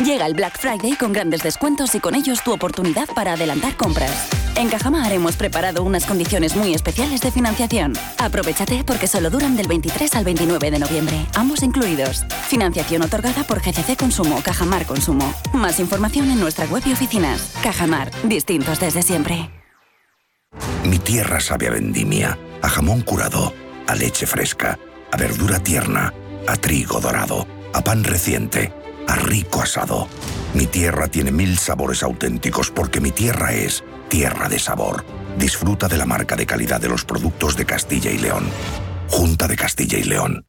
Llega 0.05 0.26
el 0.26 0.34
Black 0.34 0.59
Friday 0.59 0.94
con 0.94 1.14
grandes 1.14 1.42
descuentos 1.42 1.94
y 1.94 2.01
con 2.01 2.14
ellos 2.14 2.42
tu 2.44 2.53
oportunidad 2.53 3.09
para 3.14 3.32
adelantar 3.32 3.76
compras. 3.76 4.28
En 4.55 4.68
Cajamar 4.68 5.11
hemos 5.11 5.36
preparado 5.36 5.82
unas 5.82 6.05
condiciones 6.05 6.55
muy 6.55 6.74
especiales 6.74 7.22
de 7.22 7.30
financiación. 7.30 7.94
Aprovechate 8.18 8.84
porque 8.84 9.07
solo 9.07 9.30
duran 9.30 9.57
del 9.57 9.68
23 9.68 10.14
al 10.14 10.24
29 10.24 10.70
de 10.70 10.78
noviembre, 10.78 11.26
ambos 11.34 11.62
incluidos. 11.62 12.26
Financiación 12.47 13.03
otorgada 13.03 13.44
por 13.44 13.62
GCC 13.62 13.97
Consumo, 13.97 14.42
Cajamar 14.44 14.84
Consumo. 14.84 15.32
Más 15.55 15.80
información 15.80 16.30
en 16.30 16.40
nuestra 16.40 16.66
web 16.66 16.82
y 16.84 16.92
oficinas. 16.92 17.53
Cajamar, 17.62 18.11
distintos 18.22 18.78
desde 18.78 19.03
siempre. 19.03 19.51
Mi 20.84 20.99
tierra 20.99 21.40
sabe 21.40 21.68
a 21.68 21.70
vendimia, 21.70 22.38
a 22.61 22.68
jamón 22.68 23.01
curado, 23.01 23.55
a 23.86 23.94
leche 23.94 24.26
fresca, 24.26 24.78
a 25.11 25.16
verdura 25.16 25.59
tierna, 25.59 26.12
a 26.47 26.57
trigo 26.57 27.01
dorado, 27.01 27.47
a 27.72 27.82
pan 27.82 28.05
reciente, 28.05 28.72
a 29.07 29.16
rico 29.16 29.62
asado. 29.62 30.09
Mi 30.54 30.66
tierra 30.66 31.09
tiene 31.09 31.32
mil 31.32 31.59
sabores 31.59 32.02
auténticos 32.02 32.70
porque 32.70 33.00
mi 33.00 33.11
tierra 33.11 33.52
es 33.52 33.84
tierra 34.09 34.48
de 34.48 34.59
sabor. 34.59 35.04
Disfruta 35.38 35.88
de 35.88 35.96
la 35.96 36.07
marca 36.07 36.36
de 36.36 36.46
calidad 36.46 36.80
de 36.80 36.88
los 36.88 37.04
productos 37.04 37.57
de 37.57 37.66
Castilla 37.66 38.11
y 38.11 38.18
León. 38.18 38.48
Junta 39.09 39.46
de 39.46 39.57
Castilla 39.57 39.98
y 39.98 40.04
León. 40.04 40.46